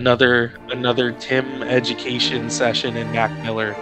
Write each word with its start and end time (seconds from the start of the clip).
another 0.00 0.56
another 0.70 1.12
Tim 1.12 1.62
education 1.62 2.50
session 2.50 2.96
in 2.96 3.10
Mac 3.10 3.32
Miller. 3.42 3.80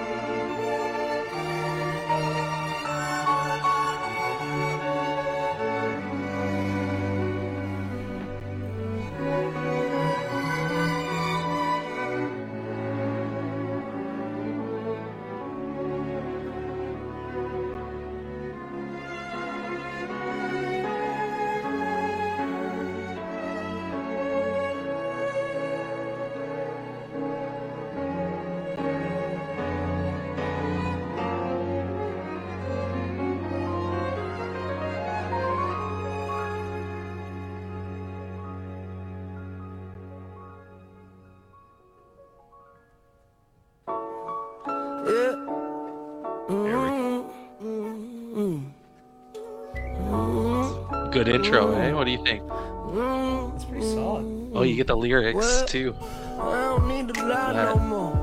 Good 51.28 51.44
intro, 51.44 51.72
eh? 51.74 51.92
What 51.92 52.04
do 52.04 52.10
you 52.10 52.24
think? 52.24 52.42
That's 52.48 53.64
pretty 53.66 53.84
solid. 53.92 54.50
Oh, 54.54 54.62
you 54.62 54.76
get 54.76 54.86
the 54.86 54.96
lyrics 54.96 55.62
too. 55.66 55.94
I 56.40 56.52
don't 56.52 56.88
need 56.88 57.12
to 57.12 57.22
lie 57.26 57.52
Yeah. 57.52 57.64
no 57.64 57.76
more. 57.78 58.14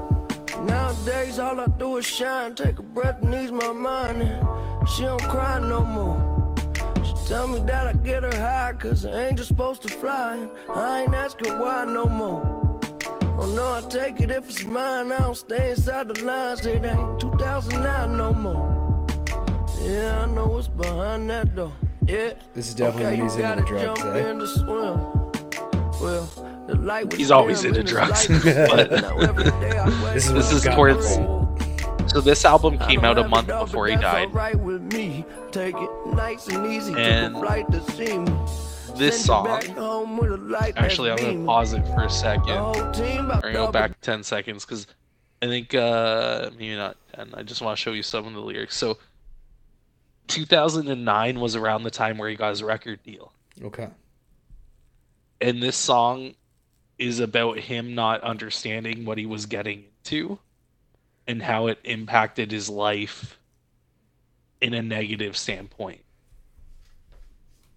Nowadays, 0.64 1.38
all 1.38 1.60
I 1.60 1.68
do 1.78 1.98
is 1.98 2.06
shine, 2.08 2.56
take 2.56 2.80
a 2.80 2.82
breath 2.82 3.22
and 3.22 3.32
ease 3.36 3.52
my 3.52 3.72
mind. 3.74 4.24
She 4.90 5.04
don't 5.04 5.22
cry 5.22 5.60
no 5.60 5.82
more. 5.86 6.18
She 7.04 7.14
tell 7.28 7.48
me 7.48 7.60
that 7.68 7.86
I 7.86 7.94
get 7.94 8.24
her 8.24 8.36
high, 8.36 8.74
cause 8.74 9.06
an 9.06 9.14
angel's 9.14 9.50
supposed 9.50 9.84
to 9.84 9.90
fly. 9.90 10.48
I 10.74 11.02
ain't 11.04 11.14
asking 11.14 11.60
why 11.60 11.86
no 11.86 12.06
more. 12.08 12.42
Oh 13.38 13.46
no, 13.56 13.66
I 13.74 13.82
take 13.88 14.20
it 14.20 14.32
if 14.32 14.50
it's 14.50 14.64
mine. 14.66 15.12
I 15.12 15.20
don't 15.20 15.38
stay 15.38 15.70
inside 15.72 16.08
the 16.08 16.26
lines. 16.26 16.66
It 16.66 16.84
ain't 16.84 17.20
2009 17.20 18.18
no 18.18 18.34
more. 18.34 19.06
Yeah, 19.84 20.24
I 20.24 20.26
know 20.26 20.48
what's 20.48 20.68
behind 20.70 21.30
that 21.30 21.54
door. 21.56 21.72
Yeah. 22.08 22.34
This 22.54 22.68
is 22.70 22.76
definitely 22.76 23.06
Okay, 23.06 23.22
when 23.22 23.30
he's 23.30 23.36
into 23.36 23.56
the 23.56 23.78
gotta 23.78 23.96
drugs, 23.96 24.02
eh? 24.02 24.30
in 24.32 24.40
to. 24.40 25.32
Well, 26.02 26.26
the 26.68 26.76
light 26.76 27.14
He's 27.14 27.32
always 27.32 27.64
into 27.64 27.80
and 27.80 27.88
drugs, 27.90 28.28
but- 28.28 28.44
dim. 28.90 29.02
Now 29.02 29.18
every 29.20 29.44
day 29.46 29.78
I 29.78 30.04
wake 30.04 30.14
This 30.14 30.28
is 30.28 30.34
This 30.34 30.52
is 30.52 30.64
towards- 30.64 31.16
So 32.12 32.22
this 32.22 32.46
album 32.46 32.78
came 32.80 33.04
out 33.04 33.18
a 33.18 33.28
month 33.28 33.48
before 33.48 33.88
he 33.88 33.96
died. 33.96 34.28
alright 34.30 34.60
with 34.60 34.82
me. 34.94 35.26
Take 35.52 35.76
it 35.76 35.90
nice 36.08 36.48
and 36.48 36.66
easy. 36.68 36.94
And 36.98 37.34
Took 37.36 37.44
a 37.44 37.46
flight 37.46 37.72
to 37.72 37.92
see 37.92 38.18
me. 38.20 38.32
This 38.98 39.26
song, 39.26 39.46
back 39.46 39.66
home 39.66 40.18
with 40.18 40.32
a 40.32 40.38
light 40.38 40.74
actually, 40.78 41.12
I'm 41.12 41.18
gonna 41.18 41.46
pause 41.46 41.74
it 41.74 41.86
for 41.88 42.04
a 42.04 42.10
second. 42.10 42.48
whole 42.56 42.92
team 42.94 43.26
about 43.26 43.44
Or 43.44 43.52
go 43.52 43.70
back 43.72 44.00
10 44.02 44.24
seconds 44.24 44.64
because 44.66 44.88
I 45.42 45.48
think 45.48 45.74
uh 45.76 46.50
maybe 46.58 46.76
not 46.76 46.96
10. 47.16 47.34
I 47.34 47.44
just 47.44 47.62
want 47.62 47.78
to 47.78 47.82
show 47.82 47.92
you 47.92 48.04
some 48.04 48.26
of 48.26 48.34
the 48.34 48.40
lyrics. 48.40 48.78
So 48.78 48.98
2009 50.28 51.40
was 51.40 51.56
around 51.56 51.84
the 51.84 51.92
time 51.92 52.18
where 52.18 52.30
he 52.30 52.36
got 52.36 52.50
his 52.50 52.64
record 52.64 53.02
deal. 53.04 53.32
Okay. 53.64 53.90
And 55.42 55.62
this 55.62 55.76
song 55.76 56.36
is 56.98 57.20
about 57.20 57.60
him 57.60 57.94
not 57.94 58.22
understanding 58.22 59.06
what 59.06 59.18
he 59.18 59.26
was 59.26 59.46
getting 59.46 59.86
into 59.98 60.40
and 61.28 61.42
how 61.42 61.68
it 61.68 61.80
impacted 61.84 62.52
his 62.52 62.70
life 62.70 63.38
in 64.62 64.74
a 64.74 64.82
negative 64.82 65.36
standpoint. 65.36 66.02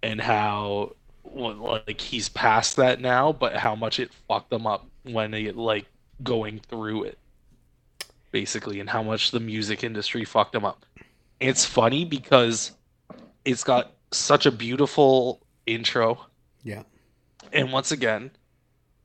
And 0.01 0.21
how 0.21 0.95
like 1.33 1.99
he's 1.99 2.29
past 2.29 2.77
that 2.77 3.01
now, 3.01 3.31
but 3.31 3.55
how 3.55 3.75
much 3.75 3.99
it 3.99 4.11
fucked 4.27 4.51
him 4.51 4.65
up 4.65 4.87
when 5.03 5.33
he 5.33 5.51
like 5.51 5.85
going 6.23 6.59
through 6.59 7.03
it, 7.03 7.17
basically, 8.31 8.79
and 8.79 8.89
how 8.89 9.03
much 9.03 9.31
the 9.31 9.39
music 9.39 9.83
industry 9.83 10.23
fucked 10.23 10.55
him 10.55 10.65
up. 10.65 10.85
It's 11.39 11.65
funny 11.65 12.05
because 12.05 12.71
it's 13.45 13.63
got 13.63 13.93
such 14.11 14.45
a 14.45 14.51
beautiful 14.51 15.41
intro, 15.65 16.25
Yeah. 16.63 16.83
and 17.53 17.71
once 17.71 17.91
again, 17.91 18.31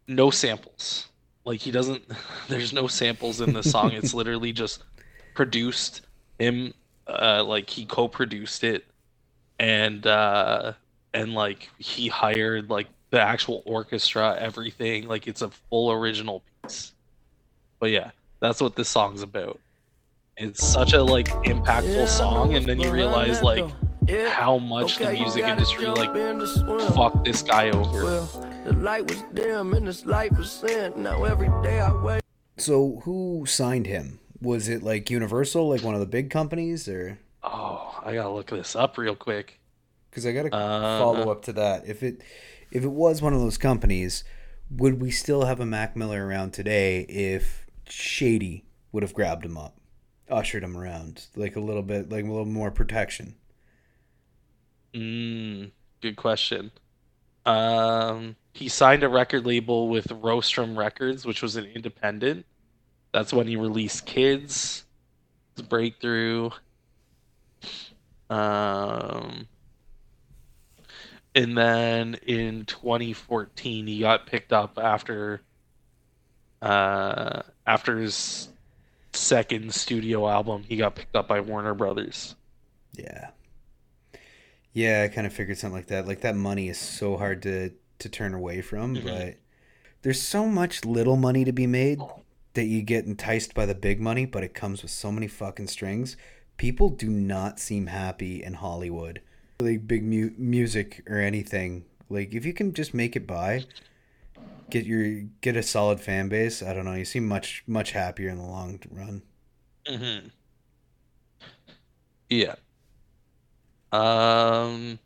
no 0.08 0.30
samples. 0.30 1.08
Like 1.44 1.60
he 1.60 1.70
doesn't. 1.70 2.04
There's 2.48 2.72
no 2.72 2.86
samples 2.88 3.40
in 3.40 3.52
the 3.52 3.62
song. 3.62 3.92
it's 3.92 4.14
literally 4.14 4.52
just 4.52 4.82
produced 5.34 6.02
him. 6.38 6.74
Uh, 7.06 7.44
like 7.46 7.68
he 7.68 7.84
co-produced 7.84 8.64
it, 8.64 8.84
and 9.58 10.06
uh, 10.06 10.72
and 11.12 11.34
like 11.34 11.68
he 11.78 12.08
hired 12.08 12.70
like 12.70 12.88
the 13.10 13.20
actual 13.20 13.62
orchestra, 13.66 14.36
everything. 14.40 15.06
Like 15.06 15.26
it's 15.28 15.42
a 15.42 15.50
full 15.50 15.92
original 15.92 16.42
piece. 16.62 16.92
But 17.78 17.90
yeah, 17.90 18.10
that's 18.40 18.60
what 18.62 18.74
this 18.76 18.88
song's 18.88 19.22
about. 19.22 19.60
It's 20.36 20.66
such 20.66 20.92
a 20.92 21.02
like 21.02 21.28
impactful 21.44 21.94
Yeah, 21.94 22.06
song, 22.06 22.54
and 22.54 22.66
then 22.66 22.80
you 22.80 22.90
realize 22.90 23.42
like. 23.42 23.64
Yeah. 24.06 24.28
how 24.28 24.58
much 24.58 24.98
the 24.98 25.04
Okay, 25.06 25.14
you 25.16 25.22
music 25.22 25.44
industry 25.44 25.86
like 25.86 26.14
in 26.14 26.38
fucked 26.94 27.24
this 27.24 27.40
guy 27.42 27.70
over. 27.70 28.04
Well, 28.04 28.50
the 28.66 28.74
light 28.74 29.08
was 29.08 29.22
dim 29.32 29.72
and 29.72 29.86
this 29.88 30.04
light 30.04 30.36
was 30.36 30.50
sin. 30.52 30.92
Now 31.02 31.24
every 31.24 31.48
day 31.62 31.80
I 31.80 31.90
wake 32.02 32.20
So 32.58 33.00
who 33.04 33.44
signed 33.46 33.86
him? 33.86 34.20
Was 34.42 34.68
it 34.68 34.82
like 34.82 35.08
Universal, 35.08 35.70
like 35.70 35.82
one 35.82 35.94
of 35.94 36.00
the 36.00 36.06
big 36.06 36.28
companies, 36.28 36.86
or 36.86 37.18
Oh, 37.42 37.98
I 38.04 38.12
gotta 38.12 38.28
look 38.28 38.50
this 38.50 38.76
up 38.76 38.98
real 38.98 39.14
quick. 39.16 39.58
because 40.10 40.26
I 40.26 40.32
got 40.32 40.42
to 40.42 40.54
Uh, 40.54 40.98
follow 40.98 41.30
up 41.32 41.40
to 41.44 41.54
that. 41.54 41.86
If 41.88 42.02
it 42.02 42.20
if 42.70 42.84
it 42.84 42.90
was 42.92 43.22
one 43.22 43.32
of 43.32 43.40
those 43.40 43.56
companies, 43.56 44.22
would 44.70 45.00
we 45.00 45.10
still 45.10 45.46
have 45.46 45.60
a 45.60 45.66
Mac 45.66 45.96
Miller 45.96 46.26
around 46.26 46.52
today 46.52 47.02
if 47.08 47.64
Shady 47.88 48.66
would 48.92 49.02
have 49.02 49.14
grabbed 49.14 49.46
him 49.46 49.56
up, 49.56 49.78
ushered 50.30 50.62
him 50.62 50.76
around, 50.76 51.26
like 51.36 51.56
a 51.56 51.60
little 51.60 51.82
bit, 51.82 52.10
like 52.10 52.24
a 52.24 52.28
little 52.28 52.44
more 52.44 52.70
protection? 52.70 53.34
Mm, 54.94 55.70
good 56.00 56.16
question. 56.16 56.70
Um, 57.46 58.36
he 58.52 58.68
signed 58.68 59.02
a 59.02 59.08
record 59.08 59.44
label 59.44 59.88
with 59.88 60.10
Rostrum 60.10 60.78
Records, 60.78 61.26
which 61.26 61.42
was 61.42 61.56
an 61.56 61.66
independent. 61.66 62.46
That's 63.12 63.32
when 63.32 63.46
he 63.46 63.56
released 63.56 64.06
Kids, 64.06 64.84
his 65.56 65.66
breakthrough. 65.66 66.50
Um, 68.30 69.46
and 71.34 71.58
then 71.58 72.14
in 72.26 72.64
2014, 72.64 73.86
he 73.86 74.00
got 74.00 74.26
picked 74.26 74.52
up 74.52 74.78
after 74.80 75.42
uh, 76.62 77.42
after 77.66 77.98
his 77.98 78.48
second 79.16 79.72
studio 79.74 80.28
album. 80.28 80.64
He 80.68 80.76
got 80.76 80.94
picked 80.94 81.14
up 81.16 81.28
by 81.28 81.40
Warner 81.40 81.74
Brothers. 81.74 82.34
Yeah. 82.92 83.30
Yeah, 84.72 85.02
I 85.04 85.08
kind 85.14 85.26
of 85.26 85.32
figured 85.32 85.58
something 85.58 85.76
like 85.76 85.86
that. 85.88 86.06
Like 86.06 86.20
that 86.22 86.36
money 86.36 86.68
is 86.68 86.78
so 86.78 87.16
hard 87.16 87.42
to 87.42 87.70
to 88.00 88.08
turn 88.08 88.34
away 88.34 88.60
from, 88.60 88.96
Mhm. 88.96 89.04
but 89.04 89.36
there's 90.02 90.20
so 90.20 90.46
much 90.48 90.84
little 90.84 91.16
money 91.16 91.44
to 91.44 91.52
be 91.52 91.66
made 91.66 92.00
that 92.54 92.64
you 92.64 92.82
get 92.82 93.04
enticed 93.06 93.54
by 93.54 93.66
the 93.66 93.74
big 93.74 94.00
money, 94.00 94.26
but 94.26 94.42
it 94.42 94.52
comes 94.52 94.82
with 94.82 94.90
so 94.90 95.12
many 95.12 95.28
fucking 95.28 95.68
strings. 95.68 96.16
People 96.56 96.90
do 96.90 97.08
not 97.08 97.58
seem 97.60 97.86
happy 97.86 98.42
in 98.42 98.54
Hollywood. 98.54 99.20
Like 99.60 99.86
big 99.86 100.02
mu- 100.04 100.32
music 100.36 101.02
or 101.08 101.18
anything. 101.18 101.84
Like 102.10 102.34
if 102.34 102.44
you 102.44 102.52
can 102.52 102.72
just 102.72 102.94
make 102.94 103.14
it 103.16 103.26
by, 103.28 103.64
get 104.70 104.86
your 104.86 105.22
get 105.40 105.56
a 105.56 105.62
solid 105.62 106.00
fan 106.00 106.28
base, 106.28 106.62
I 106.62 106.72
don't 106.74 106.84
know, 106.84 106.94
you 106.94 107.04
seem 107.04 107.26
much 107.26 107.62
much 107.66 107.92
happier 107.92 108.28
in 108.30 108.38
the 108.38 108.44
long 108.44 108.80
run. 108.90 109.22
Mm-hmm. 109.86 110.28
Yeah. 112.30 112.54
Um. 113.92 114.98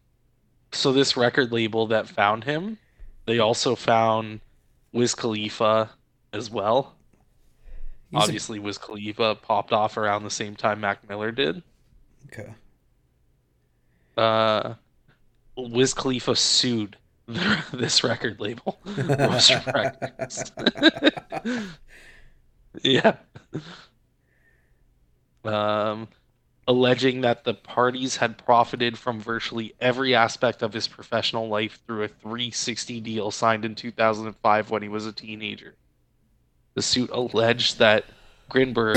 So 0.73 0.93
this 0.93 1.17
record 1.17 1.51
label 1.53 1.87
that 1.89 2.09
found 2.09 2.45
him, 2.45 2.79
they 3.27 3.39
also 3.39 3.75
found 3.75 4.41
Wiz 4.93 5.15
Khalifa 5.15 5.91
as 6.33 6.51
well. 6.51 6.95
He's 8.11 8.21
a- 8.21 8.25
Obviously, 8.25 8.59
Wiz 8.59 8.79
Khalifa 8.79 9.35
popped 9.37 9.73
off 9.73 9.97
around 9.97 10.25
the 10.25 10.31
same 10.31 10.57
time 10.57 10.81
Mac 10.81 11.07
Miller 11.09 11.33
did. 11.33 11.63
okay. 12.27 12.55
Uh, 14.17 14.75
Wiz 15.57 15.95
Khalifa 15.95 16.35
sued 16.35 16.97
this 17.75 18.03
record 18.03 18.41
label, 18.41 18.79
Rostrum 18.87 19.63
Records. 19.75 20.51
yeah. 22.83 23.17
Um, 25.45 26.09
alleging 26.67 27.21
that 27.21 27.45
the 27.45 27.53
parties 27.53 28.17
had 28.17 28.39
profited 28.39 28.97
from 28.97 29.21
virtually 29.21 29.75
every 29.79 30.15
aspect 30.15 30.63
of 30.63 30.73
his 30.73 30.89
professional 30.89 31.49
life 31.49 31.79
through 31.87 32.05
a 32.05 32.09
360 32.09 33.01
deal 33.01 33.31
signed 33.31 33.67
in 33.67 33.75
2005 33.75 34.71
when 34.71 34.83
he 34.83 34.89
was 34.89 35.05
a 35.05 35.13
teenager. 35.13 35.75
The 36.75 36.83
suit 36.83 37.11
alleged 37.11 37.79
that 37.79 38.07
Grinberg, 38.51 38.97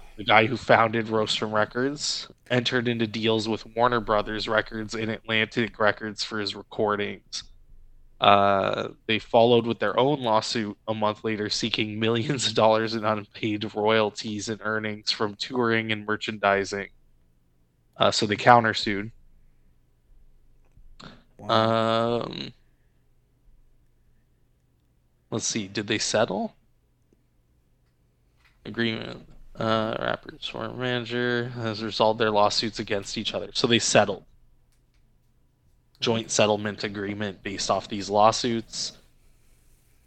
the 0.18 0.24
guy 0.24 0.44
who 0.44 0.58
founded 0.58 1.08
Rostrum 1.08 1.54
Records, 1.54 2.28
entered 2.50 2.86
into 2.86 3.06
deals 3.06 3.48
with 3.48 3.64
Warner 3.74 4.00
Brothers 4.00 4.46
Records 4.46 4.94
and 4.94 5.10
Atlantic 5.10 5.78
Records 5.78 6.22
for 6.22 6.38
his 6.38 6.54
recordings. 6.54 7.44
Uh, 8.22 8.90
they 9.08 9.18
followed 9.18 9.66
with 9.66 9.80
their 9.80 9.98
own 9.98 10.20
lawsuit 10.22 10.78
a 10.86 10.94
month 10.94 11.24
later, 11.24 11.50
seeking 11.50 11.98
millions 11.98 12.46
of 12.46 12.54
dollars 12.54 12.94
in 12.94 13.04
unpaid 13.04 13.68
royalties 13.74 14.48
and 14.48 14.60
earnings 14.62 15.10
from 15.10 15.34
touring 15.34 15.90
and 15.90 16.06
merchandising. 16.06 16.88
Uh, 17.96 18.12
so 18.12 18.24
they 18.24 18.36
countersued. 18.36 19.10
Wow. 21.36 22.20
Um, 22.22 22.52
let's 25.32 25.46
see. 25.46 25.66
Did 25.66 25.88
they 25.88 25.98
settle? 25.98 26.54
Agreement. 28.64 29.26
Uh, 29.58 29.96
rappers 29.98 30.48
former 30.48 30.74
manager 30.74 31.48
has 31.56 31.82
resolved 31.82 32.20
their 32.20 32.30
lawsuits 32.30 32.78
against 32.78 33.18
each 33.18 33.34
other. 33.34 33.50
So 33.52 33.66
they 33.66 33.80
settled. 33.80 34.24
Joint 36.02 36.30
settlement 36.30 36.84
agreement 36.84 37.42
based 37.42 37.70
off 37.70 37.88
these 37.88 38.10
lawsuits. 38.10 38.92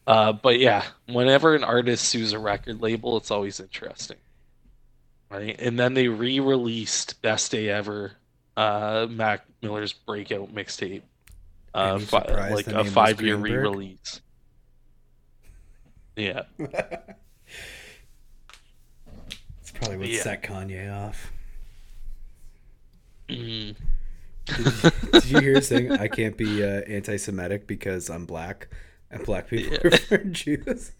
Uh, 0.05 0.33
but 0.33 0.59
yeah, 0.59 0.83
whenever 1.07 1.55
an 1.55 1.63
artist 1.63 2.05
sues 2.05 2.33
a 2.33 2.37
record 2.39 2.81
label, 2.81 3.17
it's 3.17 3.31
always 3.31 3.59
interesting. 3.59 4.17
Right? 5.31 5.55
And 5.59 5.79
then 5.79 5.95
they 5.95 6.07
re 6.07 6.39
released 6.39 7.21
Best 7.23 7.51
Day 7.51 7.69
Ever, 7.69 8.11
uh, 8.55 9.07
Mac 9.09 9.45
Miller's 9.63 9.93
breakout 9.93 10.53
mixtape. 10.53 11.01
Uh, 11.73 11.97
fi- 11.99 12.51
like 12.53 12.67
a 12.67 12.85
five 12.85 13.19
year 13.21 13.35
re 13.35 13.53
release. 13.53 14.21
Yeah. 16.15 16.43
It's 19.61 19.71
probably 19.71 19.97
what 19.97 20.07
Yeah. 20.07 20.21
set 20.21 20.43
Kanye 20.43 20.93
off. 20.93 21.31
Mm. 23.27 23.75
Did 24.45 25.25
you 25.25 25.39
hear 25.39 25.55
his 25.55 25.69
thing? 25.69 25.91
I 25.91 26.07
can't 26.07 26.37
be 26.37 26.63
uh, 26.63 26.81
anti-Semitic 26.87 27.67
because 27.67 28.09
I'm 28.09 28.25
black, 28.25 28.67
and 29.09 29.23
black 29.25 29.47
people 29.47 29.77
Yeah. 29.83 29.97
are 30.11 30.23
Jews. 30.25 30.91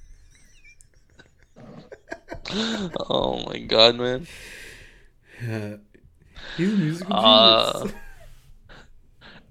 oh 3.00 3.44
my 3.48 3.60
god, 3.60 3.96
man. 3.98 4.28
Uh, 5.42 5.78
he's 6.58 6.74
a 6.74 6.78
musical 6.78 7.16
Uh, 7.16 7.74
genius. 7.74 7.94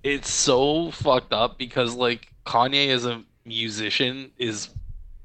It's 0.02 0.30
so 0.30 0.90
fucked 0.90 1.32
up 1.32 1.56
because 1.56 1.94
like 1.94 2.28
Kanye 2.44 2.88
as 2.88 3.06
a 3.06 3.22
musician 3.46 4.32
is 4.36 4.68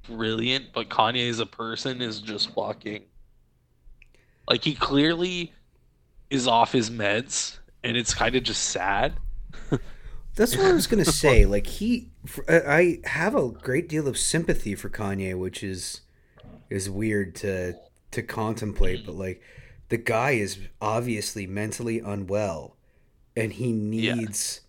brilliant, 0.04 0.68
but 0.74 0.88
Kanye 0.90 1.30
as 1.30 1.40
a 1.40 1.46
person 1.46 2.02
is 2.02 2.22
just 2.22 2.56
walking. 2.56 3.04
Like 4.48 4.64
he 4.64 4.76
clearly 4.76 5.52
is 6.30 6.48
off 6.48 6.72
his 6.72 6.90
meds, 6.90 7.58
and 7.84 7.96
it's 7.98 8.14
kind 8.14 8.36
of 8.36 8.44
just 8.44 8.64
sad. 8.66 9.14
That's 10.36 10.56
what 10.56 10.68
I 10.68 10.72
was 10.72 10.88
gonna 10.88 11.06
say. 11.06 11.46
Like 11.46 11.68
he, 11.68 12.10
I 12.48 13.00
have 13.04 13.36
a 13.36 13.50
great 13.50 13.90
deal 13.90 14.08
of 14.08 14.18
sympathy 14.18 14.74
for 14.76 14.90
Kanye, 14.90 15.38
which 15.38 15.64
is 15.64 16.02
is 16.70 16.90
weird 16.90 17.36
to 17.36 17.76
to 18.12 18.24
contemplate. 18.24 19.06
But 19.06 19.16
like, 19.16 19.42
the 19.90 19.98
guy 19.98 20.32
is 20.32 20.60
obviously 20.82 21.46
mentally 21.46 22.00
unwell, 22.00 22.78
and 23.36 23.52
he 23.54 23.72
Yeah. 23.72 24.14
needs 24.16 24.62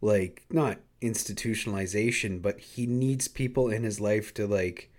like 0.00 0.44
not 0.50 0.78
institutionalization, 1.02 2.40
but 2.40 2.58
he 2.60 2.86
needs 2.86 3.28
people 3.28 3.68
in 3.70 3.82
his 3.82 4.00
life 4.00 4.32
to 4.34 4.46
like 4.46 4.90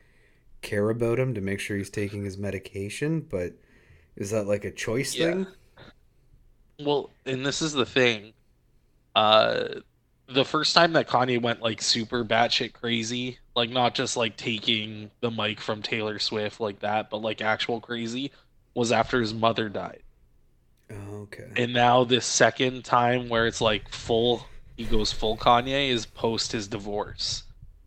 care 0.62 0.90
about 0.90 1.20
him 1.20 1.34
to 1.34 1.42
make 1.42 1.60
sure 1.60 1.78
he's 1.78 1.90
taking 1.90 2.24
his 2.24 2.38
medication. 2.38 3.22
But 3.22 3.54
is 4.16 4.30
that 4.32 4.48
like 4.48 4.66
a 4.66 4.72
choice 4.72 5.16
Yeah. 5.16 5.32
thing? 5.34 5.48
Well, 6.80 7.10
and 7.26 7.46
this 7.46 7.62
is 7.62 7.74
the 7.74 7.86
thing. 7.86 8.34
Uh 9.16 9.82
the 10.28 10.46
first 10.46 10.76
time 10.76 10.94
that 10.94 11.08
Kanye 11.08 11.42
went 11.42 11.62
like 11.62 11.82
super 11.82 12.24
batshit 12.24 12.74
crazy, 12.74 13.40
like 13.56 13.70
not 13.70 13.96
just 13.96 14.18
like 14.18 14.36
taking 14.36 15.10
the 15.22 15.32
mic 15.32 15.62
from 15.62 15.82
Taylor 15.82 16.20
Swift 16.20 16.60
like 16.60 16.80
that, 16.80 17.10
but 17.10 17.22
like 17.22 17.42
actual 17.42 17.80
crazy, 17.80 18.32
was 18.74 18.92
after 18.92 19.22
his 19.22 19.34
mother 19.34 19.70
died. 19.70 20.04
Oh, 20.92 21.22
okay. 21.24 21.50
And 21.56 21.74
now 21.74 22.04
this 22.04 22.26
second 22.26 22.84
time 22.86 23.30
where 23.30 23.48
it's 23.48 23.62
like 23.62 23.90
full 23.90 24.46
he 24.76 24.84
goes 24.84 25.12
full 25.12 25.38
Kanye 25.38 25.90
is 25.90 26.06
post 26.06 26.52
his 26.52 26.68
divorce. 26.68 27.44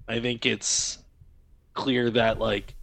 I 0.09 0.21
think 0.21 0.45
it's 0.45 0.99
clear 1.75 2.11
that 2.11 2.39
like 2.39 2.75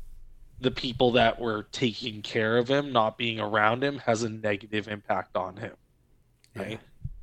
the 0.62 0.72
people 0.72 1.12
that 1.14 1.40
were 1.40 1.68
taking 1.72 2.22
care 2.22 2.58
of 2.58 2.68
him 2.68 2.92
not 2.92 3.18
being 3.18 3.40
around 3.40 3.84
him 3.84 4.00
has 4.00 4.24
a 4.24 4.30
negative 4.30 4.88
impact 4.88 5.36
on 5.36 5.58
him 5.58 5.76
Yeah. 6.58 6.64
right? 6.64 6.80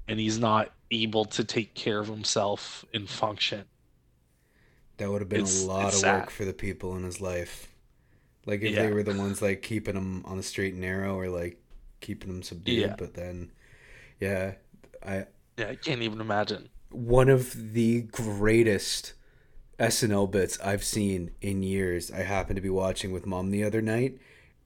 And 0.09 0.21
he's 0.21 0.39
not 0.39 0.73
able 0.91 1.25
to 1.27 1.45
take 1.45 1.75
care 1.75 1.99
of 1.99 2.09
himself 2.09 2.85
and 2.95 3.09
function. 3.09 3.65
That 4.99 5.11
would 5.11 5.21
have 5.23 5.29
been 5.29 5.41
It's- 5.41 5.63
a 5.63 5.67
lot 5.67 5.87
of 5.89 5.95
it's 5.95 6.03
work 6.03 6.31
for 6.31 6.45
the 6.45 6.53
people 6.53 6.97
in 6.97 7.03
his 7.05 7.21
life. 7.21 7.69
Like 8.47 8.62
if 8.62 8.73
Yeah. 8.75 8.87
they 8.87 8.93
were 8.93 9.03
the 9.03 9.14
ones 9.19 9.41
like 9.43 9.62
keeping 9.62 9.97
him 9.97 10.25
on 10.26 10.37
the 10.37 10.43
straight 10.43 10.73
and 10.75 10.83
narrow 10.83 11.19
or 11.19 11.29
like 11.29 11.59
keeping 12.00 12.29
him 12.31 12.43
subdued, 12.43 12.79
Yeah. 12.91 12.97
but 12.99 13.14
then 13.14 13.50
yeah, 14.21 14.55
I 15.05 15.26
Yeah, 15.57 15.69
I 15.71 15.75
can't 15.76 16.03
even 16.03 16.21
imagine. 16.21 16.69
one 16.91 17.29
of 17.29 17.73
the 17.73 18.03
greatest 18.03 19.14
SNL 19.81 20.26
bits 20.31 20.61
I've 20.61 20.85
seen 20.85 21.33
in 21.41 21.62
years. 21.64 22.11
I 22.12 22.19
happened 22.19 22.57
to 22.57 22.62
be 22.62 22.71
watching 22.71 23.11
with 23.11 23.26
mom 23.26 23.50
the 23.50 23.64
other 23.64 23.83
night 23.83 24.19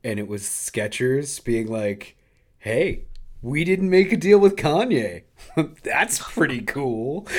and 0.05 0.19
it 0.19 0.29
was 0.29 0.43
Skechers 0.43 1.43
being 1.43 1.67
like, 1.69 2.17
"Hey, 2.59 3.05
we 3.43 3.65
didn't 3.65 3.91
make 3.91 4.13
a 4.13 4.17
deal 4.17 4.39
with 4.39 4.57
Kanye. 4.57 5.23
That's 5.85 6.19
pretty 6.19 6.61
cool." 6.63 7.27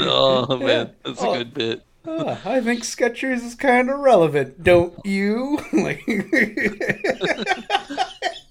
oh 0.00 0.56
man, 0.58 0.92
that's 1.04 1.22
a 1.22 1.26
Oh. 1.26 1.38
good 1.38 1.54
bit. 1.54 1.82
Ah, 2.06 2.40
I 2.44 2.60
think 2.60 2.82
Skechers 2.82 3.44
is 3.44 3.54
kind 3.54 3.88
of 3.88 4.00
relevant, 4.00 4.62
don't 4.64 4.94
you? 5.06 5.58
like, 5.72 6.02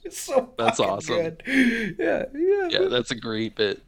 so 0.09 0.53
That's 0.57 0.79
awesome. 0.79 1.15
good. 1.15 1.43
Yeah, 1.99 2.25
yeah. 2.33 2.67
Yeah, 2.69 2.87
that's 2.89 3.11
a 3.11 3.15
great 3.15 3.55
bit. 3.55 3.81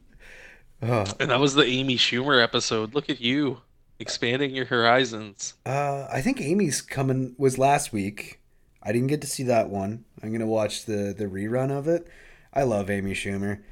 Uh, 0.82 1.06
And 1.18 1.30
that 1.30 1.40
was 1.40 1.54
the 1.54 1.64
Amy 1.64 1.96
Schumer 1.96 2.42
episode. 2.42 2.94
Look 2.94 3.08
at 3.08 3.20
you 3.22 3.62
expanding 3.98 4.54
your 4.54 4.66
horizons. 4.66 5.54
uh, 5.64 6.08
I 6.12 6.20
think 6.20 6.40
Amy's 6.42 6.82
coming 6.82 7.34
was 7.38 7.56
last 7.56 7.90
week. 7.92 8.40
I 8.84 8.92
didn't 8.92 9.08
get 9.08 9.20
to 9.22 9.26
see 9.26 9.44
that 9.44 9.70
one. 9.70 10.04
I'm 10.22 10.32
gonna 10.32 10.46
watch 10.46 10.84
the 10.84 11.14
the 11.16 11.26
rerun 11.26 11.70
of 11.70 11.88
it. 11.88 12.06
I 12.52 12.62
love 12.62 12.90
Amy 12.90 13.14
Schumer. 13.14 13.62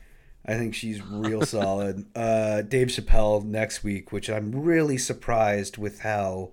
I 0.44 0.54
think 0.54 0.74
she's 0.74 1.02
real 1.04 1.42
solid. 1.46 2.06
Uh, 2.16 2.62
Dave 2.62 2.88
Chappelle 2.88 3.44
next 3.44 3.84
week, 3.84 4.10
which 4.10 4.28
I'm 4.28 4.52
really 4.52 4.98
surprised 4.98 5.78
with 5.78 6.00
how 6.00 6.52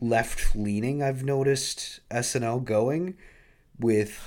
left 0.00 0.56
leaning 0.56 1.02
I've 1.02 1.22
noticed 1.22 2.00
SNL 2.10 2.64
going 2.64 3.16
with 3.78 4.20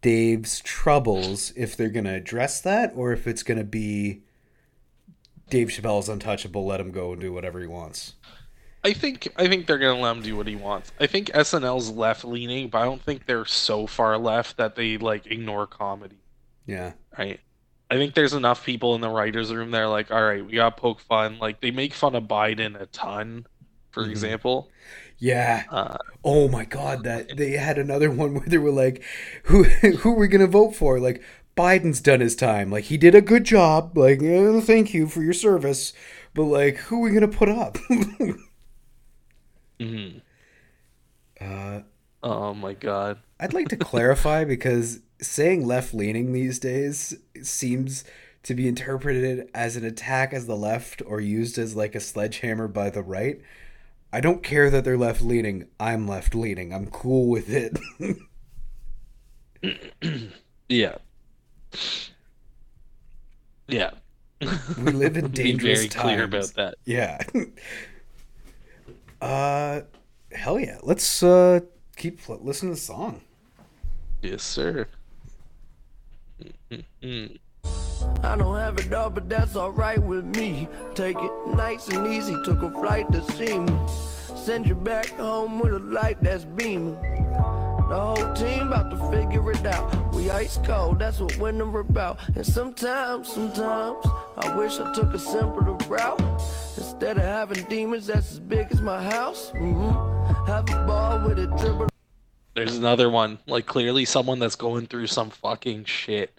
Dave's 0.00 0.60
troubles. 0.60 1.52
If 1.56 1.76
they're 1.76 1.88
gonna 1.90 2.14
address 2.14 2.60
that, 2.60 2.92
or 2.96 3.12
if 3.12 3.26
it's 3.26 3.42
gonna 3.42 3.64
be 3.64 4.22
Dave 5.48 5.68
Chappelle's 5.68 6.08
untouchable, 6.08 6.66
let 6.66 6.80
him 6.80 6.90
go 6.90 7.12
and 7.12 7.20
do 7.20 7.32
whatever 7.32 7.60
he 7.60 7.66
wants. 7.66 8.14
I 8.84 8.92
think 8.92 9.28
I 9.36 9.48
think 9.48 9.66
they're 9.66 9.78
gonna 9.78 10.00
let 10.00 10.16
him 10.16 10.22
do 10.22 10.36
what 10.36 10.46
he 10.46 10.54
wants. 10.56 10.92
I 11.00 11.06
think 11.08 11.30
SNL's 11.34 11.90
left 11.90 12.24
leaning, 12.24 12.68
but 12.70 12.78
I 12.78 12.84
don't 12.84 13.02
think 13.02 13.26
they're 13.26 13.44
so 13.44 13.86
far 13.88 14.18
left 14.18 14.56
that 14.56 14.74
they 14.76 14.98
like 14.98 15.26
ignore 15.26 15.66
comedy. 15.66 16.22
Yeah, 16.66 16.92
right? 17.18 17.40
I 17.90 17.96
think 17.96 18.14
there's 18.14 18.32
enough 18.34 18.64
people 18.64 18.94
in 18.94 19.00
the 19.02 19.10
writers' 19.10 19.52
room 19.54 19.70
that 19.72 19.80
are 19.82 19.88
like, 19.88 20.10
all 20.10 20.22
right, 20.24 20.44
we 20.44 20.54
got 20.54 20.76
poke 20.78 21.00
fun. 21.00 21.38
Like 21.38 21.60
they 21.60 21.70
make 21.70 21.94
fun 21.94 22.14
of 22.14 22.24
Biden 22.24 22.80
a 22.80 22.86
ton, 22.86 23.46
for 23.90 24.04
Mhm. 24.04 24.08
example. 24.08 24.72
yeah. 25.18 25.64
Uh, 25.68 25.96
Oh 26.24 26.48
my 26.48 26.64
god, 26.64 27.04
that 27.04 27.36
they 27.36 27.52
had 27.52 27.78
another 27.78 28.10
one 28.12 28.34
where 28.34 28.46
they 28.46 28.58
were 28.58 28.70
like, 28.72 29.02
"Who 29.44 29.64
who 29.64 30.12
are 30.12 30.18
we 30.18 30.28
gonna 30.28 30.46
vote 30.46 30.74
for?" 30.76 31.00
Like 31.00 31.22
Biden's 31.56 32.00
done 32.00 32.20
his 32.20 32.36
time. 32.36 32.70
Like 32.70 32.84
he 32.84 32.96
did 32.98 33.14
a 33.14 33.20
good 33.20 33.44
job. 33.44 33.96
Like 33.98 34.22
eh, 34.22 34.60
thank 34.60 34.94
you 34.94 35.08
for 35.08 35.22
your 35.22 35.32
service. 35.34 35.92
But 36.34 36.44
like, 36.44 36.76
who 36.78 36.98
are 36.98 37.08
we 37.08 37.12
gonna 37.12 37.28
put 37.28 37.48
up? 37.48 37.78
mhm. 39.82 40.20
uh, 41.40 41.82
Oh 42.22 42.54
my 42.54 42.74
god. 42.74 43.18
I'd 43.40 43.52
like 43.52 43.68
to 43.68 43.76
clarify 43.90 44.44
because 44.44 45.00
saying 45.20 45.66
left 45.66 45.92
leaning 45.94 46.32
these 46.32 46.58
days 46.58 47.16
seems 47.42 48.04
to 48.44 48.54
be 48.54 48.68
interpreted 48.68 49.48
as 49.54 49.76
an 49.76 49.84
attack 49.84 50.32
as 50.32 50.46
the 50.46 50.56
left 50.56 51.02
or 51.06 51.20
used 51.20 51.58
as 51.58 51.76
like 51.76 51.94
a 51.94 52.00
sledgehammer 52.00 52.68
by 52.68 52.90
the 52.90 53.02
right. 53.02 53.40
I 54.12 54.20
don't 54.20 54.42
care 54.42 54.68
that 54.68 54.84
they're 54.84 54.98
left 54.98 55.22
leaning. 55.22 55.68
I'm 55.80 56.06
left 56.06 56.34
leaning. 56.34 56.74
I'm 56.74 56.86
cool 56.90 57.28
with 57.28 57.48
it. 57.48 57.78
yeah. 60.68 60.96
Yeah. 63.68 63.90
We 64.40 64.92
live 64.92 65.16
in 65.16 65.28
Be 65.28 65.42
dangerous 65.42 65.78
very 65.78 65.88
clear 65.88 66.28
times. 66.28 66.50
about 66.50 66.54
that. 66.56 66.74
Yeah. 66.84 67.22
uh, 69.22 69.82
hell 70.32 70.58
yeah. 70.58 70.78
Let's 70.82 71.22
uh 71.22 71.60
keep 71.96 72.20
l- 72.28 72.40
listening 72.42 72.72
to 72.74 72.80
the 72.80 72.84
song. 72.84 73.20
Yes, 74.20 74.42
sir. 74.42 74.88
I 78.22 78.36
don't 78.36 78.56
have 78.56 78.78
it 78.78 78.92
all, 78.92 79.10
but 79.10 79.28
that's 79.28 79.56
alright 79.56 80.02
with 80.02 80.24
me. 80.36 80.68
Take 80.94 81.16
it 81.18 81.32
nice 81.48 81.88
and 81.88 82.06
easy, 82.06 82.36
took 82.44 82.62
a 82.62 82.70
flight 82.70 83.10
to 83.12 83.22
see 83.32 83.58
me. 83.58 83.72
Send 84.36 84.66
you 84.66 84.74
back 84.74 85.08
home 85.10 85.60
with 85.60 85.74
a 85.74 85.78
light 85.78 86.20
that's 86.20 86.44
beaming. 86.44 86.94
The 87.88 87.98
whole 88.00 88.34
team 88.34 88.68
about 88.68 88.90
to 88.90 88.96
figure 89.10 89.50
it 89.52 89.66
out. 89.66 90.14
We 90.14 90.30
ice 90.30 90.58
cold, 90.64 90.98
that's 90.98 91.20
what 91.20 91.36
winter 91.38 91.78
about. 91.78 92.18
And 92.34 92.46
sometimes, 92.46 93.28
sometimes, 93.32 94.04
I 94.36 94.56
wish 94.56 94.80
I 94.80 94.92
took 94.94 95.12
a 95.14 95.18
simpler 95.18 95.72
route. 95.88 96.20
Instead 97.02 97.18
of 97.18 97.24
having 97.24 97.64
demons 97.64 98.06
that's 98.06 98.30
as 98.30 98.38
big 98.38 98.68
as 98.70 98.80
my 98.80 99.02
house. 99.02 99.50
hmm 99.50 99.90
Have 100.46 100.70
a 100.70 100.86
ball 100.86 101.18
with 101.26 101.36
a 101.36 101.48
dribble. 101.48 101.88
There's 102.54 102.76
another 102.76 103.10
one. 103.10 103.40
Like 103.48 103.66
clearly 103.66 104.04
someone 104.04 104.38
that's 104.38 104.54
going 104.54 104.86
through 104.86 105.08
some 105.08 105.30
fucking 105.30 105.86
shit. 105.86 106.32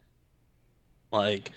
Like 1.12 1.52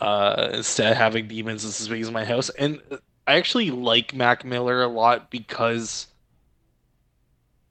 uh 0.00 0.48
instead 0.54 0.90
of 0.90 0.98
having 0.98 1.28
demons 1.28 1.62
that's 1.62 1.80
as 1.80 1.86
big 1.86 2.02
as 2.02 2.10
my 2.10 2.24
house. 2.24 2.48
And 2.48 2.80
I 3.28 3.36
actually 3.36 3.70
like 3.70 4.12
Mac 4.12 4.44
Miller 4.44 4.82
a 4.82 4.88
lot 4.88 5.30
because 5.30 6.08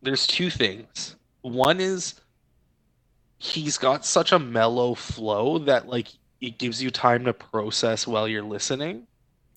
there's 0.03 0.25
two 0.25 0.49
things. 0.49 1.17
One 1.41 1.81
is 1.81 2.21
he's 3.39 3.77
got 3.77 4.05
such 4.05 4.31
a 4.31 4.39
mellow 4.39 4.93
flow 4.93 5.57
that 5.57 5.89
like 5.89 6.07
it 6.39 6.57
gives 6.57 6.81
you 6.81 6.91
time 6.91 7.25
to 7.25 7.33
process 7.33 8.07
while 8.07 8.25
you're 8.25 8.41
listening. 8.41 9.05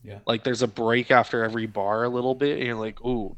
Yeah. 0.09 0.21
Like 0.27 0.43
there's 0.45 0.63
a 0.63 0.69
break 0.69 1.11
after 1.11 1.45
every 1.45 1.67
bar 1.67 2.05
a 2.05 2.09
little 2.09 2.35
bit 2.35 2.59
and 2.59 2.67
you're 2.67 2.77
like, 2.77 2.99
"Oh, 3.05 3.37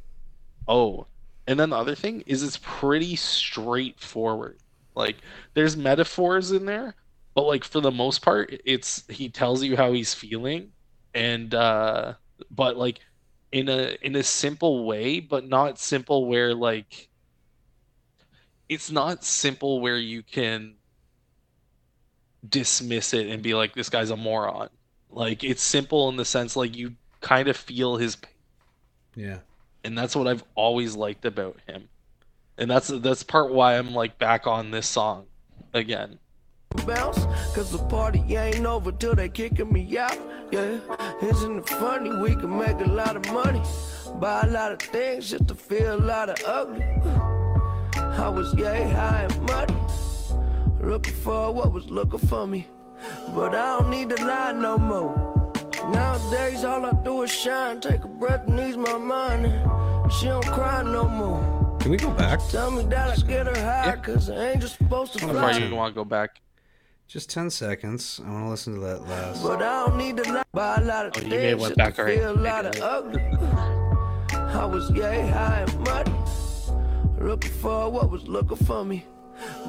oh." 0.69 1.09
And 1.47 1.59
then 1.59 1.71
the 1.71 1.77
other 1.77 1.95
thing 1.97 2.23
is 2.27 2.43
it's 2.43 2.59
pretty 2.63 3.17
straightforward. 3.17 4.59
Like 4.95 5.19
there's 5.55 5.77
metaphors 5.77 6.53
in 6.53 6.67
there, 6.67 6.95
but 7.35 7.45
like 7.47 7.65
for 7.65 7.81
the 7.81 7.91
most 7.91 8.23
part 8.23 8.55
it's 8.65 9.05
he 9.09 9.29
tells 9.31 9.63
you 9.65 9.77
how 9.77 9.93
he's 9.93 10.15
feeling 10.15 10.73
and 11.15 11.55
uh 11.55 12.15
but 12.51 12.77
like 12.77 13.01
in 13.53 13.69
a 13.69 13.97
in 14.03 14.17
a 14.17 14.23
simple 14.23 14.87
way, 14.87 15.21
but 15.21 15.49
not 15.49 15.79
simple 15.81 16.27
where 16.29 16.55
like 16.55 17.09
it's 18.69 18.91
not 18.91 19.25
simple 19.25 19.81
where 19.81 19.99
you 19.99 20.23
can 20.23 20.77
dismiss 22.49 23.13
it 23.15 23.27
and 23.29 23.43
be 23.43 23.55
like 23.55 23.75
this 23.75 23.91
guy's 23.91 24.11
a 24.11 24.17
moron. 24.17 24.69
Like 25.11 25.43
it's 25.45 25.63
simple 25.63 26.09
in 26.09 26.17
the 26.17 26.25
sense 26.25 26.57
like 26.57 26.77
you 26.77 26.95
kind 27.21 27.49
of 27.49 27.57
feel 27.57 27.97
his 27.97 28.17
pain. 28.17 28.33
Yeah. 29.17 29.39
and 29.85 29.99
that's 29.99 30.15
what 30.15 30.29
I've 30.29 30.45
always 30.55 30.95
liked 30.95 31.25
about 31.25 31.59
him. 31.67 31.89
And 32.57 32.71
that's 32.71 32.89
that's 32.89 33.23
part 33.23 33.53
why 33.53 33.77
I'm 33.77 33.93
like 33.93 34.19
back 34.19 34.47
on 34.47 34.71
this 34.71 34.87
song 34.87 35.27
again. 35.75 36.19
bounce 36.87 37.19
Cause 37.55 37.73
the 37.73 37.79
party 37.89 38.23
ain't 38.37 38.65
over 38.67 38.93
till 38.93 39.15
they 39.15 39.29
kicking 39.29 39.73
me 39.73 39.99
out. 39.99 40.17
Yeah, 40.53 40.79
isn't 41.23 41.59
it 41.59 41.69
funny? 41.69 42.11
We 42.17 42.35
can 42.37 42.57
make 42.57 42.81
a 42.81 42.91
lot 42.91 43.17
of 43.17 43.27
money. 43.33 43.63
Buy 44.21 44.43
a 44.43 44.51
lot 44.51 44.73
of 44.73 44.81
things 44.81 45.31
just 45.31 45.49
to 45.49 45.55
feel 45.55 45.95
a 45.97 45.97
lot 45.97 46.29
of 46.29 46.37
ugly. 46.47 46.85
I 47.97 48.29
was 48.29 48.53
yay 48.55 48.89
high 48.91 49.27
and 49.29 49.43
muddy. 49.43 49.75
Looking 50.81 51.15
for 51.15 51.53
what 51.53 51.73
was 51.73 51.89
looking 51.91 52.19
for 52.21 52.47
me 52.47 52.67
But 53.35 53.55
I 53.55 53.79
don't 53.79 53.91
need 53.91 54.11
to 54.11 54.25
lie 54.25 54.53
no 54.53 54.77
more 54.79 55.15
Nowadays 55.93 56.65
all 56.65 56.85
I 56.85 56.93
do 57.05 57.23
is 57.23 57.33
shine 57.33 57.81
Take 57.81 58.05
a 58.05 58.09
breath 58.09 58.47
and 58.47 58.59
ease 58.61 58.77
my 58.77 58.99
mind 58.99 59.47
She 60.13 60.27
don't 60.27 60.47
cry 60.47 60.83
no 60.83 61.09
more 61.09 61.77
Can 61.81 61.91
we 61.93 61.97
go 61.97 62.11
back? 62.11 62.41
Tell 62.49 62.71
me 62.71 62.83
that 62.85 63.11
I 63.11 63.17
get 63.27 63.47
her 63.47 63.55
high 63.63 63.97
Cause 63.97 64.29
I 64.31 64.51
ain't 64.53 64.61
just 64.61 64.77
supposed 64.79 65.15
to 65.19 65.27
How 65.27 65.33
far 65.33 65.59
you 65.59 65.75
want 65.75 65.95
to 65.95 65.99
go 65.99 66.05
back? 66.05 66.41
Just 67.09 67.29
10 67.31 67.51
seconds. 67.51 68.21
I 68.25 68.31
want 68.31 68.45
to 68.45 68.51
listen 68.51 68.75
to 68.75 68.81
that 68.83 69.03
last. 69.09 69.43
But 69.43 69.61
I 69.63 69.85
don't 69.87 69.97
need 69.97 70.17
to 70.19 70.33
lie. 70.33 70.45
Buy 70.53 70.77
a 70.77 70.85
lot 70.85 71.07
of 71.07 71.13
Oh, 71.17 71.21
you 71.23 71.29
things 71.31 71.43
may 71.43 71.55
went 71.55 71.75
back 71.77 71.99
already. 71.99 72.19
feel 72.19 72.31
a 72.31 72.39
lot 72.39 72.67
of 72.67 72.81
ugly. 72.81 73.23
I 74.33 74.65
was 74.65 74.89
yay 74.93 75.27
high 75.29 75.65
and 75.67 75.81
muddy, 75.81 76.13
looking 77.21 77.51
for 77.51 77.91
what 77.91 78.11
was 78.13 78.29
looking 78.29 78.59
for 78.59 78.85
me. 78.85 79.05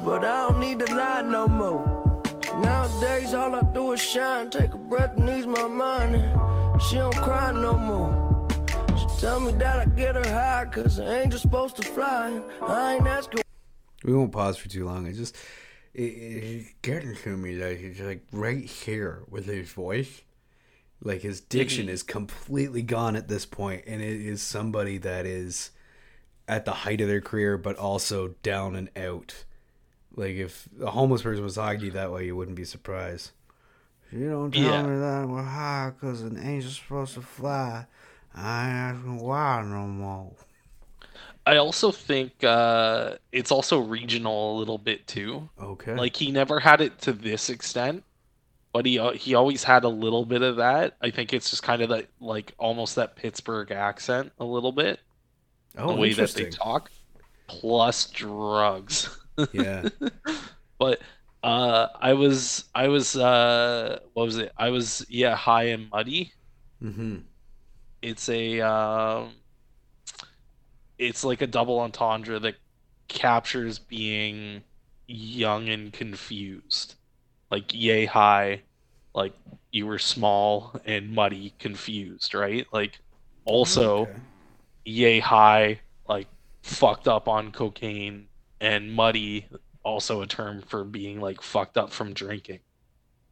But 0.04 0.24
I 0.24 0.48
don't 0.50 0.60
need 0.60 0.78
to 0.86 0.94
lie 0.94 1.22
no 1.22 1.48
more. 1.48 1.82
Nowadays 2.60 3.34
all 3.34 3.54
I 3.54 3.62
do 3.72 3.92
is 3.92 4.00
shine, 4.00 4.50
take 4.50 4.74
a 4.74 4.78
breath 4.78 5.16
and 5.16 5.28
ease 5.28 5.46
my 5.46 5.66
mind. 5.66 6.16
She 6.82 6.96
don't 6.96 7.16
cry 7.16 7.52
no 7.52 7.76
more. 7.76 8.48
She 8.98 9.06
tell 9.20 9.40
me 9.40 9.52
that 9.52 9.78
I 9.78 9.84
get 9.86 10.16
her 10.16 10.30
high, 10.30 10.66
cause 10.66 11.00
I 11.00 11.22
ain't 11.22 11.32
supposed 11.32 11.76
to 11.76 11.82
fly. 11.82 12.40
I 12.60 12.96
ain't 12.96 13.06
asking 13.06 13.42
We 14.04 14.14
won't 14.14 14.32
pause 14.32 14.58
for 14.58 14.68
too 14.68 14.84
long. 14.84 15.06
I 15.06 15.12
just. 15.12 15.36
It, 15.94 16.02
it's 16.02 16.70
getting 16.80 17.14
to 17.16 17.36
me 17.36 17.56
that 17.56 17.76
he's 17.78 18.00
like 18.00 18.24
right 18.32 18.64
here 18.64 19.22
with 19.28 19.46
his 19.46 19.70
voice. 19.70 20.22
Like 21.02 21.22
his 21.22 21.40
diction 21.40 21.88
is 21.88 22.02
completely 22.02 22.82
gone 22.82 23.16
at 23.16 23.28
this 23.28 23.44
point, 23.44 23.84
and 23.86 24.00
it 24.00 24.20
is 24.20 24.40
somebody 24.40 24.98
that 24.98 25.26
is 25.26 25.70
at 26.46 26.64
the 26.64 26.72
height 26.72 27.00
of 27.00 27.08
their 27.08 27.20
career, 27.20 27.58
but 27.58 27.76
also 27.76 28.34
down 28.42 28.76
and 28.76 28.90
out. 28.96 29.44
Like 30.14 30.36
if 30.36 30.68
a 30.80 30.90
homeless 30.90 31.22
person 31.22 31.42
was 31.42 31.54
talking 31.54 31.80
to 31.80 31.86
you 31.86 31.92
that 31.92 32.12
way, 32.12 32.26
you 32.26 32.36
wouldn't 32.36 32.56
be 32.56 32.64
surprised. 32.64 33.30
You 34.10 34.28
don't 34.30 34.52
tell 34.52 34.62
Yeah. 34.62 34.82
me 34.82 34.98
that 34.98 35.28
we're 35.28 35.42
high 35.42 35.90
because 35.90 36.22
an 36.22 36.36
angel's 36.36 36.76
supposed 36.76 37.14
to 37.14 37.22
fly. 37.22 37.86
I 38.34 38.66
ain't 38.68 38.76
asking 38.98 39.18
why 39.20 39.62
no 39.62 39.86
more. 39.86 40.32
I 41.44 41.56
also 41.56 41.90
think 41.90 42.44
uh, 42.44 43.16
it's 43.32 43.50
also 43.50 43.78
regional 43.78 44.56
a 44.56 44.58
little 44.58 44.78
bit 44.78 45.06
too. 45.06 45.48
Okay. 45.60 45.94
Like 45.96 46.14
he 46.14 46.30
never 46.30 46.60
had 46.60 46.80
it 46.80 47.00
to 47.00 47.12
this 47.12 47.50
extent, 47.50 48.04
but 48.72 48.86
he 48.86 48.98
uh, 48.98 49.12
he 49.12 49.34
always 49.34 49.64
had 49.64 49.84
a 49.84 49.88
little 49.88 50.24
bit 50.24 50.42
of 50.42 50.56
that. 50.56 50.96
I 51.00 51.10
think 51.10 51.32
it's 51.32 51.50
just 51.50 51.62
kind 51.62 51.82
of 51.82 51.88
that 51.88 52.06
like 52.20 52.54
almost 52.58 52.94
that 52.96 53.16
Pittsburgh 53.16 53.72
accent 53.72 54.30
a 54.38 54.44
little 54.44 54.72
bit, 54.72 55.00
oh, 55.76 55.94
the 55.94 56.00
way 56.00 56.12
that 56.12 56.30
they 56.30 56.48
talk, 56.50 56.90
plus 57.48 58.06
drugs. 58.10 59.18
Yeah. 59.52 59.88
but 60.78 61.00
uh 61.42 61.88
i 62.00 62.12
was 62.12 62.64
i 62.74 62.86
was 62.88 63.16
uh 63.16 63.98
what 64.12 64.24
was 64.24 64.36
it 64.38 64.52
i 64.56 64.68
was 64.70 65.04
yeah 65.08 65.34
high 65.34 65.64
and 65.64 65.90
muddy 65.90 66.32
mm-hmm. 66.82 67.16
it's 68.00 68.28
a 68.28 68.60
um 68.60 69.32
it's 70.98 71.24
like 71.24 71.42
a 71.42 71.46
double 71.46 71.80
entendre 71.80 72.38
that 72.38 72.54
captures 73.08 73.78
being 73.78 74.62
young 75.08 75.68
and 75.68 75.92
confused 75.92 76.94
like 77.50 77.74
yay 77.74 78.04
high 78.04 78.62
like 79.14 79.34
you 79.72 79.86
were 79.86 79.98
small 79.98 80.74
and 80.84 81.10
muddy 81.12 81.52
confused 81.58 82.34
right 82.34 82.66
like 82.72 83.00
also 83.44 84.02
Okay. 84.02 84.12
yay 84.84 85.18
high, 85.20 85.80
like 86.08 86.28
fucked 86.62 87.08
up 87.08 87.28
on 87.28 87.52
cocaine, 87.52 88.28
and 88.62 88.92
muddy, 88.92 89.48
also 89.82 90.22
a 90.22 90.26
term 90.26 90.62
for 90.62 90.84
being 90.84 91.20
like 91.20 91.42
fucked 91.42 91.76
up 91.76 91.90
from 91.90 92.14
drinking. 92.14 92.60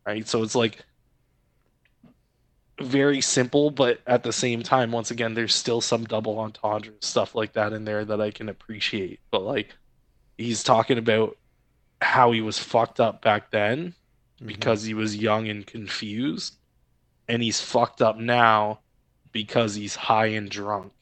Right? 0.05 0.27
So 0.27 0.43
it's 0.43 0.57
like 0.57 0.85
very 2.81 3.21
simple, 3.21 3.71
but 3.71 4.01
at 4.07 4.25
the 4.25 4.33
same 4.33 4.63
time, 4.63 4.91
once 4.91 5.13
again, 5.13 5.35
there's 5.35 5.55
still 5.55 5.81
some 5.81 6.05
double 6.05 6.39
entendre 6.41 6.95
stuff 7.01 7.35
like 7.37 7.53
that 7.53 7.73
in 7.73 7.85
there 7.85 8.05
that 8.05 8.21
I 8.21 8.33
can 8.33 8.49
appreciate. 8.49 9.21
But 9.31 9.43
like 9.45 9.75
he's 10.37 10.65
talking 10.65 10.99
about 10.99 11.37
how 12.03 12.33
he 12.33 12.41
was 12.41 12.59
fucked 12.59 12.99
up 12.99 13.23
back 13.23 13.53
then 13.53 13.95
mm-hmm. 14.37 14.47
because 14.49 14.83
he 14.83 14.95
was 14.95 15.17
young 15.17 15.49
and 15.49 15.65
confused, 15.65 16.57
and 17.29 17.41
he's 17.41 17.61
fucked 17.61 18.03
up 18.03 18.19
now 18.19 18.81
because 19.31 19.77
he's 19.77 19.95
high 19.95 20.27
and 20.27 20.51
drunk. 20.51 20.93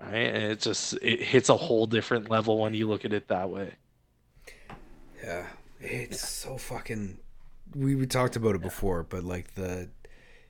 Right? 0.00 0.34
And 0.34 0.44
it 0.52 0.60
just 0.60 0.94
it 1.02 1.22
hits 1.22 1.48
a 1.48 1.56
whole 1.56 1.86
different 1.86 2.30
level 2.30 2.58
when 2.58 2.74
you 2.74 2.88
look 2.88 3.04
at 3.04 3.12
it 3.12 3.28
that 3.28 3.50
way. 3.50 3.74
Yeah, 5.22 5.46
it's 5.80 6.18
so 6.18 6.56
fucking. 6.56 7.18
We 7.74 7.94
we 7.94 8.06
talked 8.06 8.36
about 8.36 8.54
it 8.54 8.62
before, 8.62 9.02
but 9.02 9.24
like 9.24 9.54
the, 9.54 9.90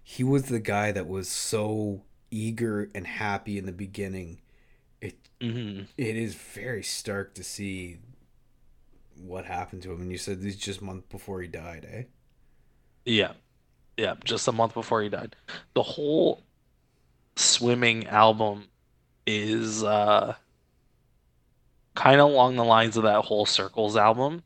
he 0.02 0.24
was 0.24 0.44
the 0.44 0.60
guy 0.60 0.92
that 0.92 1.08
was 1.08 1.28
so 1.28 2.02
eager 2.30 2.90
and 2.94 3.06
happy 3.06 3.58
in 3.58 3.66
the 3.66 3.72
beginning. 3.72 4.40
It 5.00 5.16
hmm 5.40 5.86
it 5.98 6.16
is 6.16 6.34
very 6.34 6.82
stark 6.84 7.34
to 7.36 7.44
see 7.44 7.98
what 9.16 9.44
happened 9.44 9.82
to 9.82 9.92
him. 9.92 10.00
And 10.02 10.10
you 10.10 10.18
said 10.18 10.40
this 10.42 10.56
just 10.56 10.82
month 10.82 11.08
before 11.08 11.40
he 11.42 11.48
died, 11.48 11.86
eh? 11.90 12.02
Yeah. 13.04 13.32
Yeah, 13.98 14.14
just 14.24 14.48
a 14.48 14.52
month 14.52 14.74
before 14.74 15.02
he 15.02 15.08
died. 15.10 15.36
The 15.74 15.82
whole 15.82 16.42
swimming 17.36 18.06
album 18.08 18.69
is 19.30 19.84
uh 19.84 20.34
kind 21.94 22.20
of 22.20 22.30
along 22.30 22.56
the 22.56 22.64
lines 22.64 22.96
of 22.96 23.02
that 23.04 23.24
whole 23.26 23.46
Circles 23.46 23.96
album, 23.96 24.42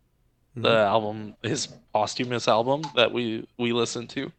the 0.55 0.69
Mhm. 0.69 0.87
album, 0.87 1.37
his 1.43 1.69
posthumous 1.93 2.49
album 2.49 2.83
that 2.95 3.13
we 3.13 3.47
we 3.59 3.73
listened 3.73 4.11
to. 4.11 4.33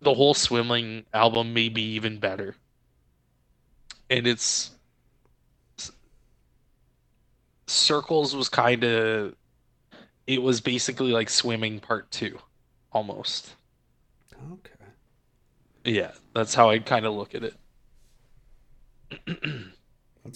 The 0.00 0.14
whole 0.14 0.34
Swimming 0.34 1.06
album 1.12 1.52
may 1.54 1.68
be 1.68 1.82
even 1.94 2.18
better, 2.18 2.54
and 4.10 4.26
it's 4.26 4.72
Circles 7.66 8.34
was 8.36 8.48
kind 8.48 8.84
of 8.84 9.34
it 10.26 10.42
was 10.42 10.60
basically 10.60 11.12
like 11.12 11.28
Swimming 11.30 11.80
Part 11.80 12.10
Two, 12.10 12.38
almost. 12.92 13.54
Okay. 14.52 14.70
Yeah, 15.84 16.12
that's 16.34 16.54
how 16.54 16.70
I 16.70 16.78
kind 16.80 17.06
of 17.06 17.14
look 17.14 17.34
at 17.34 17.44
it. 17.44 17.54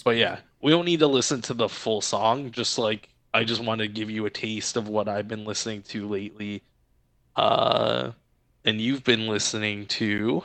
But 0.05 0.17
yeah, 0.17 0.39
we 0.62 0.71
don't 0.71 0.85
need 0.85 1.00
to 1.00 1.07
listen 1.07 1.43
to 1.43 1.55
the 1.55 1.69
full 1.69 2.00
song. 2.00 2.50
Just 2.50 2.79
like 2.79 3.09
I 3.35 3.45
just 3.45 3.62
want 3.62 3.81
to 3.81 3.89
give 3.89 4.11
you 4.11 4.27
a 4.27 4.31
taste 4.31 4.77
of 4.77 4.89
what 4.89 5.09
I've 5.09 5.29
been 5.29 5.45
listening 5.45 5.83
to 5.83 6.09
lately. 6.09 6.62
Uh, 7.37 8.12
and 8.65 8.81
you've 8.81 9.05
been 9.05 9.27
listening 9.27 9.87
to 9.87 10.43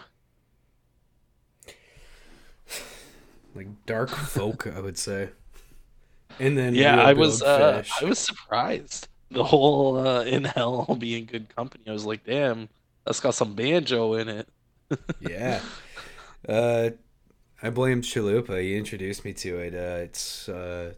like 3.55 3.67
dark 3.85 4.09
folk, 4.09 4.67
I 4.67 4.79
would 4.79 4.97
say. 4.97 5.29
And 6.39 6.57
then 6.57 6.75
yeah, 6.75 7.01
I 7.01 7.13
was 7.13 7.41
uh, 7.41 7.83
I 8.01 8.05
was 8.05 8.19
surprised. 8.19 9.07
The 9.31 9.43
whole 9.43 9.97
uh, 9.97 10.23
in 10.23 10.43
hell 10.43 10.95
being 10.99 11.25
good 11.25 11.53
company. 11.55 11.85
I 11.87 11.91
was 11.91 12.05
like, 12.05 12.25
damn, 12.25 12.69
that's 13.05 13.19
got 13.19 13.35
some 13.35 13.55
banjo 13.55 14.15
in 14.15 14.29
it. 14.29 14.49
yeah. 15.19 15.61
Uh, 16.47 16.91
I 17.61 17.69
blame 17.69 18.01
Chalupa. 18.01 18.61
He 18.61 18.75
introduced 18.77 19.23
me 19.25 19.33
to 19.33 19.57
it. 19.59 19.73
Uh, 19.73 20.03
it's 20.03 20.49
uh, 20.49 20.93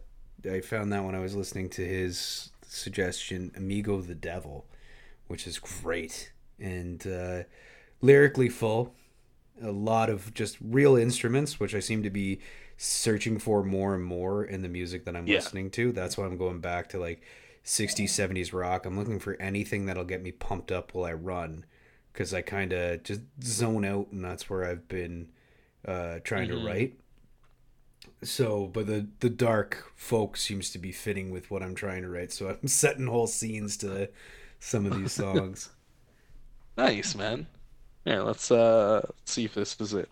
I 0.50 0.60
found 0.60 0.92
that 0.92 1.04
when 1.04 1.14
I 1.14 1.20
was 1.20 1.34
listening 1.34 1.68
to 1.70 1.84
his 1.84 2.50
suggestion, 2.66 3.52
"Amigo 3.56 4.00
the 4.00 4.14
Devil," 4.14 4.66
which 5.26 5.46
is 5.46 5.58
great 5.58 6.32
and 6.58 7.06
uh, 7.06 7.42
lyrically 8.00 8.48
full. 8.48 8.94
A 9.60 9.72
lot 9.72 10.08
of 10.08 10.32
just 10.34 10.56
real 10.60 10.96
instruments, 10.96 11.58
which 11.58 11.74
I 11.74 11.80
seem 11.80 12.02
to 12.04 12.10
be 12.10 12.40
searching 12.76 13.40
for 13.40 13.64
more 13.64 13.94
and 13.94 14.04
more 14.04 14.44
in 14.44 14.62
the 14.62 14.68
music 14.68 15.04
that 15.04 15.16
I'm 15.16 15.26
Yeah. 15.26 15.36
listening 15.36 15.70
to. 15.72 15.90
That's 15.90 16.16
why 16.16 16.26
I'm 16.26 16.36
going 16.36 16.60
back 16.60 16.88
to 16.90 16.98
like 17.00 17.22
60s, 17.64 18.10
70s 18.10 18.52
rock. 18.52 18.86
I'm 18.86 18.96
looking 18.96 19.18
for 19.18 19.34
anything 19.42 19.86
that'll 19.86 20.04
get 20.04 20.22
me 20.22 20.30
pumped 20.30 20.70
up 20.70 20.94
while 20.94 21.06
I 21.06 21.12
run 21.12 21.64
because 22.12 22.32
I 22.32 22.40
kind 22.42 22.72
of 22.72 23.02
just 23.02 23.22
zone 23.42 23.84
out, 23.84 24.12
and 24.12 24.24
that's 24.24 24.48
where 24.48 24.64
I've 24.64 24.86
been 24.86 25.28
uh, 25.88 26.18
trying 26.22 26.48
Mhm. 26.48 26.60
to 26.60 26.66
write. 26.66 27.00
So, 28.22 28.66
but 28.66 28.86
the 28.86 29.06
the 29.20 29.30
dark 29.30 29.92
folk 29.96 30.36
seems 30.36 30.70
to 30.70 30.78
be 30.78 30.92
fitting 30.92 31.30
with 31.30 31.50
what 31.50 31.62
I'm 31.62 31.74
trying 31.74 32.02
to 32.02 32.08
write. 32.08 32.32
So 32.32 32.48
I'm 32.48 32.66
setting 32.68 33.06
whole 33.06 33.26
scenes 33.26 33.76
to 33.78 34.10
some 34.60 34.86
of 34.86 34.94
these 34.96 35.12
songs. 35.24 35.70
Nice, 36.76 37.14
man. 37.14 37.46
Yeah, 38.04 38.22
let's 38.22 38.50
uh 38.50 39.00
let's 39.04 39.32
see 39.32 39.44
if 39.44 39.54
this 39.54 39.76
is 39.80 39.94
it. 39.94 40.08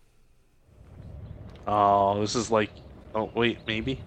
Oh, 1.66 2.20
this 2.20 2.34
is 2.36 2.50
like 2.50 2.70
oh 3.14 3.30
wait, 3.34 3.58
maybe. 3.66 4.00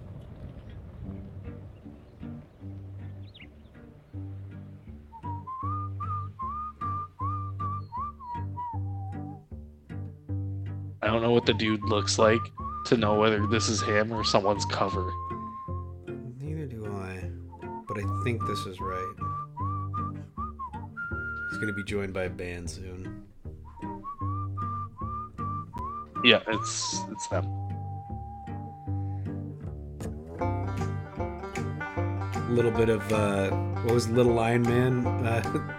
I 11.01 11.07
don't 11.07 11.21
know 11.21 11.31
what 11.31 11.45
the 11.45 11.53
dude 11.53 11.83
looks 11.83 12.19
like 12.19 12.41
to 12.85 12.97
know 12.97 13.15
whether 13.15 13.45
this 13.47 13.69
is 13.69 13.81
him 13.81 14.11
or 14.11 14.23
someone's 14.23 14.65
cover. 14.65 15.09
Neither 16.41 16.65
do 16.65 16.85
I, 16.87 17.29
but 17.87 17.97
I 17.97 18.23
think 18.23 18.45
this 18.45 18.59
is 18.65 18.79
right. 18.81 19.15
He's 21.49 21.59
gonna 21.59 21.73
be 21.73 21.83
joined 21.83 22.13
by 22.13 22.23
a 22.23 22.29
band 22.29 22.69
soon. 22.69 23.23
Yeah, 26.23 26.41
it's 26.47 26.99
it's 27.11 27.27
them. 27.27 27.45
A 32.35 32.51
little 32.51 32.71
bit 32.71 32.89
of 32.89 33.13
uh, 33.13 33.51
what 33.83 33.93
was 33.93 34.09
Little 34.09 34.33
Lion 34.33 34.63
Man? 34.63 35.05
Uh, 35.05 35.75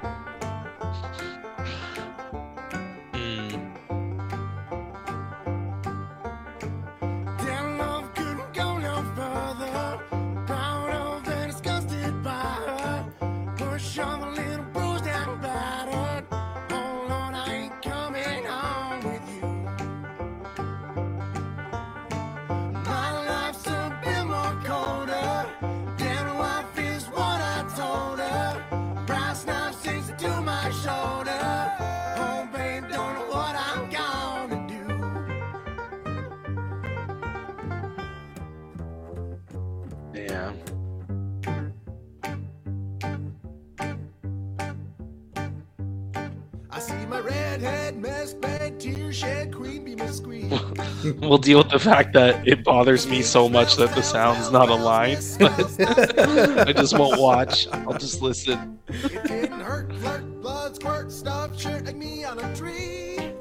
We'll 51.31 51.39
deal 51.39 51.59
with 51.59 51.71
the 51.71 51.79
fact 51.79 52.13
that 52.15 52.49
it 52.49 52.65
bothers 52.65 53.07
me 53.07 53.23
so 53.23 53.49
much 53.49 53.77
that 53.77 53.95
the 53.95 54.03
sound's 54.03 54.51
not 54.51 54.69
aligned. 54.69 55.25
I 55.41 56.73
just 56.73 56.99
won't 56.99 57.21
watch. 57.21 57.69
I'll 57.71 57.97
just 57.97 58.21
listen. 58.21 58.81
It 58.89 59.29
didn't 59.29 59.61
hurt, 59.61 59.95
flirt, 59.99 60.43
blood 60.43 60.75
squirt, 60.75 61.13
stuff 61.13 61.57
shirt 61.57 61.95
me 61.95 62.25
on 62.25 62.41
a 62.41 62.57
tree. 62.57 63.33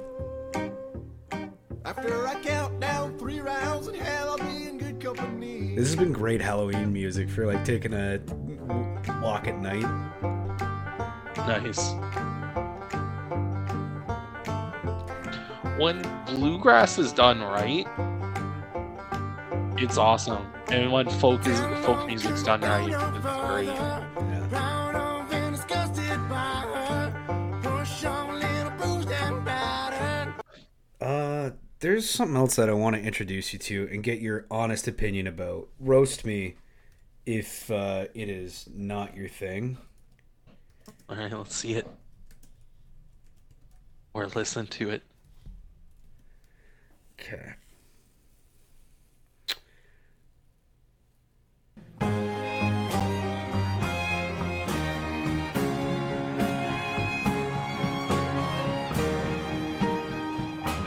After 1.83 2.27
I 2.27 2.35
count 2.43 2.79
down 2.79 3.17
three 3.17 3.39
rounds 3.39 3.87
in 3.87 3.95
hell, 3.95 4.29
I'll 4.29 4.37
be 4.37 4.67
in 4.67 4.77
good 4.77 5.03
company. 5.03 5.73
this 5.73 5.87
has 5.87 5.95
been 5.95 6.13
great 6.13 6.41
Halloween 6.41 6.93
music 6.93 7.27
for 7.27 7.47
like 7.47 7.65
taking 7.65 7.95
a 7.95 8.21
walk 9.19 9.47
at 9.47 9.57
night. 9.57 9.81
Nice. 11.37 11.89
When 15.79 16.01
bluegrass 16.25 16.99
is 16.99 17.13
done 17.13 17.39
right, 17.39 17.87
it's 19.77 19.97
awesome. 19.97 20.45
And 20.67 20.91
when 20.91 21.09
folk 21.09 21.47
is 21.47 21.57
folk 21.85 22.05
music's 22.05 22.43
done 22.43 22.59
right, 22.59 22.89
it's 22.89 23.47
great. 23.47 23.67
Yeah. 23.67 24.47
Proud 24.49 24.95
of 24.95 25.31
and 25.31 25.55
disgusted 25.55 26.19
by 26.27 26.65
her. 26.67 27.59
Push 27.63 28.03
on 28.03 28.29
a 28.29 28.33
little 28.39 28.71
bruised 28.71 29.09
and 29.09 29.45
battered. 29.45 30.33
Uh, 30.99 31.51
there's 31.79 32.09
something 32.09 32.35
else 32.35 32.57
that 32.57 32.67
I 32.67 32.73
want 32.73 32.97
to 32.97 33.01
introduce 33.01 33.53
you 33.53 33.59
to 33.59 33.87
and 33.89 34.03
get 34.03 34.19
your 34.19 34.47
honest 34.51 34.85
opinion 34.85 35.27
about. 35.27 35.69
Roast 35.79 36.25
me 36.25 36.55
if 37.25 37.71
uh, 37.71 38.07
it 38.13 38.27
is 38.27 38.67
not 38.75 39.15
your 39.15 39.29
thing. 39.29 39.77
All 41.07 41.15
right, 41.15 41.31
let's 41.31 41.55
see 41.55 41.75
it. 41.75 41.87
Or 44.13 44.27
listen 44.27 44.67
to 44.67 44.89
it. 44.89 45.03
Okay. 47.21 47.53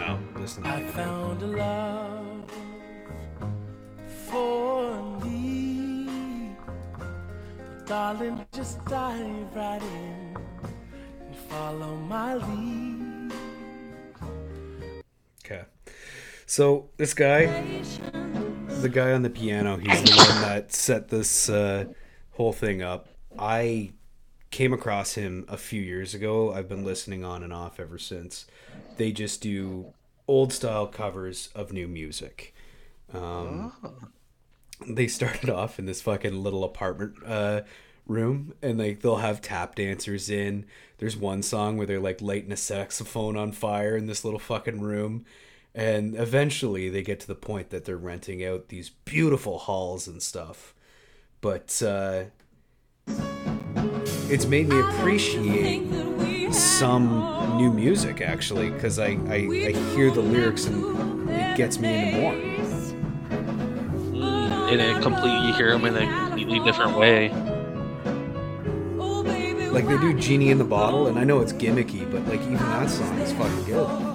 No, 0.00 0.18
listen. 0.36 0.64
I 0.64 0.82
found 0.92 1.42
a 1.42 1.46
love 1.46 2.50
for 4.26 5.02
me. 5.24 6.56
Darling, 7.86 8.44
just 8.52 8.82
dive 8.86 9.54
right 9.54 9.82
in 9.82 10.36
and 11.20 11.36
follow 11.48 11.96
my 11.96 12.34
lead. 12.34 12.91
So 16.52 16.90
this 16.98 17.14
guy, 17.14 17.46
the 18.68 18.90
guy 18.90 19.12
on 19.12 19.22
the 19.22 19.30
piano, 19.30 19.78
he's 19.78 20.02
the 20.02 20.14
one 20.14 20.42
that 20.42 20.70
set 20.70 21.08
this 21.08 21.48
uh, 21.48 21.86
whole 22.32 22.52
thing 22.52 22.82
up. 22.82 23.08
I 23.38 23.92
came 24.50 24.74
across 24.74 25.14
him 25.14 25.46
a 25.48 25.56
few 25.56 25.80
years 25.80 26.12
ago. 26.12 26.52
I've 26.52 26.68
been 26.68 26.84
listening 26.84 27.24
on 27.24 27.42
and 27.42 27.54
off 27.54 27.80
ever 27.80 27.96
since. 27.96 28.44
They 28.98 29.12
just 29.12 29.40
do 29.40 29.94
old 30.28 30.52
style 30.52 30.86
covers 30.86 31.48
of 31.54 31.72
new 31.72 31.88
music. 31.88 32.54
Um, 33.14 33.72
they 34.86 35.06
started 35.06 35.48
off 35.48 35.78
in 35.78 35.86
this 35.86 36.02
fucking 36.02 36.42
little 36.42 36.64
apartment 36.64 37.14
uh, 37.26 37.62
room, 38.06 38.52
and 38.60 38.78
like 38.78 39.00
they'll 39.00 39.16
have 39.16 39.40
tap 39.40 39.74
dancers 39.74 40.28
in. 40.28 40.66
There's 40.98 41.16
one 41.16 41.42
song 41.42 41.78
where 41.78 41.86
they're 41.86 41.98
like 41.98 42.20
lighting 42.20 42.52
a 42.52 42.58
saxophone 42.58 43.38
on 43.38 43.52
fire 43.52 43.96
in 43.96 44.04
this 44.04 44.22
little 44.22 44.38
fucking 44.38 44.82
room, 44.82 45.24
and 45.74 46.14
eventually 46.16 46.88
they 46.88 47.02
get 47.02 47.20
to 47.20 47.26
the 47.26 47.34
point 47.34 47.70
that 47.70 47.84
they're 47.84 47.96
renting 47.96 48.44
out 48.44 48.68
these 48.68 48.90
beautiful 48.90 49.58
halls 49.58 50.06
and 50.06 50.22
stuff. 50.22 50.74
But 51.40 51.82
uh, 51.84 52.24
it's 54.28 54.46
made 54.46 54.68
me 54.68 54.80
appreciate 54.80 55.82
some 56.52 57.56
new 57.56 57.72
music 57.72 58.20
actually 58.20 58.70
because 58.70 58.98
I, 58.98 59.18
I, 59.28 59.34
I 59.34 59.72
hear 59.94 60.10
the 60.10 60.20
lyrics 60.20 60.66
and 60.66 61.28
it 61.30 61.56
gets 61.56 61.78
me 61.78 62.08
into 62.08 62.20
more. 62.20 62.34
In 64.68 64.80
a 64.80 65.00
completely, 65.02 65.48
you 65.48 65.54
hear 65.54 65.70
them 65.72 65.84
in 65.84 65.96
a 65.96 66.06
completely 66.28 66.60
different 66.60 66.96
way. 66.96 67.30
Like 69.68 69.86
they 69.86 69.98
do 69.98 70.12
Genie 70.18 70.50
in 70.50 70.58
the 70.58 70.64
Bottle, 70.64 71.06
and 71.06 71.18
I 71.18 71.24
know 71.24 71.40
it's 71.40 71.52
gimmicky, 71.52 72.10
but 72.10 72.26
like 72.26 72.40
even 72.42 72.56
that 72.56 72.90
song 72.90 73.18
is 73.18 73.32
fucking 73.32 73.64
good. 73.64 74.11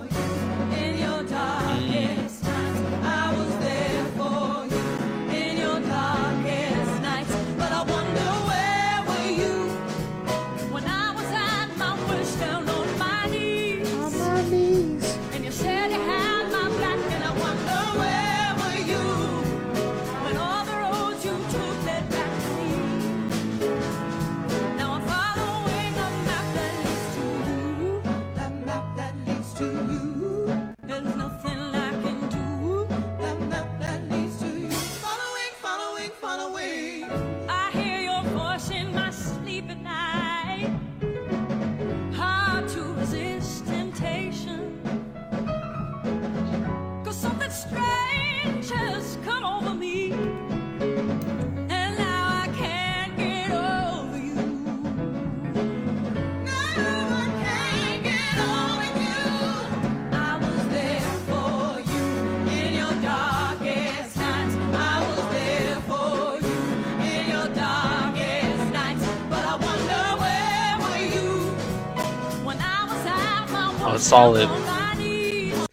Solid. 74.10 74.48
on 74.48 74.62
my 74.62 74.93
knees. 74.96 75.67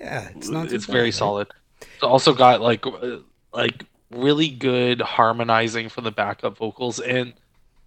Yeah, 0.00 0.28
it's 0.34 0.48
not. 0.48 0.72
It's 0.72 0.86
bad, 0.86 0.92
very 0.92 1.04
right? 1.06 1.14
solid. 1.14 1.48
It's 1.80 2.02
also 2.02 2.34
got 2.34 2.60
like 2.60 2.86
uh, 2.86 3.18
like 3.52 3.84
really 4.10 4.48
good 4.48 5.00
harmonizing 5.00 5.88
for 5.88 6.00
the 6.00 6.10
backup 6.10 6.56
vocals, 6.58 6.98
and 7.00 7.34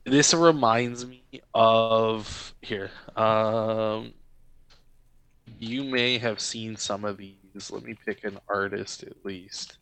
this 0.05 0.33
reminds 0.33 1.05
me 1.05 1.23
of 1.53 2.53
here. 2.61 2.89
Um, 3.15 4.13
you 5.59 5.83
may 5.83 6.17
have 6.17 6.39
seen 6.39 6.75
some 6.77 7.03
of 7.03 7.17
these. 7.17 7.69
Let 7.69 7.83
me 7.83 7.95
pick 8.05 8.23
an 8.23 8.39
artist 8.47 9.03
at 9.03 9.25
least. 9.25 9.77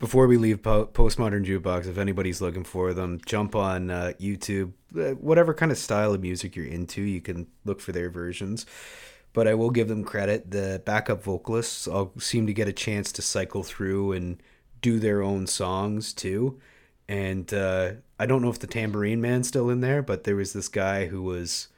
Before 0.00 0.26
we 0.26 0.38
leave 0.38 0.62
po- 0.62 0.86
Postmodern 0.86 1.44
Jukebox, 1.44 1.86
if 1.86 1.98
anybody's 1.98 2.40
looking 2.40 2.64
for 2.64 2.94
them, 2.94 3.20
jump 3.26 3.54
on 3.54 3.90
uh, 3.90 4.12
YouTube. 4.18 4.72
Uh, 4.98 5.10
whatever 5.10 5.52
kind 5.52 5.70
of 5.70 5.76
style 5.76 6.14
of 6.14 6.22
music 6.22 6.56
you're 6.56 6.64
into, 6.64 7.02
you 7.02 7.20
can 7.20 7.46
look 7.66 7.82
for 7.82 7.92
their 7.92 8.08
versions. 8.08 8.64
But 9.34 9.46
I 9.46 9.52
will 9.52 9.68
give 9.68 9.88
them 9.88 10.02
credit. 10.02 10.52
The 10.52 10.80
backup 10.86 11.22
vocalists 11.22 11.86
all 11.86 12.14
seem 12.18 12.46
to 12.46 12.54
get 12.54 12.66
a 12.66 12.72
chance 12.72 13.12
to 13.12 13.22
cycle 13.22 13.62
through 13.62 14.12
and 14.12 14.42
do 14.80 14.98
their 14.98 15.20
own 15.20 15.46
songs 15.46 16.14
too. 16.14 16.58
And 17.06 17.52
uh, 17.52 17.92
I 18.18 18.24
don't 18.24 18.40
know 18.40 18.48
if 18.48 18.58
the 18.58 18.66
Tambourine 18.66 19.20
Man's 19.20 19.48
still 19.48 19.68
in 19.68 19.82
there, 19.82 20.00
but 20.00 20.24
there 20.24 20.36
was 20.36 20.54
this 20.54 20.68
guy 20.68 21.08
who 21.08 21.20
was 21.22 21.68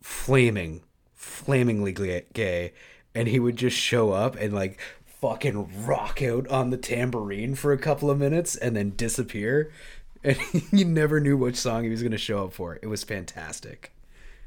flaming, 0.00 0.82
flamingly 1.12 1.92
gay, 2.32 2.72
and 3.14 3.28
he 3.28 3.38
would 3.38 3.56
just 3.56 3.76
show 3.76 4.12
up 4.12 4.34
and 4.36 4.54
like 4.54 4.80
fucking 5.20 5.84
rock 5.84 6.22
out 6.22 6.46
on 6.48 6.70
the 6.70 6.76
tambourine 6.76 7.54
for 7.54 7.72
a 7.72 7.78
couple 7.78 8.10
of 8.10 8.18
minutes 8.18 8.56
and 8.56 8.76
then 8.76 8.90
disappear. 8.90 9.70
And 10.24 10.36
you 10.72 10.84
never 10.84 11.20
knew 11.20 11.36
which 11.36 11.54
song 11.54 11.84
he 11.84 11.90
was 11.90 12.02
going 12.02 12.10
to 12.10 12.18
show 12.18 12.42
up 12.44 12.52
for. 12.52 12.76
It 12.82 12.88
was 12.88 13.04
fantastic. 13.04 13.92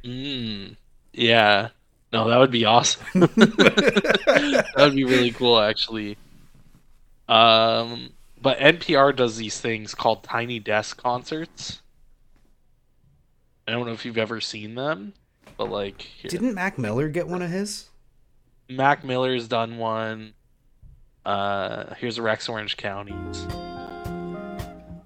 Mm, 0.04 0.76
yeah. 1.14 1.70
No, 2.12 2.28
that 2.28 2.40
would 2.40 2.52
be 2.52 2.66
awesome. 2.66 3.06
that 3.16 4.74
would 4.76 4.94
be 4.94 5.06
really 5.06 5.32
cool, 5.32 5.58
actually. 5.62 6.18
Um, 7.30 8.10
but 8.42 8.60
NPR 8.60 9.16
does 9.16 9.38
these 9.38 9.62
things 9.62 9.96
called 9.96 10.24
Tiny 10.24 10.60
Desk 10.60 11.02
concerts. 11.02 11.82
I 13.66 13.72
don't 13.72 13.86
know 13.86 13.94
if 13.94 14.04
you've 14.04 14.18
ever 14.18 14.42
seen 14.42 14.76
them, 14.76 15.14
but 15.56 15.72
like, 15.72 16.02
here. 16.02 16.30
Didn't 16.30 16.54
Mac 16.54 16.78
Miller 16.78 17.08
get 17.08 17.30
one 17.30 17.42
of 17.42 17.50
his? 17.50 17.88
Mac 18.68 19.06
Miller's 19.06 19.48
done 19.48 19.78
one. 19.78 20.34
Uh, 21.26 21.94
here's 22.00 22.20
Rex 22.20 22.50
Orange 22.50 22.78
County's. 22.78 23.46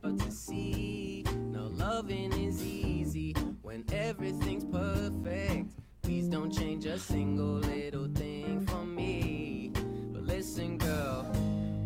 But 0.02 0.18
to 0.20 0.32
see 0.32 1.26
no 1.52 1.68
loving 1.74 2.32
is 2.32 2.64
easy 2.64 3.34
when 3.62 3.84
everything's 3.92 4.64
perfect. 4.64 5.74
Please 6.04 6.28
don't 6.28 6.52
change 6.52 6.86
a 6.86 6.98
single 6.98 7.56
little 7.56 8.08
thing 8.08 8.66
for 8.66 8.86
me. 8.86 9.74
But 10.14 10.24
listen, 10.24 10.78
girl, 10.78 11.24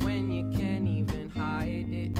when 0.02 0.32
you 0.32 0.56
can't 0.56 0.88
even 0.88 1.30
hide 1.32 1.88
it. 1.90 2.20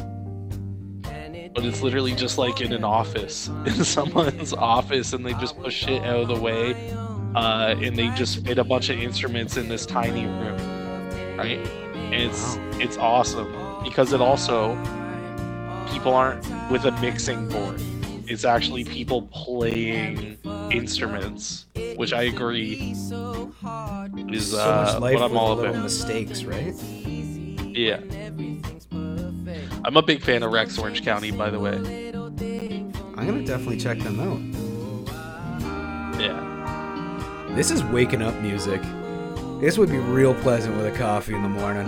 it 1.36 1.54
But 1.54 1.64
it's 1.64 1.84
literally 1.84 2.16
just 2.16 2.40
like 2.40 2.60
in 2.60 2.74
an 2.74 2.84
office, 2.84 3.50
in 3.68 3.84
someone's 3.84 4.54
office, 4.54 5.14
and 5.14 5.24
they 5.24 5.34
just 5.34 5.60
push 5.60 5.76
shit 5.76 6.02
out 6.04 6.22
of 6.22 6.28
the 6.30 6.40
way, 6.40 6.92
uh, 7.36 7.76
and 7.78 7.96
they 7.96 8.08
just 8.16 8.44
fit 8.44 8.58
a 8.58 8.64
bunch 8.64 8.90
of 8.90 8.98
instruments 8.98 9.58
in 9.58 9.70
this 9.70 9.86
tiny 9.86 10.26
room, 10.26 11.38
right? 11.38 11.60
And 12.12 12.24
it's 12.24 12.58
it's 12.82 12.98
awesome 12.98 13.54
because 13.84 14.14
it 14.14 14.22
also 14.22 14.76
people 15.92 16.14
aren't 16.14 16.44
with 16.72 16.86
a 16.86 16.92
mixing 17.02 17.48
board. 17.50 17.82
It's 18.28 18.46
actually 18.46 18.84
people 18.84 19.24
playing 19.24 20.38
instruments, 20.72 21.66
which 21.96 22.14
I 22.14 22.24
agree 22.24 22.94
is 22.94 23.10
so 23.10 23.54
uh, 23.64 24.94
much 24.94 25.02
life 25.02 25.14
what 25.16 25.24
I'm 25.24 25.38
all 25.38 25.60
about. 25.60 25.84
mistakes, 25.84 26.44
right? 26.44 26.76
Yeah, 26.76 28.02
I'm 29.86 29.98
a 29.98 30.02
big 30.02 30.22
fan 30.22 30.44
of 30.44 30.52
Rex 30.52 30.78
Orange 30.78 31.04
County, 31.04 31.32
by 31.32 31.50
the 31.50 31.60
way. 31.60 31.76
I'm 33.20 33.28
going 33.28 33.40
to 33.40 33.46
definitely 33.46 33.78
check 33.78 34.00
them 34.00 34.20
out. 34.20 34.40
Yeah. 36.20 36.46
This 37.56 37.72
is 37.72 37.84
waking 37.84 38.22
up 38.22 38.40
music. 38.42 38.82
This 39.60 39.78
would 39.78 39.90
be 39.90 39.98
real 39.98 40.34
pleasant 40.36 40.78
with 40.78 40.86
a 40.86 40.98
coffee 40.98 41.36
in 41.36 41.44
the 41.44 41.50
morning. 41.50 41.86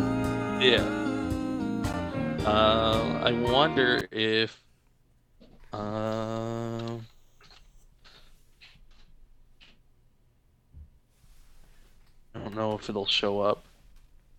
Yeah. 0.62 0.84
Uh, 2.46 3.22
I 3.24 3.32
wonder 3.32 4.06
if. 4.12 4.62
Uh, 5.72 6.98
I 12.36 12.40
don't 12.40 12.56
know 12.56 12.74
if 12.74 12.90
it'll 12.90 13.06
show 13.06 13.40
up 13.40 13.64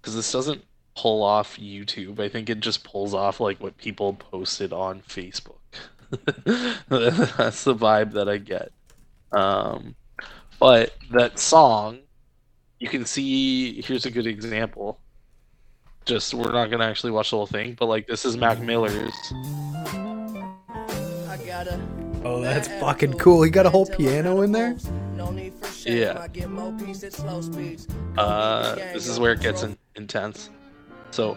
because 0.03 0.15
this 0.15 0.31
doesn't 0.31 0.63
pull 0.95 1.23
off 1.23 1.57
YouTube. 1.57 2.21
I 2.21 2.29
think 2.29 2.51
it 2.51 2.61
just 2.61 2.85
pulls 2.85 3.15
off 3.15 3.41
like 3.41 3.61
what 3.61 3.79
people 3.79 4.13
posted 4.13 4.75
on 4.75 5.01
Facebook. 5.01 5.57
That's 6.91 7.65
the 7.65 7.75
vibe 7.75 8.13
that 8.13 8.29
I 8.29 8.37
get. 8.37 8.73
Um, 9.33 9.95
but 10.61 10.95
that 11.13 11.39
song, 11.39 12.01
you 12.83 12.89
can 12.89 13.05
see. 13.07 13.81
Here's 13.83 14.07
a 14.07 14.11
good 14.11 14.27
example 14.27 14.99
just 16.05 16.35
we're 16.35 16.53
not 16.53 16.71
gonna 16.71 16.85
actually 16.85 17.13
watch 17.13 17.31
the 17.31 17.37
whole 17.37 17.47
thing, 17.47 17.77
but 17.79 17.87
like 17.87 18.07
this 18.07 18.25
is 18.25 18.37
Mac 18.37 18.59
Miller's. 18.61 19.13
I 21.29 21.39
gotta 21.47 21.81
Oh, 22.25 22.41
that's 22.41 22.69
fucking 22.69 23.15
cool. 23.15 23.43
He 23.43 23.51
got 23.51 23.67
a 23.67 23.71
whole 23.71 23.87
piano 23.87 24.43
in 24.43 24.53
there? 24.53 24.77
Yeah. 25.85 26.27
Uh, 28.17 28.75
this 28.77 29.09
is 29.09 29.19
where 29.19 29.33
it 29.33 29.41
gets 29.41 29.65
in- 29.65 29.77
intense. 29.97 30.51
So 31.11 31.37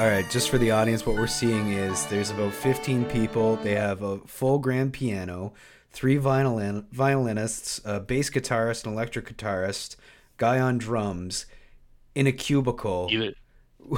All 0.00 0.06
right, 0.06 0.24
just 0.30 0.48
for 0.48 0.56
the 0.56 0.70
audience, 0.70 1.04
what 1.04 1.16
we're 1.16 1.26
seeing 1.26 1.72
is 1.72 2.06
there's 2.06 2.30
about 2.30 2.54
15 2.54 3.04
people. 3.04 3.56
They 3.56 3.74
have 3.74 4.00
a 4.00 4.16
full 4.20 4.58
grand 4.58 4.94
piano, 4.94 5.52
three 5.90 6.16
violin 6.16 6.86
violinists, 6.90 7.82
a 7.84 8.00
bass 8.00 8.30
guitarist, 8.30 8.86
an 8.86 8.94
electric 8.94 9.26
guitarist, 9.36 9.96
guy 10.38 10.58
on 10.58 10.78
drums, 10.78 11.44
in 12.14 12.26
a 12.26 12.32
cubicle. 12.32 13.08
either 13.10 13.34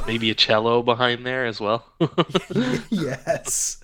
maybe 0.04 0.28
a 0.28 0.34
cello 0.34 0.82
behind 0.82 1.24
there 1.24 1.46
as 1.46 1.60
well. 1.60 1.84
yes. 2.90 3.78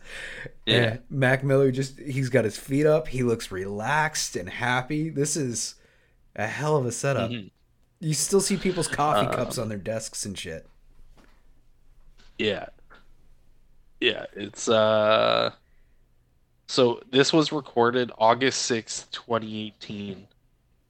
Yeah. 0.66 0.74
And 0.74 1.00
Mac 1.08 1.44
Miller 1.44 1.70
just 1.70 2.00
he's 2.00 2.30
got 2.30 2.44
his 2.44 2.58
feet 2.58 2.84
up. 2.84 3.06
He 3.06 3.22
looks 3.22 3.52
relaxed 3.52 4.34
and 4.34 4.48
happy. 4.48 5.08
This 5.08 5.36
is 5.36 5.76
a 6.34 6.48
hell 6.48 6.76
of 6.76 6.84
a 6.84 6.90
setup. 6.90 7.30
Mhm. 7.30 7.52
You 8.00 8.14
still 8.14 8.40
see 8.40 8.56
people's 8.56 8.88
coffee 8.88 9.28
Um, 9.28 9.32
cups 9.32 9.56
on 9.56 9.68
their 9.68 9.78
desks 9.78 10.26
and 10.26 10.36
shit. 10.36 10.66
Yeah. 12.38 12.66
Yeah, 14.00 14.26
it's 14.34 14.68
uh 14.68 15.50
so 16.66 17.00
this 17.10 17.32
was 17.32 17.50
recorded 17.50 18.12
August 18.18 18.70
6th, 18.70 19.10
2018. 19.10 20.26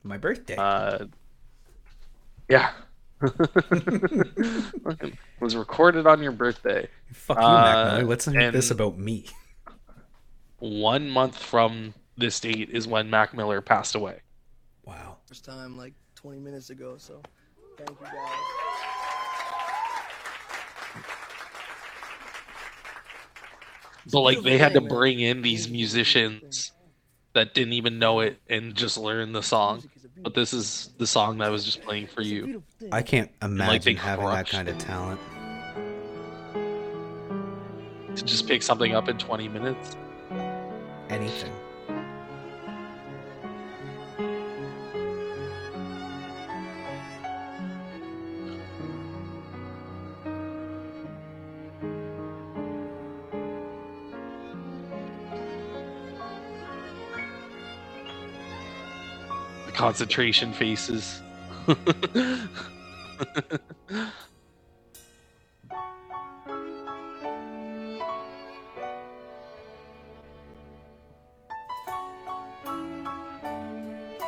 My 0.03 0.17
birthday. 0.17 0.55
Uh 0.55 1.05
yeah. 2.47 2.71
Fucking 3.19 5.17
was 5.39 5.55
recorded 5.55 6.07
on 6.07 6.21
your 6.21 6.31
birthday. 6.31 6.87
Fuck 7.13 7.37
you, 7.37 7.43
Mac 7.43 7.75
uh, 7.75 7.85
Miller. 7.95 8.05
Let's 8.05 8.27
not 8.27 8.35
make 8.35 8.53
this 8.53 8.71
about 8.71 8.97
me. 8.97 9.25
One 10.59 11.09
month 11.09 11.37
from 11.37 11.93
this 12.17 12.39
date 12.39 12.69
is 12.69 12.87
when 12.87 13.09
Mac 13.09 13.33
Miller 13.33 13.61
passed 13.61 13.95
away. 13.95 14.19
Wow. 14.85 15.17
First 15.27 15.45
time 15.45 15.77
like 15.77 15.93
20 16.15 16.39
minutes 16.39 16.69
ago, 16.69 16.95
so 16.97 17.21
thank 17.77 17.89
you 17.91 17.97
guys. 18.01 18.13
But 24.11 24.21
like 24.21 24.41
they 24.41 24.57
had 24.57 24.73
to 24.73 24.81
bring 24.81 25.19
in 25.19 25.41
these 25.41 25.67
Beautiful, 25.67 25.73
beautiful 25.73 25.73
musicians 25.77 26.71
that 27.33 27.53
didn't 27.53 27.73
even 27.73 27.99
know 27.99 28.21
it 28.21 28.39
and 28.49 28.75
just 28.75 28.97
learn 28.97 29.31
the 29.33 29.43
song. 29.43 29.75
Music 29.75 29.91
is 29.95 30.05
a 30.05 30.07
beautiful 30.07 30.23
But 30.23 30.33
this 30.33 30.53
is 30.53 30.89
the 30.97 31.07
song 31.07 31.37
that 31.37 31.45
I 31.45 31.49
was 31.49 31.63
just 31.63 31.81
playing 31.81 32.07
for 32.07 32.21
you. 32.21 32.63
I 32.91 33.01
can't 33.01 33.31
imagine 33.41 33.95
they 33.95 34.01
having 34.01 34.25
that 34.25 34.49
kind 34.49 34.67
of 34.67 34.77
talent. 34.77 35.19
To 38.15 38.23
just 38.25 38.47
pick 38.47 38.63
something 38.63 38.95
up 38.95 39.07
in 39.07 39.17
20 39.17 39.47
minutes. 39.47 39.95
Anything. 41.09 41.53
Concentration 59.79 60.51
faces. 60.51 61.21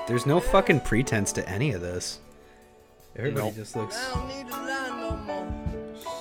There's 0.07 0.25
no 0.25 0.39
fucking 0.39 0.81
pretense 0.81 1.31
to 1.33 1.47
any 1.49 1.71
of 1.71 1.81
this. 1.81 2.19
Everybody 3.15 3.45
Nope. 3.47 3.55
just 3.55 3.75
looks 3.75 3.97
I 3.97 4.13
don't 4.13 4.27
need 4.27 4.47
to 4.47 4.57
lie 4.57 4.89
no 4.99 5.17
more. 5.17 5.47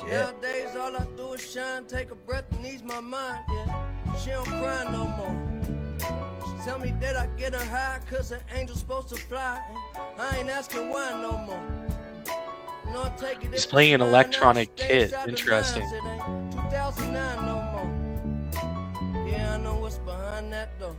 shit. 0.00 0.10
Nowadays, 0.10 0.76
all 0.76 0.96
I 0.96 1.06
do 1.16 1.32
is 1.32 1.52
shine, 1.52 1.84
take 1.86 2.10
a 2.10 2.14
breath 2.14 2.44
and 2.52 2.66
ease 2.66 2.82
my 2.82 3.00
mind. 3.00 3.44
Yeah, 3.48 4.16
she 4.18 4.30
don't 4.30 4.44
cry 4.46 4.84
no 4.90 5.06
more. 5.08 5.59
She 6.70 6.76
tell 6.76 6.84
me 6.84 6.94
that 7.00 7.16
I 7.16 7.26
get 7.36 7.52
her 7.52 7.64
high, 7.64 7.98
cause 8.08 8.30
an 8.30 8.38
angel's 8.54 8.78
supposed 8.78 9.08
to 9.08 9.16
fly. 9.16 9.60
I 10.16 10.36
ain't 10.38 10.48
asking 10.48 10.88
why 10.90 11.10
no 11.20 11.36
more. 11.38 11.62
You 12.86 12.92
know, 12.92 13.02
I 13.02 13.08
take 13.16 13.44
it 13.44 13.52
He's 13.52 13.66
playing 13.66 13.94
an 13.94 14.02
electronic 14.02 14.76
kit. 14.76 15.12
Interesting. 15.26 15.82
It 15.82 15.94
ain't 16.06 16.52
2009 16.52 17.44
no 17.44 17.54
more. 17.72 19.26
Yeah, 19.26 19.54
I 19.54 19.58
know 19.58 19.74
what's 19.80 19.98
behind 19.98 20.52
that 20.52 20.78
door. 20.78 20.94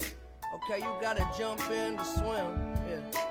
Okay, 0.00 0.80
you 0.80 0.92
gotta 1.00 1.24
jump 1.38 1.60
in 1.70 1.96
to 1.98 2.04
swim. 2.04 2.74
Yeah. 2.90 3.22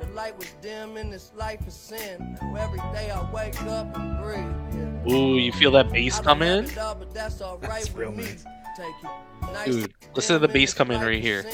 The 0.00 0.06
light 0.14 0.38
was 0.38 0.52
dim 0.62 0.96
in 0.96 1.10
this 1.10 1.32
life 1.34 1.66
of 1.66 1.72
sin. 1.72 2.38
Now 2.40 2.54
every 2.54 2.78
day 2.92 3.10
I 3.10 3.28
wake 3.32 3.60
up 3.62 3.96
and 3.98 4.22
breathe. 4.22 4.78
Yeah. 5.08 5.12
Ooh, 5.12 5.38
you 5.38 5.50
feel 5.50 5.72
that 5.72 5.90
bass 5.90 6.20
come 6.20 6.42
in? 6.42 6.78
all, 6.78 6.94
but 6.94 7.12
that's 7.12 7.40
all 7.40 7.58
right 7.58 7.68
That's 7.70 7.88
with 7.88 7.96
real 7.96 8.12
me. 8.12 8.22
nice. 8.22 8.44
Take 8.78 8.94
it. 9.02 9.10
Nice 9.52 9.66
Dude, 9.66 9.94
listen 10.14 10.34
to 10.36 10.38
the 10.38 10.46
dim 10.46 10.54
bass 10.54 10.70
this 10.70 10.78
come 10.78 10.90
in 10.92 10.98
life 10.98 11.06
right 11.06 11.20
here. 11.20 11.44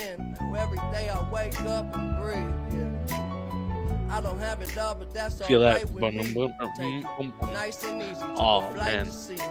every 0.57 0.77
day 0.93 1.09
I 1.09 1.31
wake 1.31 1.59
up 1.63 1.97
and 1.97 2.21
breathe. 2.21 2.53
I 4.11 4.21
don't 4.21 4.39
have 4.39 4.61
it 4.61 4.77
all, 4.77 4.95
but 4.95 5.13
that's 5.15 5.41
all 5.41 5.47
Feel 5.47 5.61
that? 5.61 5.77
right 5.77 5.91
with 5.91 6.15
me. 6.15 6.33
boom, 6.35 6.53
Take 6.61 6.77
boom, 6.79 6.99
it. 6.99 7.07
boom, 7.19 7.33
boom. 7.41 7.53
Nice 7.55 7.83
and 7.85 8.03
easy. 8.03 8.21
Oh, 8.37 8.71
man. 8.75 9.07
to 9.07 9.13
see 9.13 9.37
me. 9.37 9.43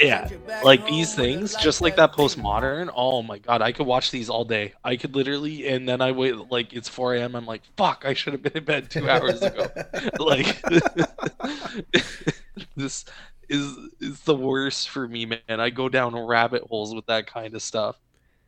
Yeah. 0.00 0.20
Send 0.20 0.30
you 0.30 0.38
back 0.46 0.64
Like 0.64 0.86
these 0.86 1.14
things, 1.14 1.54
just 1.56 1.80
like 1.80 1.96
that 1.96 2.12
postmodern. 2.12 2.90
Oh 2.94 3.22
my 3.22 3.38
god, 3.38 3.62
I 3.62 3.72
could 3.72 3.86
watch 3.86 4.10
these 4.10 4.28
all 4.30 4.44
day. 4.44 4.72
I 4.84 4.96
could 4.96 5.14
literally, 5.14 5.68
and 5.68 5.88
then 5.88 6.00
I 6.00 6.12
wait 6.12 6.50
like 6.50 6.72
it's 6.72 6.88
4 6.88 7.14
a.m. 7.16 7.36
I'm 7.36 7.46
like, 7.46 7.62
fuck, 7.76 8.04
I 8.06 8.14
should 8.14 8.32
have 8.32 8.42
been 8.42 8.56
in 8.56 8.64
bed 8.64 8.90
two 8.90 9.08
hours 9.08 9.42
ago. 9.42 9.66
like 10.18 10.60
this 12.76 13.04
is 13.48 13.76
is 14.00 14.20
the 14.20 14.34
worst 14.34 14.90
for 14.90 15.06
me, 15.06 15.26
man. 15.26 15.40
I 15.48 15.70
go 15.70 15.88
down 15.88 16.16
rabbit 16.16 16.62
holes 16.62 16.94
with 16.94 17.06
that 17.06 17.26
kind 17.26 17.54
of 17.54 17.62
stuff. 17.62 17.96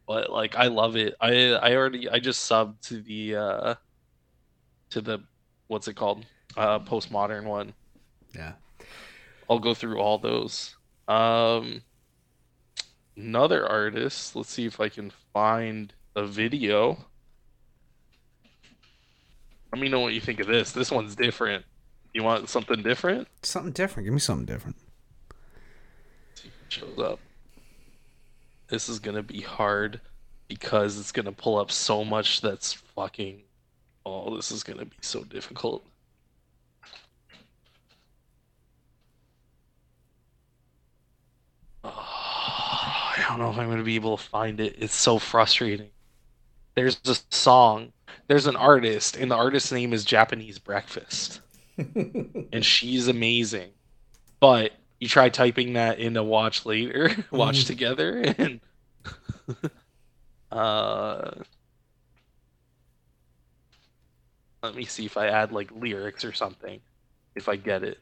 But 0.06 0.30
like 0.30 0.56
I 0.56 0.66
love 0.66 0.96
it. 0.96 1.14
I 1.20 1.50
I 1.52 1.74
already 1.74 2.08
I 2.08 2.18
just 2.18 2.48
subbed 2.50 2.80
to 2.82 3.00
the 3.00 3.36
uh 3.36 3.74
to 4.90 5.00
the 5.00 5.18
what's 5.66 5.88
it 5.88 5.94
called? 5.94 6.24
Uh 6.56 6.78
postmodern 6.78 7.44
one. 7.44 7.74
Yeah. 8.34 8.52
I'll 9.50 9.58
go 9.58 9.74
through 9.74 9.98
all 9.98 10.18
those. 10.18 10.76
Um 11.08 11.82
another 13.16 13.66
artist, 13.66 14.36
let's 14.36 14.50
see 14.50 14.66
if 14.66 14.80
I 14.80 14.88
can 14.88 15.10
find 15.32 15.92
a 16.14 16.24
video. 16.26 16.98
Let 19.72 19.80
me 19.80 19.88
know 19.88 20.00
what 20.00 20.14
you 20.14 20.20
think 20.20 20.40
of 20.40 20.46
this. 20.46 20.72
This 20.72 20.90
one's 20.90 21.16
different. 21.16 21.64
You 22.14 22.22
want 22.22 22.48
something 22.48 22.82
different? 22.82 23.28
Something 23.42 23.72
different. 23.72 24.06
Give 24.06 24.14
me 24.14 24.20
something 24.20 24.46
different. 24.46 24.76
See 26.70 26.80
if 26.80 26.82
it 26.82 26.96
shows 26.96 27.04
up. 27.04 27.20
This 28.68 28.88
is 28.88 28.98
gonna 28.98 29.22
be 29.22 29.40
hard 29.40 30.00
because 30.48 30.98
it's 30.98 31.12
gonna 31.12 31.32
pull 31.32 31.58
up 31.58 31.70
so 31.70 32.04
much 32.04 32.40
that's 32.40 32.72
fucking. 32.72 33.42
Oh, 34.04 34.36
this 34.36 34.50
is 34.52 34.62
gonna 34.62 34.84
be 34.86 34.96
so 35.00 35.24
difficult. 35.24 35.84
Oh, 41.84 41.90
I 41.90 43.24
don't 43.28 43.38
know 43.38 43.50
if 43.50 43.58
I'm 43.58 43.68
gonna 43.68 43.82
be 43.82 43.96
able 43.96 44.16
to 44.16 44.22
find 44.22 44.60
it. 44.60 44.76
It's 44.78 44.94
so 44.94 45.18
frustrating. 45.18 45.90
There's 46.74 47.00
a 47.06 47.16
song, 47.34 47.92
there's 48.28 48.46
an 48.46 48.56
artist, 48.56 49.16
and 49.16 49.30
the 49.30 49.36
artist's 49.36 49.72
name 49.72 49.92
is 49.92 50.04
Japanese 50.04 50.58
Breakfast 50.58 51.40
and 51.78 52.64
she's 52.64 53.08
amazing. 53.08 53.70
But 54.40 54.72
you 55.00 55.08
try 55.08 55.28
typing 55.28 55.74
that 55.74 55.98
in 55.98 56.16
a 56.16 56.24
watch 56.24 56.64
later, 56.66 57.10
watch 57.30 57.64
Mhm. 57.64 57.66
together, 57.66 58.18
and 58.38 58.60
uh, 60.50 61.42
let 64.62 64.74
me 64.74 64.84
see 64.84 65.06
if 65.06 65.16
I 65.16 65.28
add 65.28 65.52
like 65.52 65.70
lyrics 65.72 66.24
or 66.24 66.32
something, 66.32 66.80
if 67.34 67.48
I 67.48 67.56
get 67.56 67.82
it, 67.82 67.98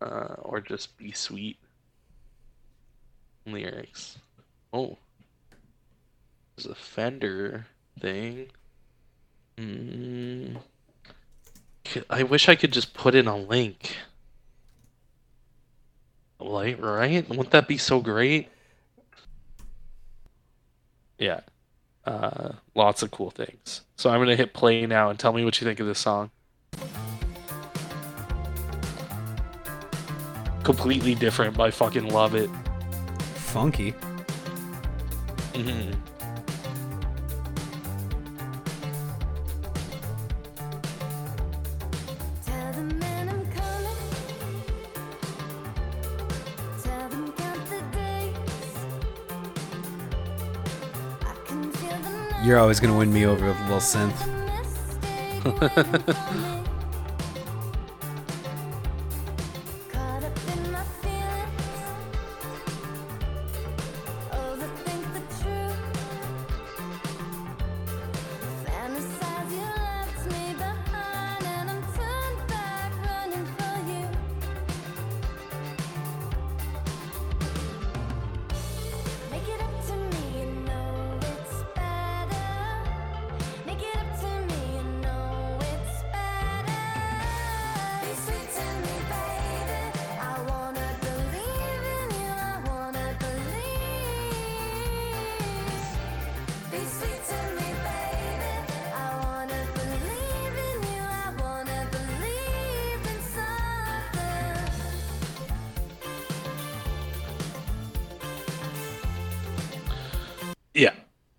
uh, 0.00 0.34
or 0.42 0.60
just 0.60 0.96
be 0.96 1.12
sweet 1.12 1.58
lyrics. 3.46 4.18
Oh, 4.72 4.98
there's 6.56 6.66
a 6.66 6.74
Fender 6.74 7.66
thing. 8.00 8.50
Mm. 9.58 10.62
C- 11.86 12.02
I 12.08 12.22
wish 12.22 12.48
I 12.48 12.54
could 12.54 12.72
just 12.72 12.94
put 12.94 13.14
in 13.14 13.26
a 13.26 13.36
link. 13.36 13.96
Like, 16.38 16.80
right? 16.80 17.28
Wouldn't 17.28 17.50
that 17.50 17.68
be 17.68 17.78
so 17.78 18.00
great? 18.00 18.48
Yeah. 21.18 21.40
Uh, 22.04 22.52
lots 22.74 23.02
of 23.02 23.10
cool 23.12 23.30
things. 23.30 23.82
So 23.96 24.10
I'm 24.10 24.20
gonna 24.20 24.34
hit 24.34 24.54
play 24.54 24.86
now 24.86 25.08
and 25.10 25.18
tell 25.18 25.32
me 25.32 25.44
what 25.44 25.60
you 25.60 25.66
think 25.66 25.78
of 25.78 25.86
this 25.86 26.00
song. 26.00 26.30
Completely 30.64 31.14
different, 31.14 31.56
but 31.56 31.64
I 31.64 31.70
fucking 31.70 32.08
love 32.08 32.34
it. 32.34 32.50
Funky. 33.34 33.92
Mhm. 35.52 35.94
You're 52.42 52.58
always 52.58 52.80
gonna 52.80 52.96
win 52.96 53.12
me 53.12 53.24
over 53.24 53.46
with 53.46 53.56
a 53.56 53.62
little 53.62 53.78
synth. 53.78 54.18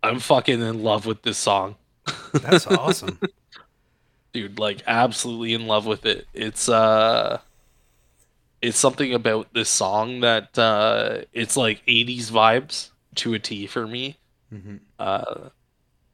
I'm 0.03 0.19
fucking 0.19 0.61
in 0.61 0.83
love 0.83 1.05
with 1.05 1.21
this 1.23 1.37
song. 1.37 1.75
That's 2.33 2.67
awesome. 2.67 3.19
dude 4.33 4.57
like 4.59 4.81
absolutely 4.87 5.53
in 5.53 5.67
love 5.67 5.85
with 5.85 6.05
it 6.07 6.25
it's 6.33 6.67
uh 6.67 7.39
it's 8.61 8.77
something 8.79 9.13
about 9.13 9.53
this 9.53 9.69
song 9.69 10.21
that 10.21 10.57
uh 10.57 11.19
it's 11.33 11.55
like 11.55 11.83
80s 11.87 12.31
vibes 12.31 12.89
to 13.15 13.33
a 13.35 13.39
t 13.39 13.67
for 13.67 13.85
me 13.87 14.17
Mhm. 14.51 14.79
uh 14.99 15.49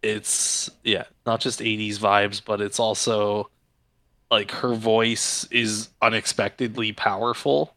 it's 0.02 0.70
yeah 0.84 1.04
not 1.26 1.40
just 1.42 1.60
80s 1.62 1.98
vibes 2.00 2.42
but 2.44 2.62
it's 2.62 2.80
also 2.80 3.50
like 4.32 4.52
her 4.52 4.74
voice 4.76 5.46
is 5.52 5.90
unexpectedly 6.02 6.92
powerful 6.94 7.74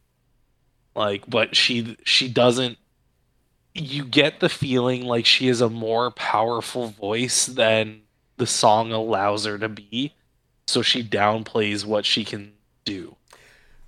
like 0.94 1.28
but 1.28 1.54
she 1.56 1.96
she 2.04 2.28
doesn't 2.28 2.78
you 3.74 4.04
get 4.04 4.40
the 4.40 4.48
feeling 4.48 5.04
like 5.04 5.26
she 5.26 5.48
is 5.48 5.60
a 5.60 5.68
more 5.70 6.10
powerful 6.10 6.88
voice 6.88 7.46
than 7.46 8.02
the 8.36 8.46
song 8.46 8.92
allows 8.92 9.44
her 9.44 9.58
to 9.58 9.68
be. 9.68 10.14
So 10.66 10.82
she 10.82 11.02
downplays 11.02 11.84
what 11.84 12.04
she 12.06 12.24
can 12.24 12.52
do. 12.84 13.16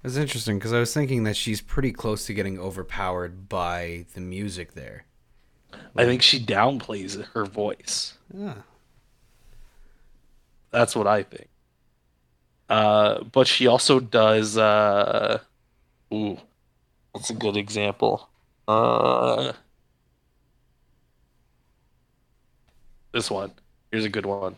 That's 0.03 0.16
interesting 0.16 0.59
because 0.59 0.73
I 0.73 0.79
was 0.81 0.92
thinking 0.92 1.25
that 1.25 1.37
she's 1.37 1.61
pretty 1.61 1.92
close 1.92 2.27
to 2.27 2.35
getting 2.35 2.59
overpowered 2.59 3.49
by 3.49 4.05
the 4.14 4.20
music 4.20 4.75
there. 4.75 5.07
i 5.97 6.05
think 6.05 6.20
she 6.23 6.38
downplays 6.44 7.25
her 7.33 7.44
voice. 7.47 8.14
Ah, 8.38 8.57
that's 10.70 10.94
what 10.97 11.07
i 11.07 11.23
think. 11.23 11.49
Uh 12.68 13.23
but 13.25 13.47
she 13.47 13.66
also 13.66 14.01
does 14.01 14.59
uh 14.59 15.38
ooh 16.12 16.38
that's 17.14 17.31
a 17.31 17.35
good 17.35 17.57
example. 17.57 18.29
Uh 18.68 19.53
this 23.14 23.31
one. 23.31 23.53
Here's 23.90 24.05
a 24.05 24.11
good 24.11 24.27
one 24.27 24.57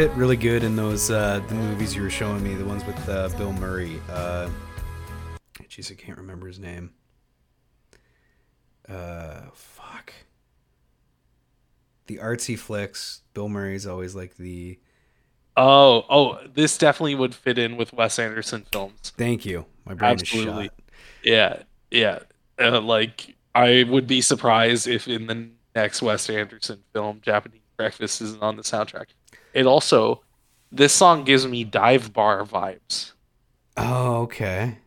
fit 0.00 0.10
really 0.12 0.36
good 0.36 0.64
in 0.64 0.76
those 0.76 1.10
uh, 1.10 1.42
the 1.46 1.54
movies 1.54 1.94
you 1.94 2.00
were 2.00 2.08
showing 2.08 2.42
me, 2.42 2.54
the 2.54 2.64
ones 2.64 2.82
with 2.86 3.06
uh, 3.06 3.28
Bill 3.36 3.52
Murray. 3.52 4.00
Uh, 4.08 4.48
jeez, 5.68 5.92
I 5.92 5.94
can't 5.94 6.16
remember 6.16 6.46
his 6.46 6.58
name. 6.58 6.92
Uh, 8.88 9.42
fuck. 9.52 10.14
The 12.06 12.16
artsy 12.16 12.58
flicks. 12.58 13.20
Bill 13.34 13.50
Murray's 13.50 13.86
always 13.86 14.14
like 14.14 14.38
the. 14.38 14.78
oh 15.58 16.06
oh 16.08 16.38
this 16.54 16.78
definitely 16.78 17.16
would 17.16 17.34
fit 17.34 17.58
in 17.58 17.76
with 17.76 17.92
wes 17.92 18.18
anderson 18.18 18.64
films 18.72 19.12
Thank 19.18 19.44
you. 19.44 19.66
My 19.84 19.92
brain 19.92 20.12
Absolutely. 20.12 20.64
is 20.64 20.70
shot. 20.70 20.80
Yeah, 21.24 21.62
yeah. 21.90 22.18
Uh, 22.58 22.80
like 22.80 23.36
I 23.54 23.84
would 23.86 24.06
be 24.06 24.22
surprised 24.22 24.88
if 24.88 25.08
in 25.08 25.26
the 25.26 25.50
next 25.74 26.00
Wes 26.00 26.30
Anderson 26.30 26.84
film, 26.94 27.20
Japanese 27.22 27.60
Breakfast 27.76 28.22
isn't 28.22 28.42
on 28.42 28.56
the 28.56 28.62
soundtrack. 28.62 29.06
It 29.52 29.66
also, 29.66 30.22
this 30.70 30.92
song 30.92 31.24
gives 31.24 31.46
me 31.46 31.64
dive 31.64 32.12
bar 32.12 32.44
vibes. 32.44 33.12
Oh, 33.76 34.22
okay. 34.22 34.78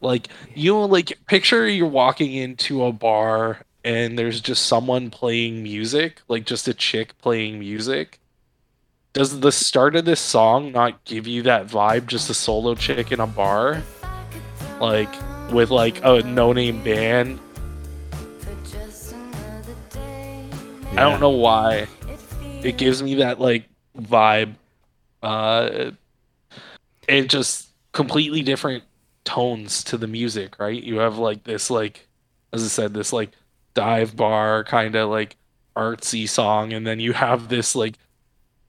Like 0.00 0.28
you 0.54 0.72
know, 0.72 0.84
like 0.84 1.18
picture 1.26 1.68
you're 1.68 1.86
walking 1.86 2.32
into 2.32 2.84
a 2.84 2.92
bar 2.92 3.62
and 3.84 4.18
there's 4.18 4.40
just 4.40 4.66
someone 4.66 5.10
playing 5.10 5.62
music, 5.62 6.22
like 6.28 6.44
just 6.46 6.68
a 6.68 6.74
chick 6.74 7.18
playing 7.18 7.58
music. 7.58 8.20
Does 9.12 9.40
the 9.40 9.50
start 9.50 9.96
of 9.96 10.04
this 10.04 10.20
song 10.20 10.70
not 10.70 11.04
give 11.04 11.26
you 11.26 11.42
that 11.42 11.66
vibe? 11.66 12.06
Just 12.06 12.30
a 12.30 12.34
solo 12.34 12.74
chick 12.74 13.10
in 13.10 13.20
a 13.20 13.26
bar, 13.26 13.82
I 14.02 14.24
could 14.30 14.42
throw 14.58 14.86
like 14.86 15.52
with 15.52 15.70
like 15.70 16.04
a 16.04 16.22
no-name 16.22 16.84
band 16.84 17.40
for 18.10 18.70
just 18.70 19.12
another 19.12 19.74
day. 19.90 20.48
I 20.92 20.96
don't 20.96 21.20
know 21.20 21.30
why. 21.30 21.88
It 22.64 22.76
gives 22.76 23.02
me 23.02 23.16
that 23.16 23.40
like 23.40 23.68
vibe. 23.96 24.54
Uh 25.22 25.92
it 27.08 27.28
just 27.28 27.68
completely 27.92 28.42
different 28.42 28.84
tones 29.24 29.82
to 29.84 29.96
the 29.96 30.06
music, 30.06 30.58
right? 30.58 30.82
You 30.82 30.98
have 30.98 31.18
like 31.18 31.44
this 31.44 31.70
like 31.70 32.06
as 32.52 32.64
I 32.64 32.68
said, 32.68 32.94
this 32.94 33.12
like 33.12 33.30
dive 33.74 34.16
bar 34.16 34.64
kind 34.64 34.94
of 34.94 35.08
like 35.10 35.36
artsy 35.76 36.28
song 36.28 36.72
and 36.72 36.86
then 36.86 36.98
you 36.98 37.12
have 37.12 37.48
this 37.48 37.74
like 37.76 37.94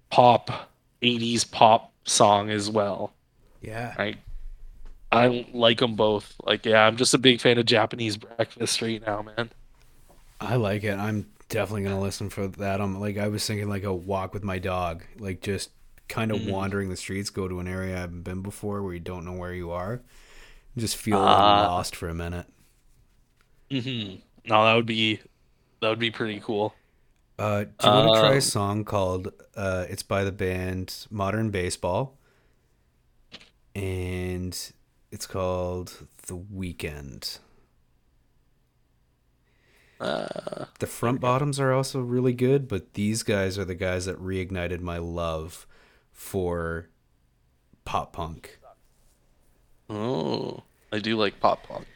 pop 0.10 0.70
80s 1.02 1.50
pop 1.50 1.92
song 2.06 2.50
as 2.50 2.70
well, 2.70 3.14
Yeah. 3.62 3.94
right? 3.98 4.18
I 5.12 5.48
like 5.54 5.80
them 5.80 5.96
both. 5.96 6.36
Like 6.44 6.66
yeah, 6.66 6.86
I'm 6.86 6.96
just 6.98 7.14
a 7.14 7.18
big 7.18 7.42
fan 7.42 7.58
of 7.58 7.66
Japanese 7.66 8.18
breakfast 8.18 8.82
right 8.82 9.02
now, 9.06 9.24
man. 9.24 9.50
I 10.40 10.56
like 10.56 10.84
it. 10.84 10.98
I'm 10.98 11.26
definitely 11.50 11.84
gonna 11.84 12.00
listen 12.00 12.30
for 12.30 12.47
that. 12.47 12.82
I'm 12.82 13.00
like 13.00 13.18
I 13.18 13.28
was 13.28 13.45
thinking 13.45 13.70
like 13.70 13.84
a 13.84 13.93
walk 13.93 14.34
with 14.34 14.43
my 14.43 14.60
dog, 14.60 15.04
like 15.18 15.41
just 15.41 15.72
kind 16.08 16.32
of 16.32 16.39
Mhm. 16.39 16.52
wandering 16.52 16.89
the 16.89 16.97
streets, 16.97 17.30
go 17.30 17.47
to 17.47 17.60
an 17.60 17.68
area 17.68 17.95
I 17.97 18.00
haven't 18.02 18.24
been 18.24 18.41
before 18.41 18.82
where 18.84 18.93
you 18.93 19.00
don't 19.00 19.26
know 19.26 19.34
where 19.34 19.54
you 19.54 19.72
are, 19.72 20.02
just 20.78 20.97
feel 20.97 21.20
Ah. 21.20 21.62
lost 21.62 21.95
for 21.95 22.10
a 22.10 22.14
minute. 22.16 22.47
Mm-hmm. 23.72 24.16
No, 24.45 24.66
that 24.66 24.74
would 24.76 24.86
be 24.86 25.20
that 25.82 25.89
would 25.89 26.00
be 26.00 26.12
pretty 26.12 26.39
cool. 26.39 26.76
Uh, 27.38 27.64
do 27.78 27.88
you 27.88 27.93
want 27.93 28.14
to 28.14 28.20
try 28.20 28.34
Um, 28.34 28.38
a 28.38 28.41
song 28.41 28.84
called 28.84 29.32
uh, 29.56 29.86
"It's 29.89 30.04
by 30.04 30.24
the 30.24 30.32
band 30.32 31.08
Modern 31.10 31.52
Baseball," 31.52 32.18
and 33.76 34.58
it's 35.12 35.28
called 35.28 36.08
"The 36.28 36.36
Weekend." 36.36 37.39
Uh 40.00 40.66
The 40.80 40.88
front 40.88 41.20
bottoms 41.20 41.60
are 41.60 41.74
also 41.74 42.00
really 42.00 42.34
good, 42.34 42.68
but 42.68 42.93
these 42.93 43.24
guys 43.24 43.58
are 43.58 43.66
the 43.66 43.76
guys 43.76 44.06
that 44.06 44.18
reignited 44.22 44.80
my 44.80 44.97
love 44.97 45.68
for 46.12 46.88
pop 47.86 48.14
punk. 48.14 48.60
Oh, 49.89 50.64
I 50.91 51.00
do 51.00 51.18
like 51.18 51.39
pop 51.39 51.64
punk. 51.68 51.88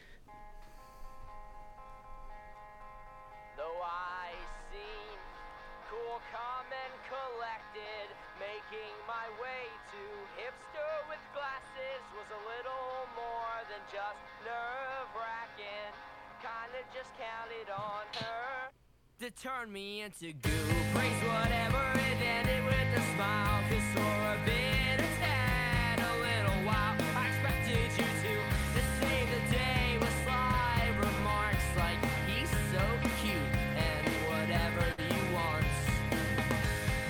To 19.24 19.30
turn 19.30 19.72
me 19.72 20.02
into 20.02 20.34
goo. 20.34 20.50
Praise 20.92 21.22
whatever 21.24 21.80
it 21.94 22.20
ended 22.20 22.62
with 22.66 22.74
a 22.94 23.16
smile. 23.16 23.62
Cause 23.70 23.88
for 23.94 24.00
a 24.02 24.38
bit 24.44 25.00
a 25.00 26.12
little 26.20 26.60
while, 26.66 26.94
I 27.16 27.28
expected 27.28 27.88
you 27.96 28.04
to, 28.04 28.34
to 28.76 28.82
save 29.00 29.26
the 29.32 29.56
day 29.56 29.96
with 29.98 30.12
sly 30.24 30.92
remarks 30.98 31.64
like 31.78 31.96
he's 32.28 32.50
so 32.68 32.84
cute 33.22 33.34
and 33.80 34.06
whatever 34.28 34.84
you 35.08 35.34
want. 35.34 35.64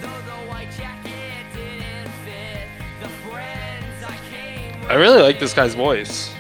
Though 0.00 0.22
the 0.30 0.38
white 0.46 0.70
jacket 0.78 1.46
didn't 1.52 2.12
fit 2.24 2.68
the 3.02 3.08
friends 3.26 4.04
I 4.06 4.16
came 4.30 4.88
I 4.88 4.94
really 4.94 5.20
like 5.20 5.40
this 5.40 5.52
guy's 5.52 5.74
voice. 5.74 6.32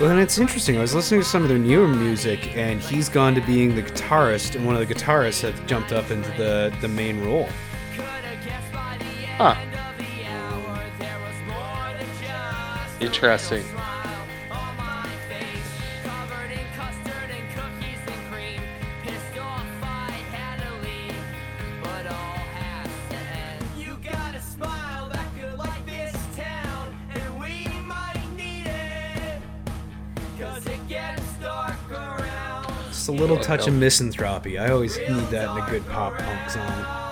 Well, 0.00 0.10
and 0.10 0.18
it's 0.18 0.38
interesting. 0.38 0.78
I 0.78 0.80
was 0.80 0.94
listening 0.94 1.20
to 1.20 1.26
some 1.26 1.42
of 1.42 1.50
their 1.50 1.58
newer 1.58 1.86
music, 1.86 2.56
and 2.56 2.80
he's 2.80 3.10
gone 3.10 3.34
to 3.34 3.42
being 3.42 3.74
the 3.74 3.82
guitarist, 3.82 4.56
and 4.56 4.64
one 4.64 4.74
of 4.74 4.88
the 4.88 4.94
guitarists 4.94 5.42
has 5.42 5.52
jumped 5.68 5.92
up 5.92 6.10
into 6.10 6.30
the, 6.38 6.74
the 6.80 6.88
main 6.88 7.22
role. 7.22 7.50
Huh. 9.36 9.56
End 12.98 13.89
little 33.20 33.38
oh, 33.38 33.42
touch 33.42 33.68
of 33.68 33.74
misanthropy. 33.74 34.58
I 34.58 34.70
always 34.70 34.96
need 34.96 35.28
that 35.28 35.50
in 35.50 35.62
a 35.62 35.70
good 35.70 35.86
pop 35.86 36.16
punk 36.16 36.50
song. 36.50 37.09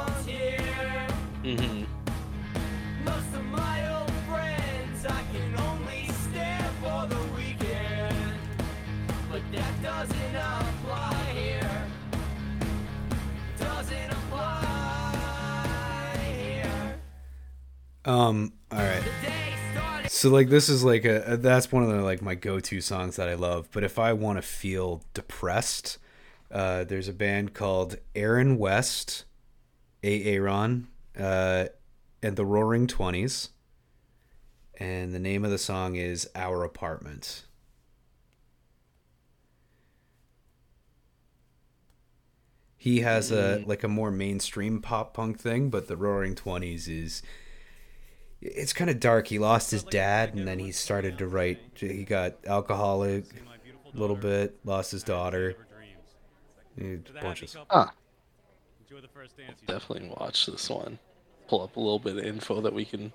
So 20.18 20.30
like 20.30 20.48
this 20.48 20.68
is 20.68 20.82
like 20.82 21.04
a 21.04 21.36
that's 21.38 21.70
one 21.70 21.84
of 21.84 21.90
the 21.90 22.02
like 22.02 22.20
my 22.20 22.34
go-to 22.34 22.80
songs 22.80 23.14
that 23.14 23.28
I 23.28 23.34
love. 23.34 23.68
But 23.70 23.84
if 23.84 24.00
I 24.00 24.12
want 24.14 24.36
to 24.36 24.42
feel 24.42 25.04
depressed, 25.14 25.96
uh, 26.50 26.82
there's 26.82 27.06
a 27.06 27.12
band 27.12 27.54
called 27.54 27.98
Aaron 28.16 28.58
West, 28.58 29.26
Aaron, 30.02 30.88
uh, 31.16 31.66
and 32.20 32.34
the 32.34 32.44
Roaring 32.44 32.88
Twenties, 32.88 33.50
and 34.80 35.14
the 35.14 35.20
name 35.20 35.44
of 35.44 35.52
the 35.52 35.56
song 35.56 35.94
is 35.94 36.28
Our 36.34 36.64
Apartment. 36.64 37.44
He 42.76 43.02
has 43.02 43.30
a 43.30 43.62
like 43.66 43.84
a 43.84 43.88
more 43.88 44.10
mainstream 44.10 44.82
pop 44.82 45.14
punk 45.14 45.38
thing, 45.38 45.70
but 45.70 45.86
the 45.86 45.96
Roaring 45.96 46.34
Twenties 46.34 46.88
is 46.88 47.22
it's 48.40 48.72
kind 48.72 48.90
of 48.90 49.00
dark. 49.00 49.26
He 49.28 49.38
lost 49.38 49.70
his 49.70 49.82
dad, 49.82 50.34
and 50.34 50.46
then 50.46 50.58
he 50.58 50.72
started 50.72 51.18
to 51.18 51.26
write. 51.26 51.58
He 51.74 52.04
got 52.04 52.36
alcoholic 52.46 53.24
a 53.94 53.98
little 53.98 54.16
bit, 54.16 54.58
lost 54.64 54.92
his 54.92 55.02
daughter. 55.02 55.56
A 56.80 56.98
bunch 57.20 57.56
Ah, 57.70 57.92
Enjoy 58.88 59.00
the 59.00 59.08
first 59.08 59.36
dance. 59.36 59.60
you 59.60 59.66
definitely 59.66 60.08
watch 60.20 60.46
this 60.46 60.70
one. 60.70 60.98
Pull 61.48 61.62
up 61.62 61.76
a 61.76 61.80
little 61.80 61.98
bit 61.98 62.16
of 62.18 62.24
info 62.24 62.60
that 62.60 62.72
we 62.72 62.84
can 62.84 63.12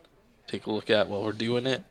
take 0.48 0.66
a 0.66 0.72
look 0.72 0.90
at 0.90 1.08
while 1.08 1.24
we're 1.24 1.32
doing 1.32 1.66
it. 1.66 1.84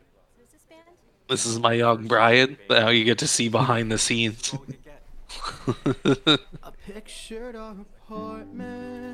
This 1.28 1.46
is 1.46 1.58
my 1.58 1.72
young 1.72 2.06
Brian. 2.08 2.58
Now 2.68 2.90
you 2.90 3.04
get 3.04 3.18
to 3.18 3.26
see 3.26 3.48
behind 3.48 3.90
the 3.90 3.96
scenes. 3.96 4.54
I 5.74 6.36
pictured 6.86 7.56
our 7.56 7.74
apartment 8.06 9.11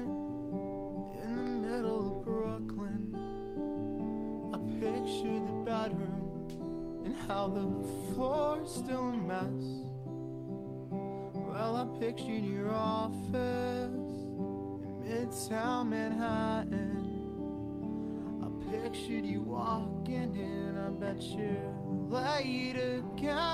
I 4.79 4.81
pictured 4.81 5.43
the 5.49 5.53
bedroom 5.65 7.03
and 7.05 7.17
how 7.27 7.49
the 7.49 7.67
floor's 8.15 8.71
still 8.71 9.09
a 9.09 9.13
mess. 9.13 9.65
Well, 11.35 11.75
I 11.77 11.85
pictured 11.99 12.45
your 12.45 12.71
office 12.73 13.25
in 13.35 15.03
Midtown 15.05 15.89
Manhattan. 15.89 17.05
I 18.41 18.47
pictured 18.71 19.25
you 19.27 19.41
walking 19.43 20.37
in. 20.37 20.79
I 20.79 20.91
bet 20.91 21.21
you're 21.23 21.75
late 22.09 22.77
again. 22.77 23.49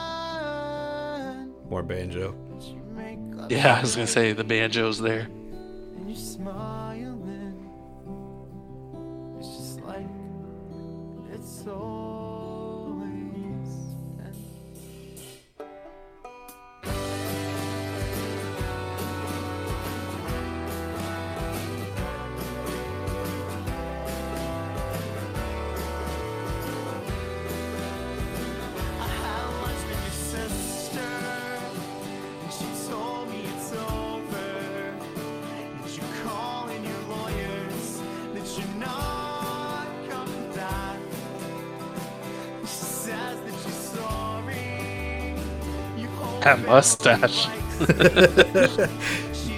more 1.71 1.83
banjo. 1.83 2.35
But 2.51 2.63
you 2.65 2.83
make 2.95 3.19
yeah, 3.51 3.79
I 3.79 3.81
was 3.81 3.95
gonna 3.97 4.07
say 4.07 4.35
the 4.35 4.45
banjo's 4.45 4.99
there. 4.99 5.21
and 5.97 6.07
you're 6.07 6.19
smiling. 6.19 7.24
It's 11.67 12.04
the 46.45 46.57
mustache. 46.67 47.49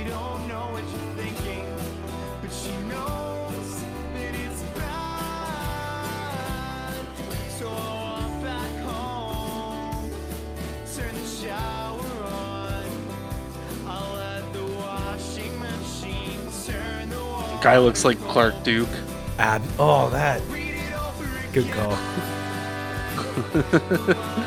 Guy 17.62 17.78
looks 17.78 18.04
like 18.04 18.20
Clark 18.28 18.62
Duke. 18.62 18.88
Ab. 19.38 19.60
Oh, 19.76 20.08
that 20.10 20.40
Read 20.48 20.76
it 20.76 20.92
over 20.92 21.24
again. 21.24 21.52
good 21.52 21.68
call. 21.72 22.35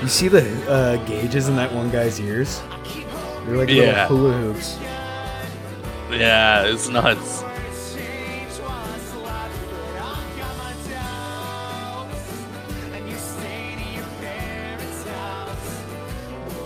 You 0.01 0.07
see 0.07 0.27
the 0.27 0.43
uh, 0.69 0.97
gauges 1.05 1.47
in 1.49 1.55
that 1.55 1.73
one 1.73 1.89
guy's 1.89 2.19
ears? 2.19 2.61
They're 3.45 3.57
like 3.57 3.69
Yeah. 3.69 4.07
little 4.09 4.17
hula 4.17 4.33
hoops. 4.53 4.77
Yeah, 6.11 6.63
it's 6.65 6.87
nuts. 6.89 7.41
Change 7.41 8.51
what's 8.61 9.15
left, 9.15 9.55
but 9.69 10.01
I've 10.01 10.37
got 10.37 10.57
my 10.57 10.73
doubts. 10.89 12.31
And 12.93 13.09
you 13.09 13.15
stay 13.15 13.75
to 13.75 13.83
your 13.95 14.07
parents' 14.21 15.03
house. 15.07 15.83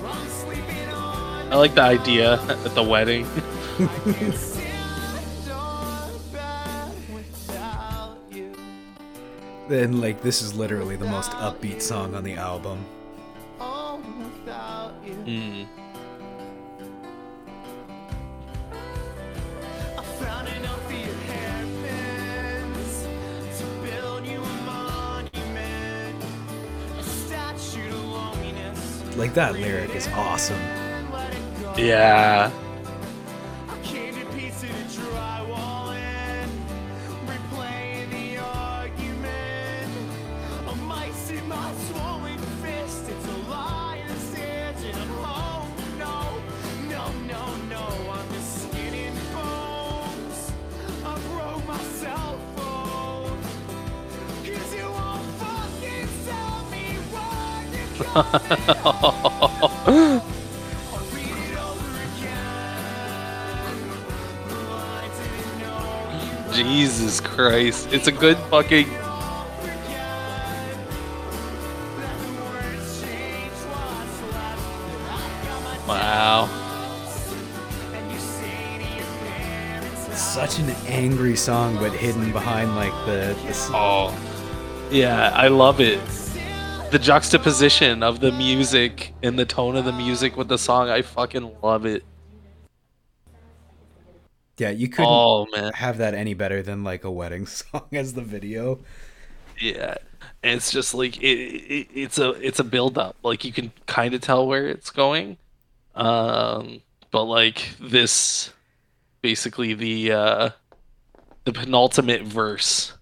Well, 0.02 0.12
I'm 0.14 0.28
sleeping 0.30 0.90
on 0.94 1.52
I 1.52 1.56
like 1.56 1.74
the 1.76 1.82
idea 1.82 2.34
at 2.42 2.74
the 2.76 2.84
wedding. 2.84 3.28
Then 9.74 10.00
like 10.00 10.22
this 10.22 10.44
is 10.44 10.54
literally 10.54 10.98
the 10.98 11.08
most 11.08 11.32
upbeat 11.32 11.82
song 11.82 12.14
on 12.14 12.24
the 12.24 12.36
album. 12.36 12.86
Oh, 13.60 14.00
without 14.20 14.94
you. 15.04 15.14
Mm. 15.26 15.68
I 19.98 20.04
found 20.04 20.48
enough 20.50 20.86
of 20.86 20.92
your 20.92 21.16
hairpins 21.26 23.08
to 23.58 23.66
build 23.82 24.28
you 24.28 24.44
a 24.44 24.54
monument, 24.64 26.24
a 27.00 27.04
statue 27.04 27.90
to 27.90 27.98
loneliness. 27.98 29.02
Like 29.18 29.34
that 29.34 29.54
lyric 29.54 29.96
is 29.96 30.08
awesome. 30.10 30.62
Let 31.12 31.34
it 31.34 31.62
go. 31.64 31.74
Yeah. 31.78 32.52
Christ. 67.50 67.92
It's 67.92 68.08
a 68.08 68.12
good 68.12 68.38
fucking. 68.50 68.90
Wow. 75.86 76.48
Such 80.14 80.60
an 80.60 80.70
angry 80.88 81.36
song, 81.36 81.76
but 81.76 81.92
hidden 81.92 82.32
behind 82.32 82.78
like 82.78 82.94
the. 83.06 83.36
the 83.46 83.70
Oh. 83.74 84.18
Yeah, 84.90 85.32
I 85.36 85.50
love 85.50 85.82
it. 85.82 86.00
The 86.92 87.00
juxtaposition 87.00 88.04
of 88.04 88.22
the 88.22 88.32
music 88.32 89.14
and 89.22 89.38
the 89.38 89.46
tone 89.46 89.76
of 89.76 89.84
the 89.84 89.92
music 89.92 90.38
with 90.38 90.48
the 90.48 90.58
song, 90.58 90.90
I 90.90 91.02
fucking 91.02 91.52
love 91.62 91.86
it. 91.86 92.06
Yeah, 94.58 94.70
you 94.70 94.90
couldn't 94.90 95.24
Oh 95.24 95.46
man. 95.52 95.74
have 95.74 95.98
that 96.00 96.14
any 96.14 96.34
better 96.34 96.62
than 96.64 96.84
like 96.84 97.04
a 97.04 97.12
wedding 97.12 97.46
song 97.48 97.88
as 97.94 98.14
the 98.14 98.22
video. 98.22 98.84
Yeah, 99.60 99.96
and 100.42 100.56
it's 100.58 100.72
just 100.72 100.94
like 100.94 101.18
it, 101.22 101.26
it, 101.28 101.88
it's 101.94 102.18
a 102.18 102.32
it's 102.46 102.60
a 102.60 102.64
build 102.64 102.98
up. 102.98 103.18
Like 103.24 103.46
you 103.46 103.54
can 103.54 103.72
kind 103.86 104.14
of 104.14 104.22
tell 104.22 104.48
where 104.48 104.68
it's 104.68 104.90
going, 104.90 105.38
um, 105.96 106.82
but 107.12 107.26
like 107.26 107.76
this, 107.80 108.54
basically 109.22 109.74
the 109.76 110.14
uh, 110.14 110.50
the 111.46 111.54
penultimate 111.54 112.24
verse. 112.24 112.94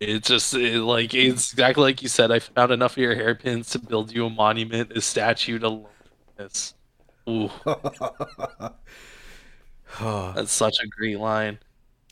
It 0.00 0.24
just 0.24 0.52
it, 0.54 0.80
like 0.82 1.14
it's 1.14 1.52
exactly 1.52 1.82
like 1.84 2.02
you 2.02 2.08
said. 2.08 2.30
I 2.32 2.40
found 2.40 2.72
enough 2.72 2.92
of 2.92 2.98
your 2.98 3.14
hairpins 3.14 3.70
to 3.70 3.78
build 3.78 4.12
you 4.12 4.26
a 4.26 4.30
monument, 4.30 4.92
a 4.96 5.00
statue 5.00 5.58
to 5.60 5.68
loneliness. 6.38 6.74
Ooh, 7.28 7.50
Oh, 7.66 8.70
that's 10.00 10.52
such 10.52 10.78
a 10.82 10.86
great 10.86 11.18
line. 11.18 11.58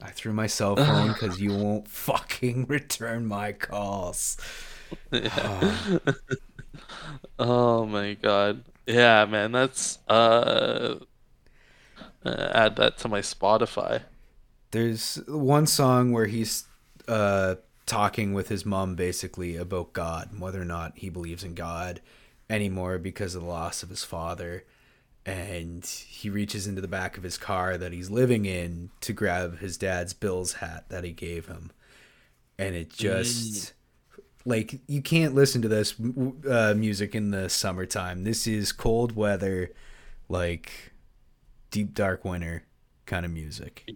I 0.02 0.10
threw 0.10 0.32
my 0.32 0.46
cell 0.46 0.76
phone 0.76 1.08
because 1.08 1.40
you 1.40 1.54
won't 1.54 1.88
fucking 1.88 2.66
return 2.68 3.26
my 3.26 3.52
calls. 3.52 4.36
Oh 7.38 7.86
my 7.86 8.14
god. 8.14 8.64
Yeah, 8.86 9.24
man, 9.24 9.52
that's 9.52 9.98
uh, 10.08 10.96
uh 12.24 12.50
add 12.54 12.76
that 12.76 12.98
to 12.98 13.08
my 13.08 13.20
Spotify. 13.20 14.02
There's 14.70 15.16
one 15.26 15.66
song 15.66 16.12
where 16.12 16.26
he's 16.26 16.64
uh, 17.08 17.56
talking 17.86 18.34
with 18.34 18.48
his 18.48 18.64
mom 18.64 18.94
basically 18.94 19.56
about 19.56 19.92
God, 19.92 20.30
and 20.32 20.40
whether 20.40 20.60
or 20.60 20.66
not 20.66 20.92
he 20.96 21.08
believes 21.08 21.42
in 21.42 21.54
God 21.54 22.00
anymore 22.48 22.98
because 22.98 23.34
of 23.34 23.42
the 23.42 23.48
loss 23.48 23.82
of 23.82 23.88
his 23.88 24.04
father. 24.04 24.64
And 25.30 25.84
he 25.84 26.30
reaches 26.30 26.66
into 26.66 26.80
the 26.80 26.88
back 26.88 27.16
of 27.16 27.22
his 27.22 27.38
car 27.38 27.76
that 27.76 27.92
he's 27.92 28.10
living 28.10 28.46
in 28.46 28.90
to 29.02 29.12
grab 29.12 29.58
his 29.58 29.76
dad's 29.76 30.12
Bill's 30.12 30.54
hat 30.54 30.86
that 30.88 31.04
he 31.04 31.12
gave 31.12 31.46
him. 31.46 31.70
And 32.58 32.74
it 32.74 32.90
just. 32.90 33.72
Like, 34.46 34.80
you 34.86 35.02
can't 35.02 35.34
listen 35.34 35.60
to 35.62 35.68
this 35.68 35.94
uh, 36.48 36.74
music 36.74 37.14
in 37.14 37.30
the 37.30 37.50
summertime. 37.50 38.24
This 38.24 38.46
is 38.46 38.72
cold 38.72 39.14
weather, 39.14 39.70
like 40.30 40.92
deep, 41.70 41.94
dark 41.94 42.24
winter 42.24 42.64
kind 43.04 43.26
of 43.26 43.32
music. 43.32 43.88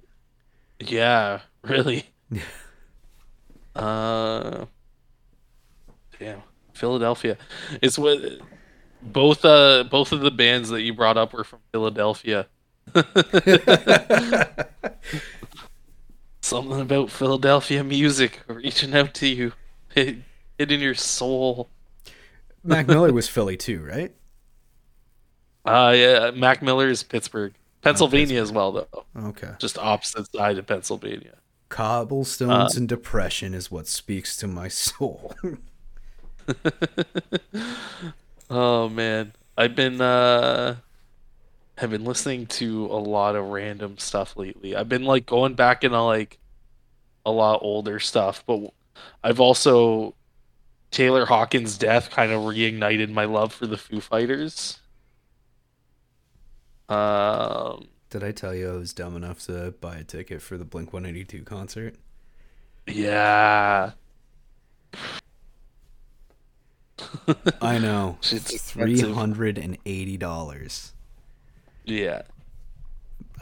Yeah, 0.81 1.41
really. 1.63 2.05
uh 3.77 4.67
Damn. 6.19 6.43
Philadelphia. 6.75 7.37
It's 7.81 7.99
what 7.99 8.19
both 9.05 9.45
uh 9.45 9.85
both 9.85 10.13
of 10.13 10.21
the 10.21 10.31
bands 10.31 10.71
that 10.71 10.83
you 10.83 10.95
brought 10.95 11.17
up 11.17 11.33
were 11.33 11.45
from 11.45 11.61
Philadelphia. 11.73 12.47
Something 16.41 16.81
about 16.81 17.11
Philadelphia 17.11 17.83
music 17.85 18.41
reaching 18.47 18.95
out 18.95 19.15
to 19.15 19.27
you. 19.27 19.53
Hit, 19.95 20.17
hit 20.59 20.73
in 20.73 20.81
your 20.81 20.95
soul. 20.95 21.69
Mac 22.63 22.87
Miller 22.87 23.13
was 23.13 23.29
Philly 23.29 23.57
too, 23.57 23.83
right? 23.83 24.15
Uh 25.65 25.95
yeah, 25.97 26.31
Mac 26.33 26.63
Miller 26.63 26.89
is 26.89 27.03
Pittsburgh. 27.03 27.55
Pennsylvania 27.83 28.41
as 28.41 28.51
well 28.51 28.73
though. 28.73 29.05
Okay. 29.17 29.53
Just 29.59 29.79
opposite 29.79 30.31
side 30.33 30.59
of 30.59 30.67
Pennsylvania. 30.67 31.37
Cobblestones 31.69 32.77
and 32.77 32.89
depression 32.89 33.53
is 33.55 33.71
what 33.71 33.87
speaks 33.87 34.37
to 34.37 34.47
my 34.47 34.69
soul. 34.69 35.35
Oh 38.51 38.89
man, 38.89 39.35
I've 39.57 39.75
been 39.75 40.01
uh 40.01 40.77
have 41.79 41.91
been 41.91 42.05
listening 42.05 42.47
to 42.47 42.87
a 42.87 42.99
lot 42.99 43.37
of 43.37 43.47
random 43.47 43.99
stuff 43.99 44.37
lately. 44.37 44.77
I've 44.77 44.89
been 44.89 45.05
like 45.05 45.27
going 45.27 45.55
back 45.55 45.83
into 45.85 46.01
like 46.03 46.39
a 47.27 47.33
lot 47.33 47.61
older 47.63 48.01
stuff, 48.01 48.45
but 48.47 48.73
I've 49.25 49.41
also 49.41 50.17
Taylor 50.93 51.27
Hawkins' 51.27 51.79
death 51.79 52.11
kind 52.11 52.33
of 52.33 52.43
reignited 52.43 53.11
my 53.13 53.25
love 53.27 53.53
for 53.55 53.67
the 53.67 53.79
Foo 53.79 54.01
Fighters. 54.01 54.81
Um, 56.89 57.89
Did 58.09 58.25
I 58.25 58.33
tell 58.33 58.55
you 58.55 58.71
I 58.73 58.77
was 58.77 58.95
dumb 58.95 59.15
enough 59.15 59.41
to 59.41 59.73
buy 59.73 59.97
a 59.97 60.05
ticket 60.05 60.41
for 60.41 60.57
the 60.57 60.65
Blink 60.65 60.95
182 60.95 61.43
concert? 61.43 61.97
yeah, 62.87 63.93
I 67.61 67.79
know. 67.79 68.19
It's 68.31 68.53
Three 68.57 68.57
expensive. 68.57 69.13
hundred 69.15 69.59
and 69.59 69.79
eighty 69.87 70.17
dollars. 70.17 70.93
yeah. 71.85 72.23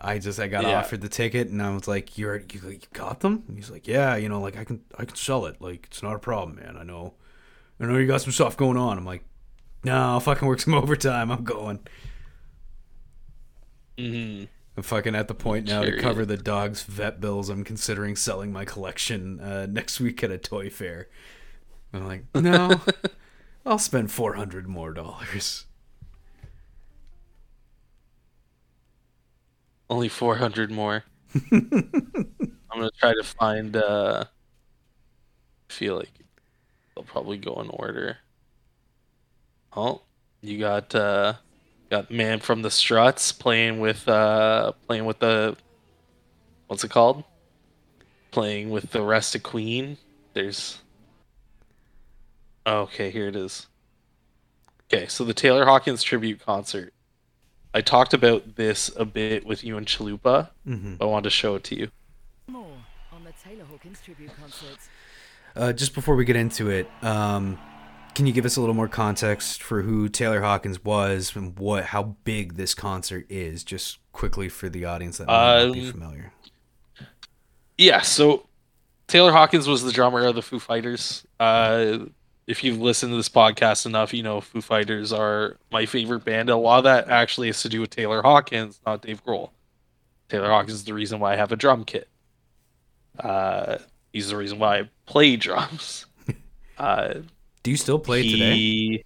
I 0.00 0.18
just 0.18 0.40
I 0.40 0.48
got 0.48 0.66
Yeah. 0.66 0.78
offered 0.78 1.00
the 1.00 1.08
ticket 1.08 1.48
and 1.48 1.62
I 1.62 1.72
was 1.74 1.86
like, 1.86 2.18
"You're 2.18 2.38
you, 2.52 2.60
you 2.70 2.80
got 2.92 3.20
them?" 3.20 3.44
And 3.46 3.56
he's 3.56 3.70
like, 3.70 3.86
"Yeah, 3.86 4.16
you 4.16 4.28
know, 4.28 4.40
like 4.40 4.56
I 4.56 4.64
can 4.64 4.80
I 4.98 5.04
can 5.04 5.14
sell 5.16 5.46
it. 5.46 5.60
Like 5.60 5.86
it's 5.90 6.02
not 6.02 6.16
a 6.16 6.18
problem, 6.18 6.56
man. 6.56 6.76
I 6.76 6.82
know, 6.82 7.14
I 7.80 7.86
know 7.86 7.96
you 7.98 8.06
got 8.06 8.20
some 8.22 8.32
stuff 8.32 8.56
going 8.56 8.76
on." 8.76 8.98
I'm 8.98 9.04
like, 9.06 9.24
"No, 9.84 9.94
I'll 9.96 10.20
fucking 10.20 10.48
work 10.48 10.60
some 10.60 10.74
overtime. 10.82 11.30
I'm 11.30 11.44
going." 11.44 11.80
hmm 13.98 14.44
I'm 14.74 14.82
fucking 14.82 15.14
at 15.14 15.28
the 15.28 15.34
point 15.34 15.66
now 15.66 15.82
to 15.82 16.00
cover 16.00 16.24
the 16.24 16.38
dog's 16.38 16.82
vet 16.82 17.20
bills. 17.20 17.50
I'm 17.50 17.62
considering 17.62 18.16
selling 18.16 18.52
my 18.52 18.64
collection 18.64 19.38
uh, 19.38 19.66
next 19.66 20.00
week 20.00 20.24
at 20.24 20.30
a 20.30 20.38
toy 20.38 20.70
fair. 20.70 21.08
I'm 21.92 22.06
like, 22.06 22.24
no, 22.34 22.80
I'll 23.66 23.78
spend 23.78 24.12
four 24.12 24.34
hundred 24.34 24.68
more 24.68 24.92
dollars. 24.92 25.66
Only 29.90 30.08
400 30.08 30.70
more. 30.70 31.04
I'm 31.52 31.68
gonna 32.70 32.90
try 32.98 33.12
to 33.14 33.22
find. 33.22 33.76
uh 33.76 34.24
I 35.68 35.72
feel 35.72 35.96
like 35.96 36.10
they'll 36.94 37.04
probably 37.04 37.38
go 37.38 37.60
in 37.60 37.70
order. 37.70 38.18
Oh, 39.76 40.02
you 40.40 40.58
got 40.58 40.94
uh 40.94 41.34
got 41.90 42.10
man 42.10 42.40
from 42.40 42.62
the 42.62 42.70
struts 42.70 43.32
playing 43.32 43.80
with 43.80 44.08
uh 44.08 44.72
playing 44.86 45.04
with 45.04 45.18
the 45.18 45.56
what's 46.66 46.84
it 46.84 46.90
called? 46.90 47.24
Playing 48.32 48.70
with 48.70 48.90
the 48.90 49.02
rest 49.02 49.34
of 49.36 49.42
Queen. 49.44 49.96
There's 50.34 50.81
okay, 52.66 53.10
here 53.10 53.28
it 53.28 53.36
is. 53.36 53.66
Okay, 54.92 55.06
so 55.06 55.24
the 55.24 55.34
Taylor 55.34 55.64
Hawkins 55.64 56.02
tribute 56.02 56.40
concert. 56.44 56.92
I 57.74 57.80
talked 57.80 58.12
about 58.12 58.56
this 58.56 58.90
a 58.96 59.04
bit 59.06 59.46
with 59.46 59.64
you 59.64 59.76
and 59.78 59.86
Chalupa. 59.86 60.50
Mm-hmm. 60.66 60.96
I 61.00 61.04
wanted 61.06 61.24
to 61.24 61.30
show 61.30 61.54
it 61.54 61.64
to 61.64 61.74
you. 61.78 61.88
More 62.46 62.66
on 63.12 63.24
the 63.24 63.32
Taylor 63.42 63.64
Hawkins 63.64 64.00
tribute 64.04 64.30
concerts. 64.38 64.88
Uh, 65.56 65.72
just 65.72 65.94
before 65.94 66.14
we 66.14 66.24
get 66.26 66.36
into 66.36 66.68
it, 66.68 66.86
um, 67.02 67.58
can 68.14 68.26
you 68.26 68.32
give 68.34 68.44
us 68.44 68.56
a 68.56 68.60
little 68.60 68.74
more 68.74 68.88
context 68.88 69.62
for 69.62 69.80
who 69.82 70.08
Taylor 70.10 70.42
Hawkins 70.42 70.84
was 70.84 71.34
and 71.34 71.58
what 71.58 71.84
how 71.86 72.16
big 72.24 72.56
this 72.56 72.74
concert 72.74 73.24
is? 73.30 73.64
Just 73.64 73.98
quickly 74.12 74.50
for 74.50 74.68
the 74.68 74.84
audience 74.84 75.16
that 75.18 75.26
might 75.28 75.64
not 75.64 75.72
be 75.72 75.86
Um, 75.86 75.92
familiar. 75.92 76.32
Yeah, 77.78 78.02
so 78.02 78.46
Taylor 79.08 79.32
Hawkins 79.32 79.66
was 79.66 79.82
the 79.82 79.92
drummer 79.92 80.26
of 80.26 80.34
the 80.34 80.42
Foo 80.42 80.58
Fighters. 80.58 81.26
Uh, 81.40 82.00
if 82.46 82.64
you've 82.64 82.80
listened 82.80 83.12
to 83.12 83.16
this 83.16 83.28
podcast 83.28 83.86
enough, 83.86 84.12
you 84.12 84.22
know 84.22 84.40
Foo 84.40 84.60
Fighters 84.60 85.12
are 85.12 85.56
my 85.70 85.86
favorite 85.86 86.24
band. 86.24 86.50
A 86.50 86.56
lot 86.56 86.78
of 86.78 86.84
that 86.84 87.08
actually 87.08 87.46
has 87.48 87.62
to 87.62 87.68
do 87.68 87.80
with 87.80 87.90
Taylor 87.90 88.22
Hawkins, 88.22 88.80
not 88.86 89.02
Dave 89.02 89.24
Grohl. 89.24 89.50
Taylor 90.28 90.48
Hawkins 90.48 90.74
is 90.78 90.84
the 90.84 90.94
reason 90.94 91.20
why 91.20 91.34
I 91.34 91.36
have 91.36 91.52
a 91.52 91.56
drum 91.56 91.84
kit. 91.84 92.08
Uh, 93.18 93.78
he's 94.12 94.30
the 94.30 94.36
reason 94.36 94.58
why 94.58 94.80
I 94.80 94.90
play 95.06 95.36
drums. 95.36 96.06
Uh, 96.78 97.20
Do 97.62 97.70
you 97.70 97.76
still 97.76 97.98
play 97.98 98.28
today? 98.28 99.04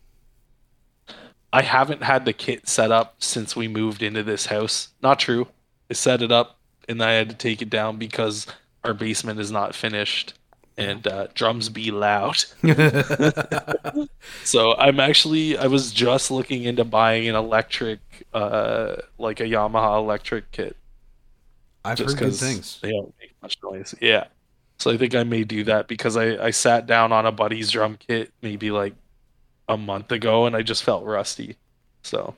I 1.52 1.62
haven't 1.62 2.02
had 2.02 2.24
the 2.24 2.32
kit 2.32 2.68
set 2.68 2.90
up 2.90 3.16
since 3.18 3.54
we 3.54 3.68
moved 3.68 4.02
into 4.02 4.22
this 4.22 4.46
house. 4.46 4.90
Not 5.02 5.18
true. 5.18 5.48
I 5.90 5.94
set 5.94 6.22
it 6.22 6.32
up 6.32 6.58
and 6.88 7.02
I 7.02 7.12
had 7.12 7.28
to 7.28 7.34
take 7.34 7.60
it 7.60 7.68
down 7.68 7.96
because 7.98 8.46
our 8.84 8.94
basement 8.94 9.40
is 9.40 9.50
not 9.50 9.74
finished. 9.74 10.34
And 10.78 11.06
uh, 11.06 11.28
drums 11.34 11.68
be 11.68 11.90
loud. 11.90 12.44
So 14.44 14.76
I'm 14.76 15.00
actually 15.00 15.58
I 15.58 15.66
was 15.66 15.92
just 15.92 16.30
looking 16.30 16.64
into 16.64 16.84
buying 16.84 17.28
an 17.28 17.34
electric, 17.34 18.00
uh, 18.32 18.96
like 19.18 19.40
a 19.40 19.44
Yamaha 19.44 19.98
electric 19.98 20.50
kit. 20.52 20.76
I've 21.84 21.98
just 21.98 22.18
heard 22.18 22.30
good 22.30 22.34
things. 22.34 22.78
They 22.82 22.90
don't 22.90 23.14
make 23.20 23.34
much 23.42 23.56
noise. 23.62 23.94
Yeah. 24.00 24.26
So 24.78 24.90
I 24.90 24.96
think 24.96 25.14
I 25.14 25.24
may 25.24 25.44
do 25.44 25.64
that 25.64 25.88
because 25.88 26.16
I, 26.16 26.44
I 26.44 26.50
sat 26.50 26.86
down 26.86 27.12
on 27.12 27.26
a 27.26 27.32
buddy's 27.32 27.70
drum 27.70 27.96
kit 27.96 28.32
maybe 28.42 28.70
like 28.70 28.94
a 29.68 29.76
month 29.76 30.12
ago 30.12 30.46
and 30.46 30.54
I 30.54 30.62
just 30.62 30.84
felt 30.84 31.04
rusty. 31.04 31.56
So 32.02 32.34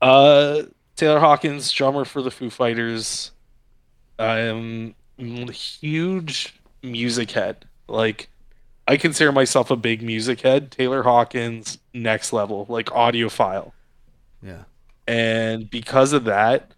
uh 0.00 0.62
Taylor 0.96 1.20
Hawkins, 1.20 1.70
drummer 1.70 2.04
for 2.04 2.22
the 2.22 2.30
Foo 2.30 2.50
Fighters. 2.50 3.32
I'm 4.18 4.94
a 5.18 5.52
huge 5.52 6.59
music 6.82 7.32
head. 7.32 7.64
Like 7.88 8.28
I 8.86 8.96
consider 8.96 9.32
myself 9.32 9.70
a 9.70 9.76
big 9.76 10.02
music 10.02 10.40
head. 10.40 10.70
Taylor 10.70 11.02
Hawkins, 11.02 11.78
next 11.94 12.32
level, 12.32 12.66
like 12.68 12.86
audiophile. 12.86 13.72
Yeah. 14.42 14.64
And 15.06 15.68
because 15.70 16.12
of 16.12 16.24
that, 16.24 16.72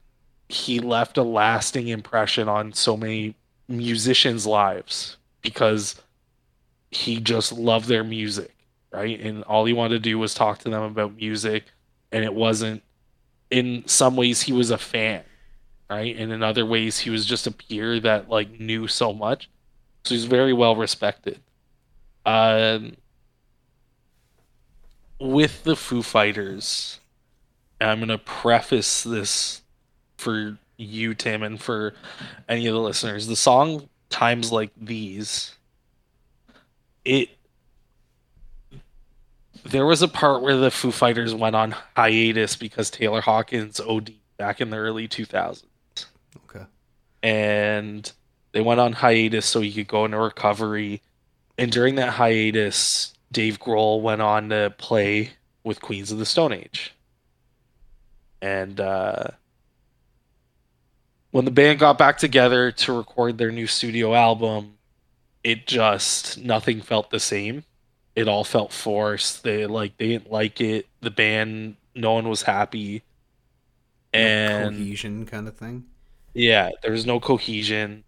he 0.48 0.80
left 0.80 1.16
a 1.16 1.22
lasting 1.22 1.88
impression 1.88 2.48
on 2.48 2.72
so 2.72 2.96
many 2.96 3.34
musicians' 3.68 4.46
lives 4.46 5.16
because 5.40 6.00
he 6.90 7.18
just 7.20 7.52
loved 7.52 7.88
their 7.88 8.04
music, 8.04 8.54
right? 8.92 9.18
And 9.18 9.42
all 9.44 9.64
he 9.64 9.72
wanted 9.72 9.94
to 9.94 10.10
do 10.10 10.18
was 10.18 10.34
talk 10.34 10.58
to 10.60 10.68
them 10.68 10.82
about 10.82 11.16
music. 11.16 11.64
And 12.10 12.24
it 12.24 12.34
wasn't, 12.34 12.82
in 13.50 13.84
some 13.86 14.16
ways, 14.16 14.42
he 14.42 14.52
was 14.52 14.70
a 14.70 14.78
fan, 14.78 15.22
right? 15.88 16.14
And 16.14 16.30
in 16.30 16.42
other 16.42 16.66
ways, 16.66 16.98
he 16.98 17.08
was 17.08 17.24
just 17.24 17.46
a 17.46 17.50
peer 17.50 17.98
that 18.00 18.28
like 18.28 18.60
knew 18.60 18.86
so 18.86 19.14
much. 19.14 19.48
So 20.04 20.14
he's 20.14 20.24
very 20.24 20.52
well 20.52 20.74
respected. 20.76 21.40
Um, 22.26 22.96
with 25.20 25.62
the 25.64 25.76
Foo 25.76 26.02
Fighters, 26.02 26.98
I'm 27.80 28.00
gonna 28.00 28.18
preface 28.18 29.02
this 29.02 29.62
for 30.16 30.58
you, 30.76 31.14
Tim, 31.14 31.42
and 31.42 31.60
for 31.60 31.94
any 32.48 32.66
of 32.66 32.74
the 32.74 32.80
listeners. 32.80 33.26
The 33.26 33.36
song 33.36 33.88
"Times 34.10 34.50
Like 34.50 34.70
These," 34.76 35.54
it 37.04 37.30
there 39.64 39.86
was 39.86 40.02
a 40.02 40.08
part 40.08 40.42
where 40.42 40.56
the 40.56 40.70
Foo 40.70 40.90
Fighters 40.90 41.34
went 41.34 41.54
on 41.54 41.74
hiatus 41.96 42.56
because 42.56 42.90
Taylor 42.90 43.20
Hawkins 43.20 43.78
OD 43.78 44.14
back 44.36 44.60
in 44.60 44.70
the 44.70 44.76
early 44.76 45.06
2000s 45.06 45.64
Okay. 46.48 46.64
and 47.22 48.12
they 48.52 48.60
went 48.60 48.80
on 48.80 48.92
hiatus 48.92 49.46
so 49.46 49.60
he 49.60 49.72
could 49.72 49.88
go 49.88 50.04
into 50.04 50.18
recovery. 50.18 51.02
And 51.58 51.70
during 51.72 51.96
that 51.96 52.10
hiatus, 52.10 53.14
Dave 53.30 53.58
Grohl 53.58 54.00
went 54.02 54.22
on 54.22 54.50
to 54.50 54.74
play 54.78 55.30
with 55.64 55.80
Queens 55.80 56.12
of 56.12 56.18
the 56.18 56.26
Stone 56.26 56.52
Age. 56.52 56.94
And 58.40 58.80
uh, 58.80 59.28
when 61.30 61.44
the 61.44 61.50
band 61.50 61.78
got 61.78 61.98
back 61.98 62.18
together 62.18 62.72
to 62.72 62.92
record 62.92 63.38
their 63.38 63.50
new 63.52 63.66
studio 63.66 64.14
album, 64.14 64.78
it 65.44 65.66
just 65.66 66.38
nothing 66.38 66.80
felt 66.80 67.10
the 67.10 67.20
same. 67.20 67.64
It 68.14 68.28
all 68.28 68.44
felt 68.44 68.72
forced. 68.72 69.42
They 69.42 69.66
like 69.66 69.96
they 69.96 70.08
didn't 70.08 70.30
like 70.30 70.60
it. 70.60 70.86
The 71.00 71.10
band, 71.10 71.76
no 71.94 72.12
one 72.14 72.28
was 72.28 72.42
happy. 72.42 73.02
And 74.12 74.76
cohesion 74.76 75.24
kind 75.26 75.48
of 75.48 75.56
thing. 75.56 75.84
yeah, 76.34 76.70
there 76.82 76.92
was 76.92 77.06
no 77.06 77.18
cohesion. 77.20 78.04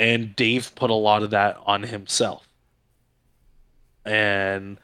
And 0.00 0.34
Dave 0.34 0.74
put 0.74 0.88
a 0.88 0.94
lot 0.94 1.22
of 1.22 1.30
that 1.30 1.60
on 1.66 1.82
himself. 1.82 2.48
And 4.06 4.78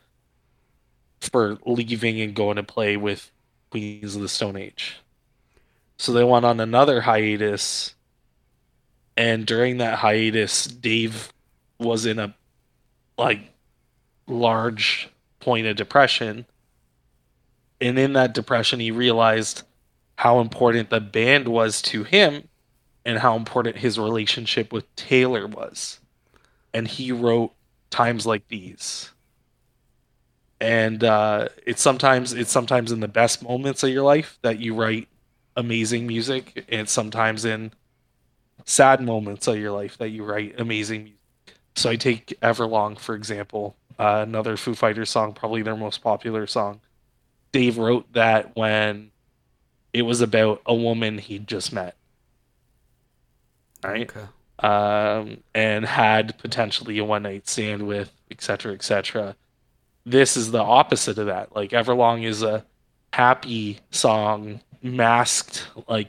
for 1.22 1.56
leaving 1.64 2.20
and 2.20 2.34
going 2.34 2.56
to 2.56 2.62
play 2.62 2.98
with 2.98 3.30
Queens 3.70 4.14
of 4.14 4.20
the 4.20 4.28
Stone 4.28 4.56
Age. 4.58 5.00
So 5.96 6.12
they 6.12 6.22
went 6.22 6.44
on 6.44 6.60
another 6.60 7.00
hiatus. 7.00 7.94
And 9.16 9.46
during 9.46 9.78
that 9.78 10.00
hiatus, 10.00 10.66
Dave 10.66 11.32
was 11.78 12.04
in 12.04 12.18
a 12.18 12.34
like 13.16 13.40
large 14.26 15.08
point 15.40 15.66
of 15.66 15.76
depression. 15.76 16.44
And 17.80 17.98
in 17.98 18.12
that 18.12 18.34
depression, 18.34 18.80
he 18.80 18.90
realized 18.90 19.62
how 20.16 20.40
important 20.40 20.90
the 20.90 21.00
band 21.00 21.48
was 21.48 21.80
to 21.82 22.04
him 22.04 22.48
and 23.06 23.20
how 23.20 23.36
important 23.36 23.76
his 23.76 23.98
relationship 23.98 24.72
with 24.72 24.94
Taylor 24.96 25.46
was. 25.46 26.00
And 26.74 26.88
he 26.88 27.12
wrote 27.12 27.52
times 27.88 28.26
like 28.26 28.48
these. 28.48 29.12
And 30.60 31.04
uh, 31.04 31.48
it's 31.64 31.80
sometimes 31.80 32.32
it's 32.32 32.50
sometimes 32.50 32.90
in 32.90 33.00
the 33.00 33.08
best 33.08 33.42
moments 33.42 33.84
of 33.84 33.90
your 33.90 34.02
life 34.02 34.38
that 34.42 34.58
you 34.58 34.74
write 34.74 35.06
amazing 35.56 36.06
music, 36.06 36.66
and 36.68 36.88
sometimes 36.88 37.44
in 37.44 37.72
sad 38.64 39.00
moments 39.00 39.46
of 39.46 39.56
your 39.56 39.70
life 39.70 39.96
that 39.98 40.08
you 40.08 40.24
write 40.24 40.58
amazing 40.58 41.04
music. 41.04 41.20
So 41.76 41.90
I 41.90 41.96
take 41.96 42.38
Everlong 42.42 42.98
for 42.98 43.14
example, 43.14 43.76
uh, 43.98 44.24
another 44.26 44.56
Foo 44.56 44.74
Fighters 44.74 45.10
song, 45.10 45.32
probably 45.32 45.62
their 45.62 45.76
most 45.76 46.02
popular 46.02 46.46
song. 46.46 46.80
Dave 47.52 47.78
wrote 47.78 48.12
that 48.14 48.56
when 48.56 49.12
it 49.92 50.02
was 50.02 50.20
about 50.20 50.60
a 50.66 50.74
woman 50.74 51.18
he'd 51.18 51.46
just 51.46 51.72
met. 51.72 51.96
Right? 53.84 54.10
Okay. 54.10 54.26
um, 54.60 55.42
and 55.54 55.84
had 55.84 56.38
potentially 56.38 56.98
a 56.98 57.04
one 57.04 57.22
night 57.22 57.48
stand 57.48 57.86
with, 57.86 58.12
etc., 58.30 58.74
etc. 58.74 59.36
This 60.04 60.36
is 60.36 60.50
the 60.52 60.62
opposite 60.62 61.18
of 61.18 61.26
that. 61.26 61.54
Like 61.54 61.70
Everlong 61.70 62.24
is 62.24 62.42
a 62.42 62.64
happy 63.12 63.80
song, 63.90 64.60
masked 64.82 65.68
like 65.88 66.08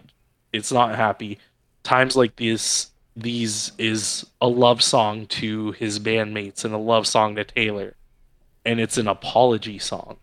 it's 0.54 0.72
not 0.72 0.96
happy. 0.96 1.40
Times 1.84 2.16
like 2.16 2.36
this, 2.38 2.92
these 3.16 3.72
is 3.78 4.26
a 4.42 4.48
love 4.48 4.82
song 4.84 5.26
to 5.28 5.72
his 5.74 6.00
bandmates 6.00 6.66
and 6.66 6.74
a 6.74 6.78
love 6.78 7.08
song 7.08 7.36
to 7.36 7.44
Taylor, 7.44 7.96
and 8.66 8.80
it's 8.80 8.98
an 8.98 9.08
apology 9.08 9.80
song 9.80 10.18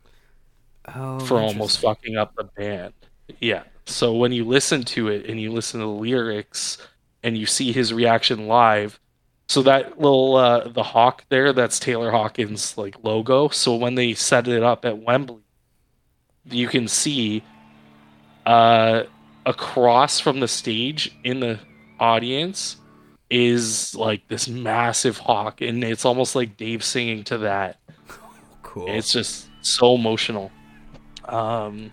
Oh, 0.95 1.19
for 1.21 1.41
almost 1.41 1.81
fucking 1.81 2.17
up 2.17 2.35
the 2.37 2.45
band. 2.45 2.93
Yeah. 3.41 3.65
So 3.87 4.15
when 4.15 4.33
you 4.33 4.45
listen 4.45 4.83
to 4.85 5.09
it 5.09 5.27
and 5.27 5.41
you 5.41 5.53
listen 5.53 5.81
to 5.81 5.87
the 5.87 5.93
lyrics 5.93 6.79
and 7.25 7.37
you 7.37 7.47
see 7.47 7.73
his 7.73 7.93
reaction 7.93 8.47
live, 8.47 9.01
so 9.49 9.63
that 9.63 9.99
little 9.99 10.37
uh, 10.37 10.69
the 10.69 10.83
hawk 10.83 11.25
there, 11.29 11.53
that's 11.53 11.81
Taylor 11.81 12.11
Hawkins 12.11 12.79
like 12.79 13.03
logo. 13.03 13.49
So 13.49 13.75
when 13.75 13.97
they 13.97 14.15
set 14.15 14.47
it 14.47 14.63
up 14.63 14.85
at 14.85 14.99
Wembley, 14.99 15.43
you 16.45 16.69
can 16.69 16.87
see 16.87 17.43
uh, 18.47 19.05
across 19.45 20.21
from 20.21 20.41
the 20.41 20.49
stage 20.49 21.17
in 21.25 21.41
the 21.41 21.59
audience 21.99 22.77
is 23.31 23.95
like 23.95 24.29
this 24.29 24.47
massive 24.47 25.19
hawk, 25.19 25.61
and 25.61 25.83
it's 25.83 26.05
almost 26.05 26.37
like 26.37 26.57
Dave 26.57 26.85
singing 26.85 27.25
to 27.25 27.39
that. 27.39 27.79
Cool. 28.63 28.87
It's 28.89 29.13
just 29.13 29.49
so 29.63 29.95
emotional. 29.95 30.53
Um, 31.25 31.91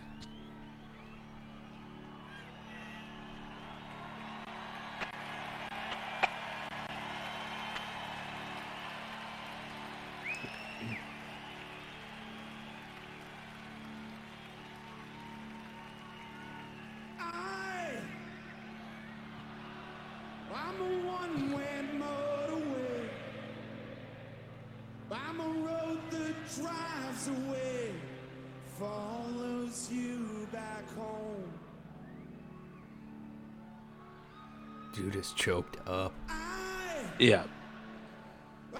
Dude 35.01 35.15
is 35.15 35.31
choked 35.31 35.77
up. 35.87 36.13
I, 36.29 37.01
yeah, 37.17 37.41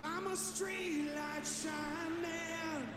I'm 0.04 0.28
a 0.28 0.36
streetlight 0.36 1.64
shining. 1.64 2.88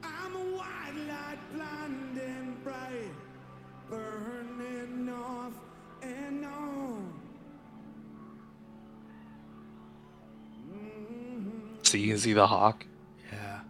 I'm 0.00 0.36
a 0.36 0.56
white 0.56 0.94
light 1.08 1.38
blinding 1.52 2.56
bright, 2.62 3.10
burning 3.90 5.08
off 5.08 5.54
and 6.02 6.44
on. 6.44 7.20
Mhm. 10.72 11.84
so 11.84 11.96
you 11.96 12.10
can 12.10 12.18
see 12.18 12.32
the 12.32 12.46
hawk. 12.46 12.86
Yeah. 13.32 13.60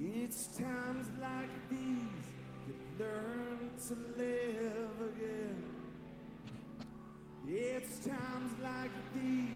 It's 0.00 0.46
times 0.56 1.06
like 1.20 1.50
these 1.68 2.24
you 2.66 2.74
learn 2.98 3.70
to 3.88 3.94
live 4.18 4.43
It's 7.56 8.04
times 8.04 8.50
like 8.60 8.90
these 9.14 9.54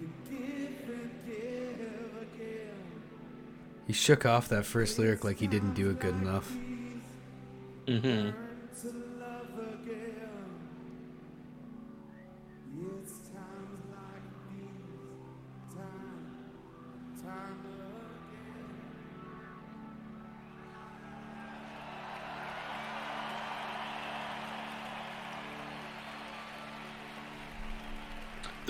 you 0.00 0.08
give 0.30 0.88
and 0.88 1.10
give 1.26 2.22
again. 2.22 3.02
He 3.88 3.92
shook 3.92 4.24
off 4.24 4.48
that 4.50 4.64
first 4.64 5.00
lyric 5.00 5.24
like 5.24 5.40
he 5.40 5.48
didn't 5.48 5.74
do 5.74 5.90
it 5.90 5.98
good 5.98 6.14
enough. 6.14 6.48
Mm-hmm. 7.88 8.30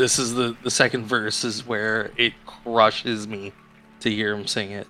This 0.02 0.18
is 0.18 0.34
the 0.34 0.56
the 0.64 0.70
second 0.72 1.06
verse 1.06 1.44
is 1.44 1.64
where 1.64 2.10
it 2.16 2.32
crushes 2.44 3.28
me 3.28 3.52
to 4.00 4.10
hear 4.10 4.34
him 4.34 4.48
sing 4.48 4.72
it. 4.72 4.88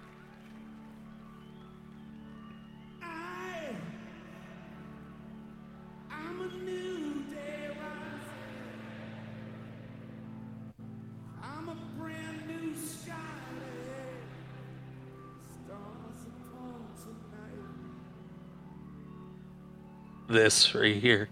This 20.30 20.74
right 20.74 20.96
here. 20.96 21.28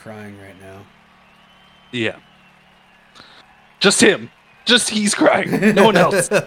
Crying 0.00 0.38
right 0.40 0.60
now. 0.60 0.84
Yeah. 1.92 2.16
Just 3.80 4.00
him. 4.00 4.30
Just 4.64 4.90
he's 4.90 5.14
crying. 5.14 5.74
No 5.74 5.84
one 5.84 5.96
else. 5.96 6.28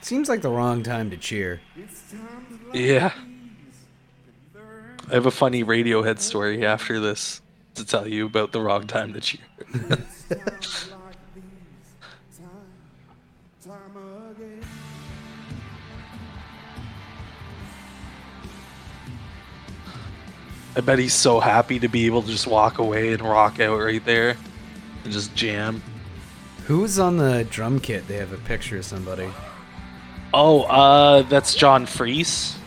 Seems 0.00 0.28
like 0.28 0.40
the 0.42 0.50
wrong 0.50 0.82
time 0.82 1.10
to 1.10 1.16
cheer. 1.16 1.60
It's 1.76 2.12
times 2.12 2.60
like 2.68 2.74
Yeah. 2.80 3.08
these 3.08 3.24
you 4.54 4.60
learn 4.60 4.96
I 5.10 5.14
have 5.14 5.26
a 5.26 5.30
funny 5.32 5.64
Radiohead 5.64 6.20
story 6.20 6.64
after 6.64 7.00
this 7.00 7.40
to 7.74 7.84
tell 7.84 8.06
you 8.06 8.26
about 8.26 8.52
the 8.52 8.60
wrong 8.60 8.86
time 8.86 9.12
to 9.14 9.20
cheer. 9.20 9.40
time 13.66 13.78
again. 14.30 14.60
I 20.76 20.80
bet 20.80 20.98
he's 20.98 21.14
so 21.14 21.40
happy 21.40 21.78
to 21.78 21.88
be 21.88 22.06
able 22.06 22.22
to 22.22 22.28
just 22.28 22.46
walk 22.46 22.78
away 22.78 23.12
and 23.12 23.22
rock 23.22 23.60
out 23.60 23.78
right 23.78 24.04
there 24.04 24.36
and 25.04 25.12
just 25.12 25.34
jam. 25.34 25.82
Who's 26.66 26.98
on 26.98 27.16
the 27.16 27.44
drum 27.44 27.80
kit? 27.80 28.06
They 28.08 28.16
have 28.16 28.32
a 28.32 28.38
picture 28.38 28.78
of 28.78 28.84
somebody. 28.84 29.30
Oh, 30.34 30.62
uh, 30.64 31.22
that's 31.22 31.54
Josh 31.54 31.88
Freese. 31.88 32.58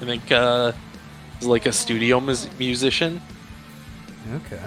I 0.00 0.04
think 0.04 0.30
uh, 0.30 0.72
he's 1.38 1.48
like 1.48 1.66
a 1.66 1.72
studio 1.72 2.20
mus- 2.20 2.48
musician. 2.58 3.20
Okay. 4.34 4.62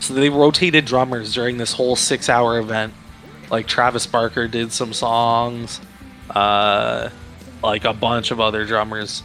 So 0.00 0.14
they 0.14 0.28
rotated 0.28 0.84
drummers 0.84 1.32
during 1.32 1.56
this 1.56 1.72
whole 1.72 1.96
six-hour 1.96 2.58
event. 2.58 2.92
Like 3.50 3.66
Travis 3.66 4.06
Barker 4.06 4.46
did 4.48 4.72
some 4.72 4.92
songs, 4.92 5.80
uh, 6.30 7.08
like 7.62 7.84
a 7.84 7.92
bunch 7.92 8.30
of 8.30 8.40
other 8.40 8.64
drummers. 8.64 9.22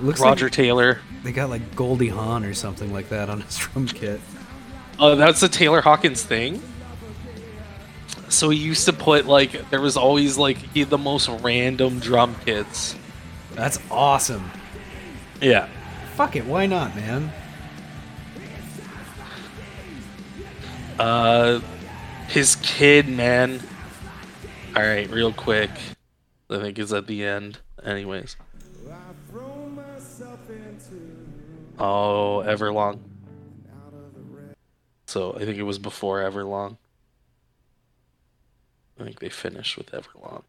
Looks 0.00 0.20
Roger 0.20 0.46
like 0.46 0.52
Taylor. 0.52 1.00
they 1.22 1.32
got 1.32 1.50
like 1.50 1.74
Goldie 1.74 2.08
Hawn 2.08 2.44
or 2.44 2.54
something 2.54 2.92
like 2.92 3.08
that 3.10 3.28
on 3.30 3.40
his 3.40 3.56
drum 3.58 3.86
kit. 3.86 4.20
Oh, 4.98 5.14
that's 5.14 5.40
the 5.40 5.48
Taylor 5.48 5.80
Hawkins 5.80 6.22
thing. 6.22 6.60
So 8.28 8.50
he 8.50 8.58
used 8.58 8.84
to 8.86 8.92
put 8.92 9.26
like 9.26 9.70
there 9.70 9.80
was 9.80 9.96
always 9.96 10.36
like 10.36 10.58
he 10.58 10.80
had 10.80 10.90
the 10.90 10.98
most 10.98 11.28
random 11.28 11.98
drum 12.00 12.34
kits. 12.44 12.94
That's 13.54 13.78
awesome. 13.90 14.50
Yeah. 15.40 15.68
Fuck 16.14 16.36
it, 16.36 16.44
why 16.44 16.66
not, 16.66 16.94
man? 16.96 17.32
Uh, 20.98 21.60
his 22.28 22.56
kid, 22.56 23.08
man. 23.08 23.60
All 24.76 24.82
right, 24.82 25.08
real 25.10 25.32
quick. 25.32 25.70
I 26.50 26.58
think 26.58 26.78
it's 26.78 26.92
at 26.92 27.06
the 27.06 27.24
end. 27.24 27.58
Anyways. 27.84 28.36
I 28.88 28.94
throw 29.30 29.66
myself 29.68 30.40
into 30.48 31.16
Oh, 31.78 32.42
Everlong. 32.46 32.94
out 33.74 33.92
of 33.92 34.14
the 34.14 34.20
red. 34.30 34.54
So 35.06 35.34
I 35.34 35.40
think 35.44 35.58
it 35.58 35.62
was 35.62 35.78
before 35.78 36.20
Everlong. 36.20 36.76
I 39.00 39.04
think 39.04 39.20
they 39.20 39.28
finished 39.28 39.76
with 39.76 39.90
Everlong. 39.92 40.42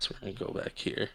So 0.00 0.14
we're 0.14 0.32
gonna 0.32 0.52
go 0.52 0.52
back 0.52 0.72
here. 0.76 1.10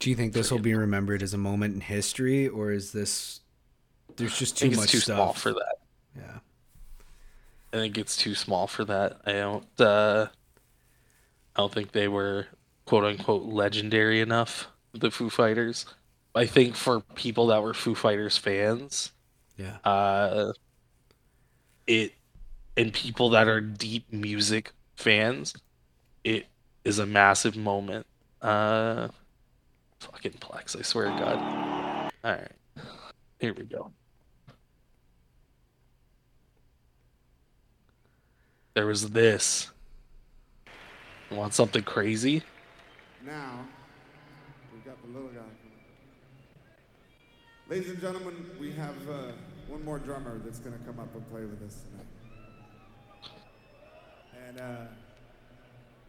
Do 0.00 0.10
you 0.10 0.16
think 0.16 0.32
this 0.32 0.50
will 0.50 0.58
be 0.58 0.74
remembered 0.74 1.22
as 1.22 1.32
a 1.34 1.38
moment 1.38 1.74
in 1.74 1.80
history, 1.80 2.48
or 2.48 2.72
is 2.72 2.92
this 2.92 3.40
there's 4.16 4.36
just 4.38 4.58
too 4.58 4.66
think 4.66 4.76
much 4.76 4.84
it's 4.86 4.92
too 4.92 4.98
stuff? 5.00 5.16
small 5.16 5.32
for 5.32 5.52
that. 5.52 5.76
Yeah. 6.16 6.38
I 7.74 7.76
think 7.78 7.98
it's 7.98 8.16
too 8.16 8.36
small 8.36 8.68
for 8.68 8.84
that. 8.84 9.20
I 9.26 9.32
don't. 9.32 9.66
Uh, 9.80 10.28
I 11.56 11.60
don't 11.60 11.72
think 11.74 11.90
they 11.90 12.06
were 12.06 12.46
quote 12.84 13.02
unquote 13.02 13.42
legendary 13.46 14.20
enough. 14.20 14.68
The 14.92 15.10
Foo 15.10 15.28
Fighters. 15.28 15.84
I 16.36 16.46
think 16.46 16.76
for 16.76 17.00
people 17.00 17.48
that 17.48 17.64
were 17.64 17.74
Foo 17.74 17.96
Fighters 17.96 18.38
fans, 18.38 19.10
Yeah. 19.56 19.78
uh, 19.84 20.52
it 21.88 22.12
and 22.76 22.92
people 22.92 23.30
that 23.30 23.48
are 23.48 23.60
deep 23.60 24.12
music 24.12 24.70
fans, 24.94 25.52
it 26.22 26.46
is 26.84 27.00
a 27.00 27.06
massive 27.06 27.56
moment. 27.56 28.06
Uh, 28.40 29.08
fucking 29.98 30.32
Plex, 30.34 30.78
I 30.78 30.82
swear 30.82 31.06
to 31.06 31.18
God. 31.18 32.12
All 32.24 32.30
right, 32.32 32.52
here 33.40 33.52
we 33.52 33.64
go. 33.64 33.90
There 38.74 38.86
was 38.86 39.10
this. 39.10 39.70
Want 41.30 41.54
something 41.54 41.84
crazy? 41.84 42.42
Now, 43.24 43.64
we've 44.72 44.84
got 44.84 45.00
the 45.00 45.08
little 45.16 45.28
guy. 45.28 45.42
Ladies 47.68 47.90
and 47.90 48.00
gentlemen, 48.00 48.34
we 48.58 48.72
have 48.72 48.96
uh, 49.08 49.30
one 49.68 49.84
more 49.84 50.00
drummer 50.00 50.40
that's 50.44 50.58
going 50.58 50.76
to 50.76 50.84
come 50.84 50.98
up 50.98 51.14
and 51.14 51.30
play 51.30 51.42
with 51.42 51.62
us 51.64 51.84
tonight. 51.88 52.06
And 54.48 54.60
uh, 54.60 54.86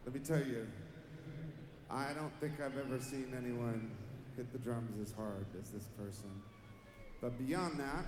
let 0.04 0.12
me 0.12 0.20
tell 0.20 0.44
you, 0.44 0.66
I 1.88 2.14
don't 2.14 2.32
think 2.40 2.54
I've 2.60 2.76
ever 2.76 3.00
seen 3.00 3.32
anyone 3.38 3.92
hit 4.36 4.50
the 4.52 4.58
drums 4.58 5.00
as 5.00 5.14
hard 5.14 5.46
as 5.62 5.70
this 5.70 5.86
person. 5.96 6.30
But 7.20 7.38
beyond 7.38 7.78
that, 7.78 8.06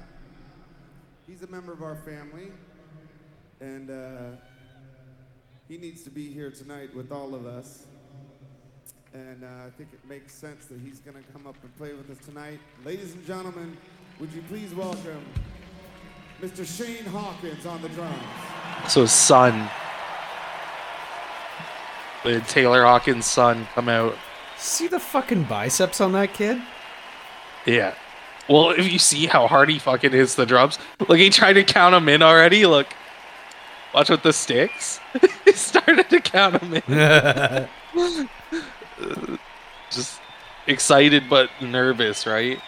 he's 1.29 1.45
a 1.45 1.47
member 1.47 1.73
of 1.73 1.85
our 1.85 1.95
family, 1.95 2.49
and 3.61 3.91
uh, 3.91 4.37
he 5.69 5.79
needs 5.79 6.03
to 6.05 6.11
be 6.11 6.33
here 6.33 6.51
tonight 6.51 6.95
with 6.95 7.13
all 7.13 7.35
of 7.35 7.47
us. 7.47 7.87
and 9.15 9.45
uh, 9.45 9.67
I 9.67 9.71
think 9.77 9.91
it 9.93 10.01
makes 10.09 10.35
sense 10.35 10.67
that 10.67 10.79
he's 10.81 11.01
going 11.01 11.17
to 11.17 11.33
come 11.33 11.47
up 11.47 11.57
and 11.63 11.77
play 11.77 11.93
with 11.93 12.11
us 12.11 12.25
tonight. 12.25 12.61
Ladies 12.85 13.15
and 13.15 13.27
gentlemen, 13.27 13.77
would 14.21 14.33
you 14.33 14.43
please 14.49 14.75
welcome 14.75 15.25
Mr. 16.41 16.65
Shane 16.67 17.05
Hawkins 17.07 17.67
on 17.67 17.83
the 17.83 17.89
drums? 17.91 18.23
So 18.89 19.03
his 19.03 19.13
son, 19.13 19.69
the 22.25 22.41
Taylor 22.43 22.85
Hawkins' 22.85 23.27
son, 23.27 23.67
come 23.75 23.89
out. 23.89 24.17
See 24.57 24.89
the 24.89 25.01
fucking 25.01 25.45
biceps 25.45 26.01
on 26.01 26.13
that 26.13 26.33
kid? 26.35 26.61
Yeah. 27.67 27.95
Well, 28.49 28.71
if 28.71 28.91
you 28.91 28.99
see 28.99 29.27
how 29.27 29.47
hard 29.47 29.69
he 29.69 29.79
fucking 29.79 30.11
hits 30.13 30.35
the 30.35 30.47
drums, 30.47 30.79
look, 31.07 31.19
he 31.19 31.29
tried 31.31 31.53
to 31.55 31.65
count 31.65 31.93
them 31.93 32.09
in 32.09 32.23
already. 32.23 32.65
Look, 32.67 32.87
watch 33.99 34.11
with 34.11 34.23
the 34.23 34.33
sticks. 34.33 35.01
he 35.45 35.53
started 35.53 36.09
to 36.09 36.21
count 36.21 36.61
them 36.61 36.75
in. 36.87 38.29
Just 39.91 40.21
excited 40.69 41.25
but 41.29 41.51
nervous, 41.61 42.25
right? 42.25 42.61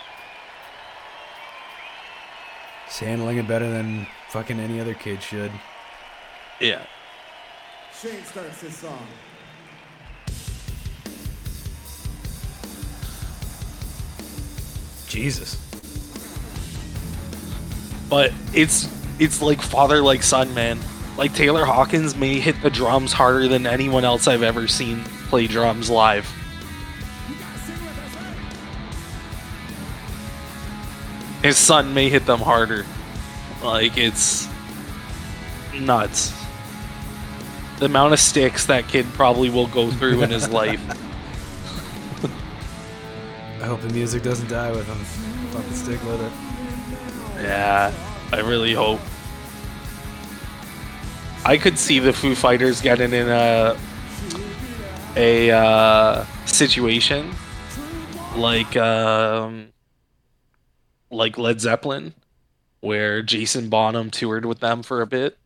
He's 2.87 2.99
handling 2.99 3.37
it 3.39 3.47
better 3.47 3.71
than 3.71 4.09
fucking 4.31 4.59
any 4.59 4.81
other 4.81 4.95
kid 4.95 5.23
should. 5.23 5.53
Yeah. 6.61 6.85
Shane 7.97 8.25
starts 8.25 8.61
this 8.61 8.77
song. 8.77 9.07
Jesus. 15.07 15.57
But 18.09 18.33
it's 18.53 18.89
it's 19.21 19.41
like 19.41 19.63
father 19.63 20.03
like 20.03 20.25
son, 20.25 20.53
man. 20.55 20.81
Like 21.17 21.35
Taylor 21.35 21.65
Hawkins 21.65 22.17
may 22.17 22.41
hit 22.41 22.61
the 22.63 22.71
drums 22.71 23.13
harder 23.13 23.47
than 23.49 23.67
anyone 23.67 24.05
else 24.05 24.27
I've 24.27 24.43
ever 24.43 24.67
seen 24.69 25.05
play 25.29 25.47
drums 25.47 25.91
live. 25.91 26.27
His 31.43 31.57
son 31.57 31.95
may 31.95 32.09
hit 32.09 32.27
them 32.27 32.41
harder. 32.41 32.87
Like 33.63 33.97
it's 33.97 34.49
nuts. 35.79 36.35
The 37.79 37.87
amount 37.87 38.13
of 38.13 38.21
sticks 38.21 38.67
that 38.67 38.89
kid 38.89 39.07
probably 39.15 39.49
will 39.49 39.67
go 39.67 39.91
through 39.91 40.23
in 40.23 40.31
his 40.31 40.49
life. 40.51 40.81
I 43.61 43.67
hope 43.67 43.81
the 43.83 43.91
music 43.91 44.23
doesn't 44.23 44.49
die 44.49 44.71
with 44.71 44.87
him. 44.87 44.99
Fucking 45.51 45.73
stick 45.75 46.03
with 46.05 46.21
it. 46.21 46.33
Yeah, 47.43 47.93
I 48.33 48.41
really 48.41 48.73
hope. 48.75 49.01
I 51.51 51.59
could 51.59 51.81
see 51.81 51.99
the 51.99 52.13
Foo 52.13 52.37
Fighters 52.37 52.81
getting 52.81 53.13
in 53.13 53.29
a 53.29 53.77
a 55.17 55.51
uh, 55.51 56.25
situation 56.47 57.35
like 58.37 58.77
um, 58.77 59.73
like 61.11 61.39
Led 61.39 61.61
Zeppelin, 61.61 62.15
where 62.83 63.21
Jason 63.23 63.69
Bonham 63.69 64.13
toured 64.13 64.45
with 64.45 64.61
them 64.61 64.85
for 64.85 65.03
a 65.03 65.09
bit, 65.09 65.39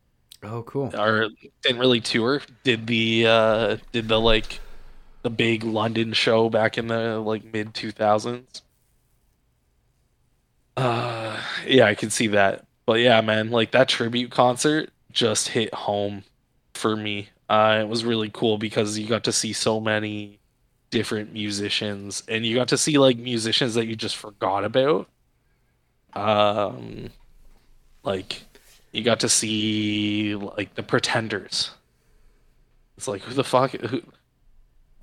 Oh, 0.42 0.62
cool. 0.64 0.94
or 0.94 1.30
didn't 1.62 1.78
really 1.78 2.02
tour. 2.02 2.42
Did 2.64 2.86
the 2.86 3.26
uh, 3.26 3.76
did 3.92 4.09
the 4.09 4.20
like 4.20 4.61
the 5.22 5.30
big 5.30 5.64
London 5.64 6.12
show 6.12 6.50
back 6.50 6.76
in 6.76 6.88
the 6.88 7.18
like 7.18 7.50
mid 7.50 7.72
two 7.72 7.92
thousands. 7.92 8.61
Uh, 10.76 11.40
yeah, 11.66 11.86
I 11.86 11.94
can 11.94 12.11
see 12.11 12.26
that. 12.26 12.66
But 12.84 13.00
yeah, 13.00 13.22
man, 13.22 13.50
like 13.50 13.70
that 13.70 13.88
tribute 13.88 14.30
concert 14.30 14.90
just 15.15 15.49
hit 15.49 15.73
home 15.73 16.25
for 16.75 16.97
me. 16.97 17.31
Uh, 17.49 17.79
it 17.81 17.89
was 17.89 18.05
really 18.05 18.31
cool 18.33 18.59
because 18.59 18.99
you 18.99 19.07
got 19.07 19.25
to 19.25 19.33
see 19.33 19.53
so 19.53 19.81
many 19.81 20.41
different 20.91 21.33
musicians, 21.33 22.23
and 22.29 22.45
you 22.45 22.55
got 22.55 22.69
to 22.69 22.79
see 22.79 22.99
like 22.99 23.17
musicians 23.19 23.75
that 23.75 23.87
you 23.87 23.97
just 23.97 24.17
forgot 24.17 24.65
about. 24.65 25.09
Um, 26.12 27.11
like 28.03 28.43
you 28.93 29.03
got 29.03 29.21
to 29.21 29.29
see 29.29 30.35
like 30.35 30.75
the 30.75 30.83
Pretenders. 30.83 31.71
It's 32.97 33.09
like 33.09 33.23
who 33.23 33.35
the 33.35 33.45
fuck? 33.45 33.73
Who? 33.73 34.03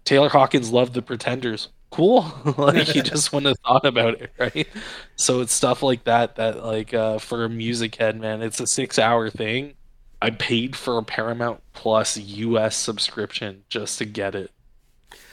Taylor 0.04 0.30
Hawkins 0.30 0.72
loved 0.72 0.94
the 0.94 1.02
Pretenders. 1.02 1.70
Cool. 1.92 2.34
like 2.58 2.96
you 2.96 3.04
just 3.04 3.34
wouldn't 3.34 3.50
have 3.50 3.60
thought 3.66 3.86
about 3.86 4.22
it, 4.22 4.32
right? 4.40 4.68
So 5.16 5.42
it's 5.42 5.54
stuff 5.54 5.84
like 5.84 6.06
that 6.06 6.38
that 6.38 6.64
like 6.64 6.94
uh, 6.94 7.20
for 7.20 7.44
a 7.44 7.50
music 7.50 7.96
head, 7.96 8.20
man, 8.20 8.42
it's 8.42 8.60
a 8.60 8.68
six 8.68 8.98
hour 8.98 9.30
thing. 9.30 9.74
I 10.22 10.30
paid 10.30 10.76
for 10.76 10.98
a 10.98 11.04
Paramount 11.04 11.62
Plus 11.74 12.16
US 12.18 12.76
subscription 12.76 13.64
just 13.70 13.98
to 13.98 14.06
get 14.06 14.36
it. 14.36 14.52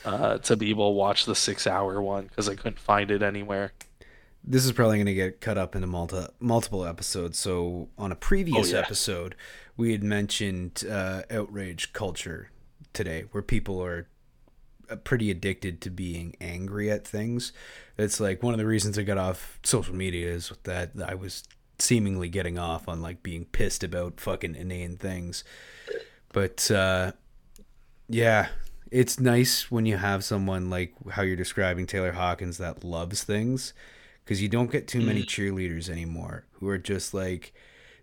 Uh, 0.04 0.38
to 0.38 0.56
be 0.56 0.70
able 0.70 0.88
to 0.90 0.94
watch 0.94 1.24
the 1.26 1.34
six 1.34 1.66
hour 1.66 2.00
one 2.00 2.24
because 2.24 2.48
I 2.48 2.54
couldn't 2.54 2.78
find 2.78 3.10
it 3.10 3.22
anywhere. 3.22 3.72
This 4.42 4.64
is 4.64 4.72
probably 4.72 4.96
going 4.96 5.06
to 5.06 5.14
get 5.14 5.40
cut 5.40 5.58
up 5.58 5.74
into 5.74 5.86
multi- 5.86 6.26
multiple 6.40 6.84
episodes. 6.86 7.38
So, 7.38 7.88
on 7.98 8.10
a 8.10 8.16
previous 8.16 8.72
Oh, 8.72 8.76
yeah. 8.76 8.82
episode, 8.82 9.34
we 9.76 9.92
had 9.92 10.02
mentioned 10.02 10.84
uh, 10.90 11.22
outrage 11.30 11.92
culture 11.92 12.50
today, 12.94 13.24
where 13.32 13.42
people 13.42 13.82
are 13.84 14.08
uh, 14.88 14.96
pretty 14.96 15.30
addicted 15.30 15.80
to 15.82 15.90
being 15.90 16.34
angry 16.40 16.90
at 16.90 17.06
things. 17.06 17.52
It's 17.98 18.18
like 18.20 18.42
one 18.42 18.54
of 18.54 18.58
the 18.58 18.66
reasons 18.66 18.98
I 18.98 19.02
got 19.02 19.18
off 19.18 19.58
social 19.62 19.94
media 19.94 20.30
is 20.32 20.50
that 20.62 20.92
I 21.04 21.14
was 21.14 21.42
seemingly 21.78 22.28
getting 22.28 22.58
off 22.58 22.88
on 22.88 23.02
like 23.02 23.22
being 23.22 23.44
pissed 23.44 23.84
about 23.84 24.20
fucking 24.20 24.54
inane 24.54 24.96
things. 24.96 25.44
But 26.32 26.70
uh, 26.70 27.12
yeah, 28.08 28.48
it's 28.90 29.20
nice 29.20 29.70
when 29.70 29.86
you 29.86 29.96
have 29.96 30.24
someone 30.24 30.70
like 30.70 30.94
how 31.10 31.22
you're 31.22 31.36
describing 31.36 31.86
Taylor 31.86 32.12
Hawkins 32.12 32.58
that 32.58 32.84
loves 32.84 33.24
things 33.24 33.72
because 34.24 34.42
you 34.42 34.48
don't 34.48 34.70
get 34.70 34.86
too 34.88 35.00
many 35.00 35.22
cheerleaders 35.22 35.88
anymore 35.88 36.44
who 36.52 36.68
are 36.68 36.78
just 36.78 37.14
like 37.14 37.52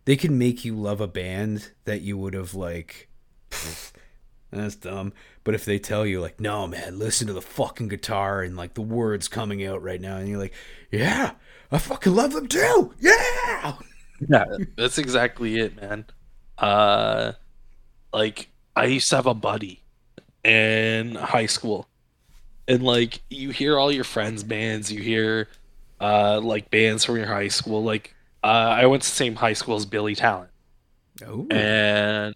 they 0.06 0.16
can 0.16 0.38
make 0.38 0.66
you 0.66 0.76
love 0.76 1.02
a 1.02 1.08
band 1.08 1.72
that 1.86 2.02
you 2.02 2.18
would 2.18 2.34
have 2.34 2.54
like 2.54 3.10
"Pfft, 3.52 3.94
that's 4.52 4.76
dumb 4.76 5.14
but 5.44 5.54
if 5.54 5.66
they 5.66 5.78
tell 5.80 6.06
you 6.06 6.22
like 6.22 6.40
no 6.40 6.66
man 6.68 6.98
listen 6.98 7.28
to 7.28 7.34
the 7.34 7.42
fucking 7.42 7.88
guitar 7.88 8.42
and 8.42 8.56
like 8.56 8.74
the 8.74 8.82
words 8.82 9.28
coming 9.28 9.66
out 9.66 9.82
right 9.82 10.02
now 10.02 10.18
and 10.18 10.28
you're 10.28 10.40
like 10.40 10.54
yeah 10.92 11.32
i 11.72 11.78
fucking 11.78 12.16
love 12.16 12.34
them 12.34 12.47
too 12.47 12.93
yeah 12.99 13.74
Yeah, 14.30 14.45
that's 14.78 14.97
exactly 14.97 15.59
it, 15.59 15.76
man. 15.76 16.05
Uh, 16.57 17.34
like 18.13 18.49
I 18.76 18.86
used 18.86 19.09
to 19.09 19.18
have 19.18 19.28
a 19.28 19.34
buddy 19.34 19.84
in 20.43 21.16
high 21.16 21.47
school, 21.47 21.89
and 22.68 22.84
like 22.84 23.22
you 23.30 23.51
hear 23.51 23.78
all 23.78 23.91
your 23.91 24.05
friends' 24.05 24.43
bands, 24.43 24.91
you 24.91 25.01
hear 25.01 25.49
uh 26.01 26.39
like 26.41 26.70
bands 26.72 27.03
from 27.05 27.18
your 27.18 27.28
high 27.28 27.49
school. 27.49 27.84
Like 27.84 28.16
uh, 28.43 28.47
I 28.47 28.86
went 28.88 29.03
to 29.03 29.09
the 29.09 29.16
same 29.16 29.36
high 29.36 29.53
school 29.53 29.76
as 29.76 29.86
Billy 29.86 30.16
Talent, 30.16 30.51
oh 31.26 31.47
and 31.49 32.36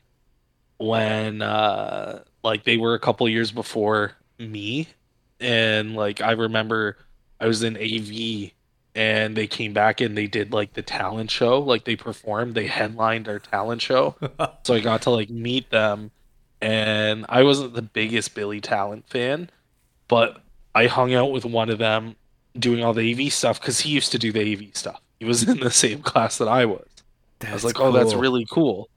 when 0.78 1.42
uh 1.42 2.24
like 2.44 2.64
they 2.64 2.78
were 2.78 2.94
a 2.96 3.00
couple 3.00 3.28
years 3.30 3.52
before 3.52 4.14
me, 4.40 4.88
and 5.40 5.96
like 5.96 6.22
I 6.22 6.32
remember 6.32 6.98
I 7.40 7.48
was 7.48 7.64
in 7.64 7.78
AV 7.78 8.52
and 8.96 9.36
they 9.36 9.48
came 9.48 9.74
back 9.74 10.02
and 10.02 10.18
they 10.18 10.28
did 10.28 10.52
like 10.52 10.74
the 10.74 10.82
talent 10.82 11.30
show 11.32 11.60
like 11.60 11.86
they 11.86 11.96
performed 11.96 12.56
they 12.56 12.68
headlined 12.68 13.28
our 13.28 13.40
talent 13.40 13.82
show. 13.82 14.16
So 14.64 14.74
i 14.76 14.80
got 14.80 15.04
to 15.04 15.10
like 15.10 15.30
meet 15.30 15.70
them 15.72 16.12
and 16.62 17.26
i 17.30 17.44
wasn't 17.44 17.74
the 17.74 17.82
biggest 17.82 18.36
billy 18.36 18.62
talent 18.62 19.08
fan 19.10 19.50
but 20.08 20.42
i 20.76 20.86
hung 20.88 21.14
out 21.14 21.32
with 21.32 21.46
one 21.46 21.70
of 21.70 21.80
them 21.80 22.16
doing 22.58 22.84
all 22.84 22.94
the 22.94 23.14
av 23.14 23.32
stuff 23.32 23.60
because 23.60 23.80
he 23.80 23.92
used 23.92 24.12
to 24.12 24.20
do 24.20 24.32
the 24.32 24.54
av 24.54 24.76
stuff. 24.76 25.02
He 25.20 25.26
was 25.26 25.44
in 25.48 25.60
the 25.60 25.72
same 25.72 26.02
class 26.02 26.38
that 26.38 26.48
i 26.48 26.66
was. 26.66 26.86
I 27.42 27.54
was 27.54 27.64
That's 27.64 27.64
like 27.64 27.80
oh 27.80 27.92
that's 27.92 28.14
really 28.14 28.46
cool. 28.50 28.90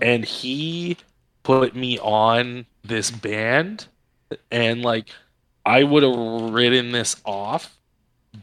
And 0.00 0.24
he 0.24 0.96
put 1.42 1.74
me 1.74 1.98
on 1.98 2.66
this 2.84 3.10
band 3.10 3.86
and 4.50 4.82
like 4.82 5.08
i 5.64 5.82
would 5.82 6.02
have 6.02 6.52
written 6.52 6.92
this 6.92 7.16
off 7.24 7.76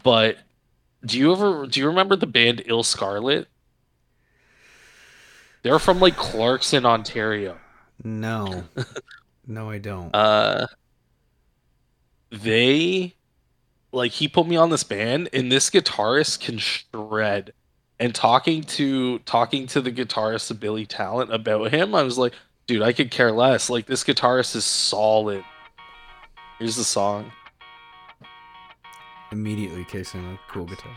but 0.04 0.38
do 1.06 1.18
you 1.18 1.32
ever 1.32 1.66
do 1.68 1.80
you 1.80 1.88
remember 1.88 2.16
the 2.16 2.28
band 2.28 2.64
illScarlett? 2.68 3.45
They're 5.64 5.80
from 5.80 5.99
like 5.99 6.16
Clarkson, 6.16 6.86
Ontario. 6.86 7.58
no 8.04 8.64
no 9.47 9.70
i 9.70 9.78
don't 9.78 10.14
Uh 10.16 10.68
they 12.32 13.14
like 13.91 14.12
he 14.12 14.28
put 14.28 14.47
me 14.47 14.56
on 14.56 14.70
this 14.70 14.84
band 14.84 15.30
and 15.34 15.52
this 15.52 15.70
guitarist 15.70 16.39
can 16.39 16.58
shred. 16.58 17.54
And 17.99 18.16
talking 18.16 18.64
to 18.64 19.20
talking 19.20 19.68
to 19.68 19.82
the 19.82 19.91
guitarist 19.91 20.49
of 20.49 20.60
Billy 20.60 20.86
Talent 20.88 21.32
about 21.32 21.72
him, 21.72 21.93
I 21.93 22.02
was 22.02 22.18
like, 22.18 22.34
dude, 22.66 22.82
I 22.82 22.93
could 22.93 23.12
care 23.12 23.32
less. 23.32 23.70
Like 23.70 23.86
this 23.86 24.04
guitarist 24.04 24.56
is 24.56 24.66
solid. 24.66 25.43
Here's 26.58 26.76
the 26.78 26.84
song. 26.84 27.32
Immediately 29.32 29.86
casing 29.86 30.26
a 30.26 30.40
cool 30.52 30.66
guitar 30.66 30.92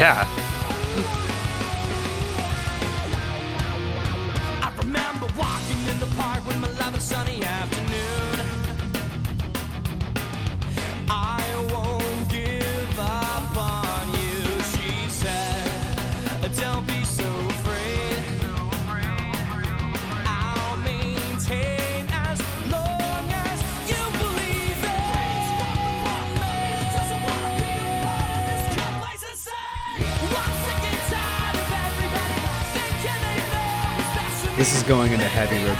Yeah. 0.00 0.39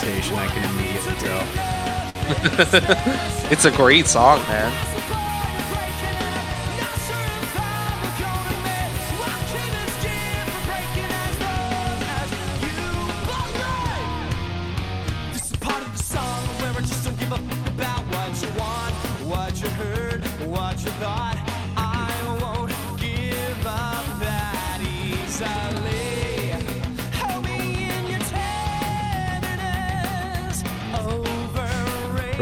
Into. 0.03 0.35
I 0.35 0.47
can 0.49 0.65
immediately 0.71 1.15
tell. 1.15 1.47
It's 3.51 3.65
a 3.65 3.71
great 3.73 4.07
song, 4.07 4.39
man. 4.43 4.90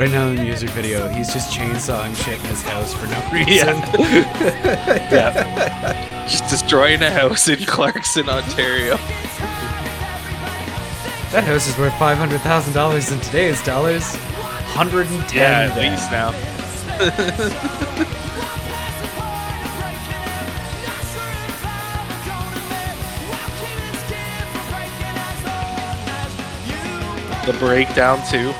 Right 0.08 0.14
now 0.14 0.28
in 0.28 0.36
the 0.36 0.42
music 0.42 0.70
video, 0.70 1.06
he's 1.08 1.30
just 1.30 1.54
chainsawing 1.54 2.16
shit 2.16 2.40
in 2.40 2.46
his 2.46 2.62
house 2.62 2.94
for 2.94 3.06
no 3.08 3.20
reason. 3.30 3.50
Yeah. 3.50 3.94
yeah. 5.12 6.26
Just 6.26 6.48
destroying 6.48 7.02
a 7.02 7.10
house 7.10 7.46
in 7.46 7.62
Clarkson, 7.66 8.26
Ontario. 8.26 8.96
That 11.30 11.44
house 11.44 11.68
is 11.68 11.76
worth 11.76 11.92
five 11.98 12.16
hundred 12.16 12.40
thousand 12.40 12.72
dollars 12.72 13.12
in 13.12 13.20
today's 13.20 13.62
dollars. 13.64 14.14
Hundred 14.72 15.08
and 15.08 15.28
ten. 15.28 15.68
Yeah, 15.68 15.70
at 15.70 15.74
then. 15.74 15.92
least 15.92 16.10
now. 16.10 16.32
The 27.44 27.52
breakdown 27.54 28.22
too. 28.30 28.52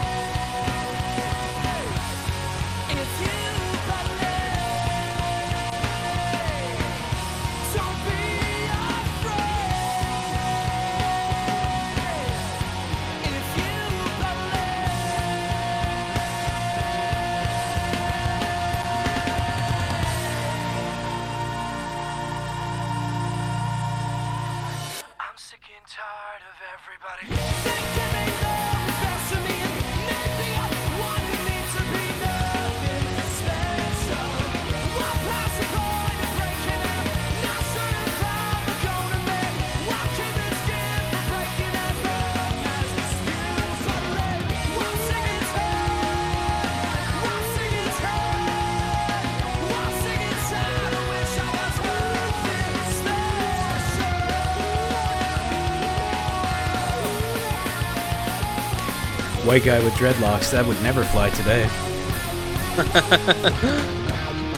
White 59.49 59.64
guy 59.64 59.82
with 59.82 59.94
dreadlocks. 59.94 60.51
That 60.51 60.66
would 60.66 60.78
never 60.82 61.03
fly 61.05 61.30
today. 61.30 61.66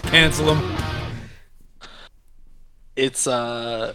Cancel 0.11 0.53
him. 0.53 0.77
It's 2.97 3.29
uh 3.29 3.95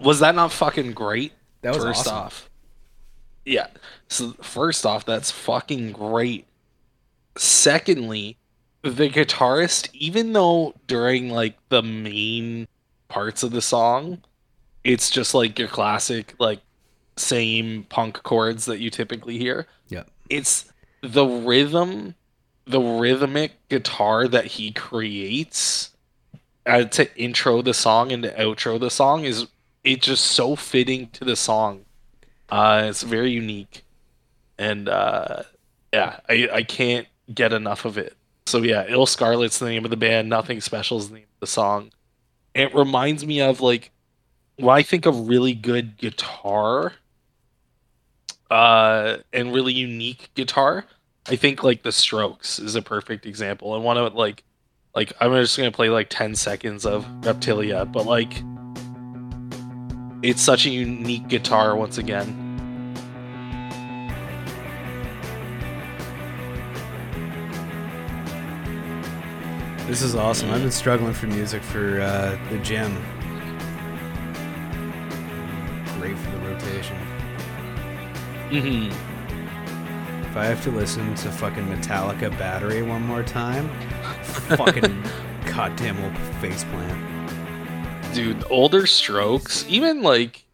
Was 0.00 0.18
that 0.18 0.34
not 0.34 0.50
fucking 0.50 0.94
great? 0.94 1.32
That 1.62 1.74
was 1.76 1.84
first 1.84 2.00
awesome. 2.08 2.12
off. 2.16 2.50
Yeah. 3.44 3.68
So 4.08 4.32
first 4.42 4.84
off, 4.84 5.04
that's 5.04 5.30
fucking 5.30 5.92
great. 5.92 6.48
Secondly, 7.36 8.36
the 8.82 9.08
guitarist, 9.08 9.90
even 9.92 10.32
though 10.32 10.74
during 10.88 11.30
like 11.30 11.56
the 11.68 11.82
main 11.82 12.66
parts 13.06 13.44
of 13.44 13.52
the 13.52 13.62
song, 13.62 14.22
it's 14.82 15.08
just 15.08 15.34
like 15.34 15.56
your 15.56 15.68
classic 15.68 16.34
like 16.40 16.58
same 17.16 17.84
punk 17.84 18.22
chords 18.22 18.64
that 18.66 18.80
you 18.80 18.90
typically 18.90 19.38
hear. 19.38 19.66
Yeah. 19.88 20.04
It's 20.28 20.72
the 21.02 21.24
rhythm, 21.24 22.14
the 22.66 22.80
rhythmic 22.80 23.52
guitar 23.68 24.26
that 24.28 24.46
he 24.46 24.72
creates 24.72 25.90
uh, 26.66 26.84
to 26.84 27.16
intro 27.16 27.62
the 27.62 27.74
song 27.74 28.10
and 28.12 28.22
to 28.22 28.30
outro 28.32 28.80
the 28.80 28.90
song 28.90 29.24
is 29.24 29.46
it's 29.82 30.06
just 30.06 30.24
so 30.24 30.56
fitting 30.56 31.08
to 31.10 31.24
the 31.24 31.36
song. 31.36 31.84
Uh, 32.48 32.86
it's 32.88 33.02
very 33.02 33.30
unique, 33.30 33.84
and 34.58 34.88
uh, 34.88 35.42
yeah, 35.92 36.20
I 36.28 36.48
I 36.52 36.62
can't 36.62 37.06
get 37.32 37.52
enough 37.52 37.84
of 37.84 37.98
it. 37.98 38.16
So 38.46 38.62
yeah, 38.62 38.86
illScarlett's 38.86 39.58
the 39.58 39.66
name 39.66 39.84
of 39.84 39.90
the 39.90 39.96
band. 39.96 40.28
Nothing 40.28 40.60
Special 40.60 40.98
is 40.98 41.08
the 41.08 41.16
name 41.16 41.24
of 41.24 41.40
the 41.40 41.46
song. 41.46 41.90
It 42.54 42.74
reminds 42.74 43.26
me 43.26 43.40
of 43.40 43.60
like 43.60 43.90
when 44.56 44.76
I 44.76 44.82
think 44.82 45.06
of 45.06 45.28
really 45.28 45.54
good 45.54 45.96
guitar, 45.96 46.92
uh, 48.50 49.18
and 49.32 49.52
really 49.52 49.72
unique 49.72 50.30
guitar. 50.34 50.84
I 51.26 51.36
think 51.36 51.62
like 51.62 51.82
the 51.82 51.92
Strokes 51.92 52.58
is 52.58 52.74
a 52.74 52.82
perfect 52.82 53.26
example, 53.26 53.74
and 53.74 53.84
one 53.84 53.96
of 53.96 54.14
like 54.14 54.44
like 54.94 55.12
I'm 55.20 55.32
just 55.32 55.56
gonna 55.56 55.72
play 55.72 55.88
like 55.88 56.08
10 56.10 56.34
seconds 56.34 56.86
of 56.86 57.06
Reptilia, 57.22 57.90
but 57.90 58.06
like 58.06 58.42
it's 60.22 60.42
such 60.42 60.66
a 60.66 60.70
unique 60.70 61.28
guitar 61.28 61.76
once 61.76 61.98
again. 61.98 62.40
This 69.86 70.00
is 70.00 70.14
awesome. 70.14 70.50
I've 70.50 70.62
been 70.62 70.70
struggling 70.70 71.12
for 71.12 71.26
music 71.26 71.62
for 71.62 72.00
uh, 72.00 72.38
the 72.50 72.58
gym. 72.58 72.94
Great 75.98 76.16
for 76.16 76.30
the 76.30 76.38
rotation. 76.38 77.03
Mm-hmm. 78.50 78.90
If 80.24 80.36
I 80.36 80.44
have 80.46 80.62
to 80.64 80.70
listen 80.70 81.14
to 81.14 81.30
fucking 81.30 81.66
Metallica 81.66 82.30
Battery 82.38 82.82
one 82.82 83.02
more 83.02 83.22
time, 83.22 83.68
fucking 84.22 85.02
goddamn 85.46 86.02
will 86.02 86.10
faceplant. 86.40 88.14
Dude, 88.14 88.44
older 88.50 88.86
Strokes, 88.86 89.64
even 89.68 90.02
like 90.02 90.44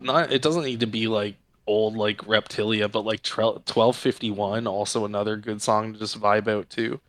not 0.00 0.32
it 0.32 0.42
doesn't 0.42 0.64
need 0.64 0.80
to 0.80 0.86
be 0.86 1.08
like 1.08 1.36
old 1.66 1.96
like 1.96 2.18
Reptilia, 2.18 2.90
but 2.90 3.04
like 3.04 3.22
tre- 3.22 3.44
1251 3.44 4.66
also 4.66 5.04
another 5.04 5.36
good 5.36 5.62
song 5.62 5.92
to 5.92 5.98
just 5.98 6.20
vibe 6.20 6.48
out 6.48 6.68
to. 6.70 7.00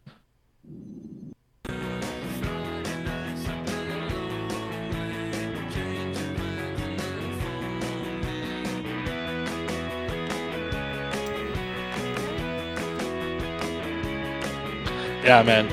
Yeah, 15.30 15.44
man. 15.44 15.68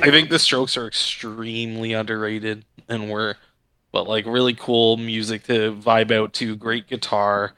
I 0.00 0.12
think 0.12 0.30
the 0.30 0.38
Strokes 0.38 0.76
are 0.76 0.86
extremely 0.86 1.92
underrated 1.92 2.64
and 2.88 3.10
were, 3.10 3.34
but 3.90 4.06
like 4.06 4.26
really 4.26 4.54
cool 4.54 4.96
music 4.96 5.42
to 5.48 5.72
vibe 5.74 6.12
out 6.12 6.32
to. 6.34 6.54
Great 6.54 6.86
guitar. 6.86 7.54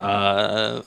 Uh, 0.00 0.82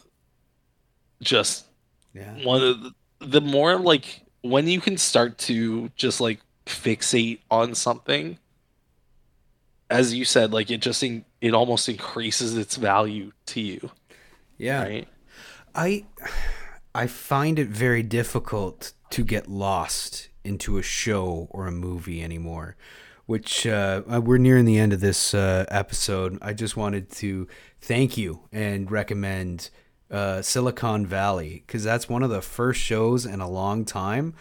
just 1.21 1.67
Yeah. 2.13 2.43
one 2.43 2.61
of 2.61 2.83
the, 2.83 2.91
the 3.21 3.39
more 3.39 3.77
like 3.77 4.19
when 4.41 4.67
you 4.67 4.81
can 4.81 4.97
start 4.97 5.37
to 5.37 5.89
just 5.95 6.19
like 6.19 6.41
fixate 6.65 7.39
on 7.49 7.73
something 7.73 8.37
as 9.89 10.13
you 10.13 10.25
said 10.25 10.51
like 10.51 10.69
it 10.71 10.81
just 10.81 11.03
in, 11.03 11.23
it 11.39 11.53
almost 11.53 11.87
increases 11.87 12.57
its 12.57 12.75
value 12.75 13.31
to 13.45 13.61
you 13.61 13.91
Yeah. 14.57 14.83
right 14.83 15.07
I 15.73 16.03
I 16.93 17.07
find 17.07 17.57
it 17.59 17.69
very 17.69 18.03
difficult 18.03 18.91
to 19.11 19.23
get 19.23 19.47
lost 19.47 20.29
into 20.43 20.77
a 20.77 20.83
show 20.83 21.47
or 21.51 21.67
a 21.67 21.71
movie 21.71 22.23
anymore. 22.23 22.75
Which 23.25 23.65
uh, 23.65 24.03
uh, 24.07 24.21
we're 24.21 24.37
nearing 24.37 24.65
the 24.65 24.77
end 24.77 24.93
of 24.93 24.99
this 24.99 25.33
uh, 25.33 25.65
episode. 25.69 26.37
I 26.43 26.53
just 26.53 26.77
wanted 26.77 27.09
to 27.13 27.47
thank 27.81 28.17
you 28.17 28.41
and 28.51 28.91
recommend 28.91 29.71
uh, 30.11 30.43
Silicon 30.43 31.07
Valley 31.07 31.63
because 31.65 31.83
that's 31.83 32.07
one 32.07 32.21
of 32.21 32.29
the 32.29 32.43
first 32.43 32.79
shows 32.79 33.25
in 33.25 33.41
a 33.41 33.49
long 33.49 33.83
time 33.83 34.35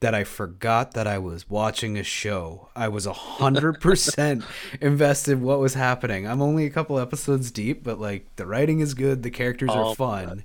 that 0.00 0.14
I 0.14 0.24
forgot 0.24 0.92
that 0.94 1.06
I 1.06 1.18
was 1.18 1.50
watching 1.50 1.98
a 1.98 2.02
show. 2.02 2.70
I 2.74 2.88
was 2.88 3.04
a 3.04 3.12
hundred 3.12 3.80
percent 3.82 4.42
invested 4.80 5.32
in 5.32 5.42
what 5.42 5.58
was 5.60 5.74
happening. 5.74 6.26
I'm 6.26 6.40
only 6.40 6.64
a 6.64 6.70
couple 6.70 6.98
episodes 6.98 7.50
deep, 7.50 7.84
but 7.84 8.00
like 8.00 8.24
the 8.36 8.46
writing 8.46 8.80
is 8.80 8.94
good, 8.94 9.22
the 9.22 9.30
characters 9.30 9.68
Oh, 9.70 9.90
are 9.90 9.94
fun. 9.94 10.44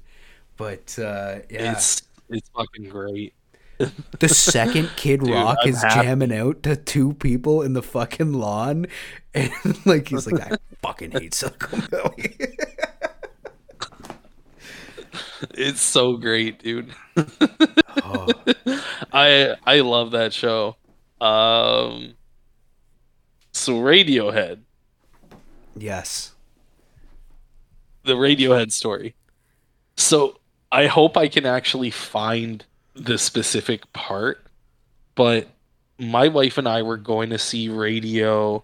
But 0.58 1.00
uh, 1.00 1.40
yeah, 1.50 1.72
it's 1.72 2.02
it's 2.30 2.50
fucking 2.50 2.90
great 2.90 3.35
the 4.20 4.30
second 4.30 4.90
Kid 4.96 5.22
Dude, 5.22 5.30
Rock 5.32 5.58
I'm 5.64 5.70
is 5.70 5.82
happy. 5.82 6.06
jamming 6.06 6.34
out 6.34 6.64
to 6.64 6.76
two 6.76 7.14
people 7.14 7.62
in 7.62 7.74
the 7.74 7.82
fucking 7.82 8.34
lawn, 8.34 8.88
and 9.34 9.52
like 9.86 10.08
he's 10.08 10.30
like, 10.32 10.42
I 10.52 10.58
fucking 10.82 11.12
hate 11.12 11.34
Silicon 11.34 11.82
Valley. 11.82 12.36
it's 15.54 15.82
so 15.82 16.16
great 16.16 16.60
dude 16.60 16.92
oh, 18.04 18.28
i 19.14 19.54
i 19.66 19.82
love 19.82 20.12
that 20.12 20.34
show 20.34 20.76
um 21.22 22.16
so 23.52 23.74
radiohead 23.74 24.62
yes. 25.78 26.34
the 28.04 28.14
Radiohead 28.14 28.72
story. 28.72 29.16
So 29.98 30.40
I 30.72 30.88
hope 30.88 31.18
I 31.18 31.28
can 31.28 31.46
actually 31.46 31.90
find 31.90 32.66
the 32.96 33.18
specific 33.18 33.92
part, 33.94 34.46
but 35.16 35.48
my 35.98 36.28
wife 36.28 36.58
and 36.58 36.68
I 36.68 36.82
were 36.82 36.98
going 36.98 37.30
to 37.30 37.38
see 37.38 37.70
Radiohead 37.70 38.64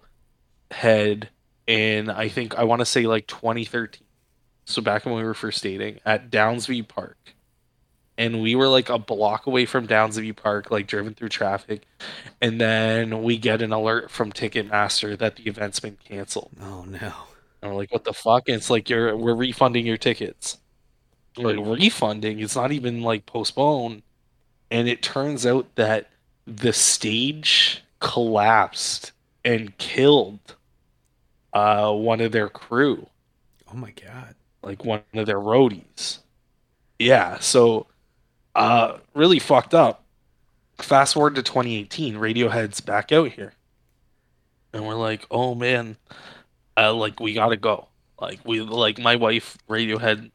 in 1.66 2.10
I 2.10 2.28
think 2.28 2.58
I 2.58 2.64
want 2.64 2.80
to 2.80 2.86
say 2.86 3.06
like 3.06 3.26
2013. 3.26 4.06
So 4.64 4.82
back 4.82 5.04
when 5.04 5.14
we 5.14 5.24
were 5.24 5.34
first 5.34 5.62
dating 5.62 6.00
at 6.04 6.30
Downsview 6.30 6.88
Park. 6.88 7.16
And 8.18 8.42
we 8.42 8.54
were 8.54 8.68
like 8.68 8.90
a 8.90 8.98
block 8.98 9.46
away 9.46 9.64
from 9.64 9.88
Downsview 9.88 10.36
Park, 10.36 10.70
like 10.70 10.86
driven 10.86 11.14
through 11.14 11.30
traffic. 11.30 11.82
And 12.40 12.60
then 12.60 13.22
we 13.22 13.38
get 13.38 13.62
an 13.62 13.72
alert 13.72 14.10
from 14.10 14.32
Ticketmaster 14.32 15.16
that 15.18 15.36
the 15.36 15.44
event's 15.44 15.80
been 15.80 15.96
canceled. 16.04 16.50
Oh 16.60 16.84
no. 16.84 17.12
And 17.60 17.70
we're 17.70 17.76
like, 17.76 17.92
what 17.92 18.04
the 18.04 18.12
fuck? 18.12 18.48
And 18.48 18.56
it's 18.56 18.70
like 18.70 18.90
you're 18.90 19.16
we're 19.16 19.34
refunding 19.34 19.86
your 19.86 19.96
tickets. 19.96 20.58
We're 21.38 21.54
like 21.54 21.64
mm. 21.64 21.80
refunding, 21.80 22.40
it's 22.40 22.56
not 22.56 22.72
even 22.72 23.02
like 23.02 23.24
postponed. 23.24 24.02
And 24.72 24.88
it 24.88 25.02
turns 25.02 25.46
out 25.46 25.68
that 25.76 26.10
the 26.48 26.72
stage 26.74 27.84
collapsed 28.00 29.12
and 29.44 29.78
killed 29.78 30.56
uh 31.52 31.92
one 31.92 32.20
of 32.20 32.32
their 32.32 32.48
crew, 32.50 33.08
Oh 33.72 33.76
my 33.76 33.92
god. 33.92 34.34
like 34.62 34.84
one 34.84 35.02
of 35.14 35.26
their 35.26 35.40
roadies. 35.40 36.20
Yeah, 36.98 37.38
so 37.40 37.88
uh 38.54 38.98
really 39.14 39.38
fucked 39.40 39.74
up. 39.74 40.04
Fast 40.78 41.14
forward 41.14 41.36
to 41.36 41.42
2018, 41.44 42.16
Radiohead's 42.16 42.80
back 42.82 43.12
out 43.12 43.30
here. 43.32 43.54
And 44.74 44.86
we're 44.86 44.94
like, 44.96 45.26
"Oh 45.30 45.54
man, 45.54 45.98
uh, 46.76 46.94
like 46.94 47.20
we 47.20 47.34
gotta 47.34 47.56
go. 47.56 47.88
Like 48.20 48.40
we 48.46 48.60
like 48.62 48.98
my 48.98 49.16
wife 49.16 49.58
Radiohead 49.68 50.30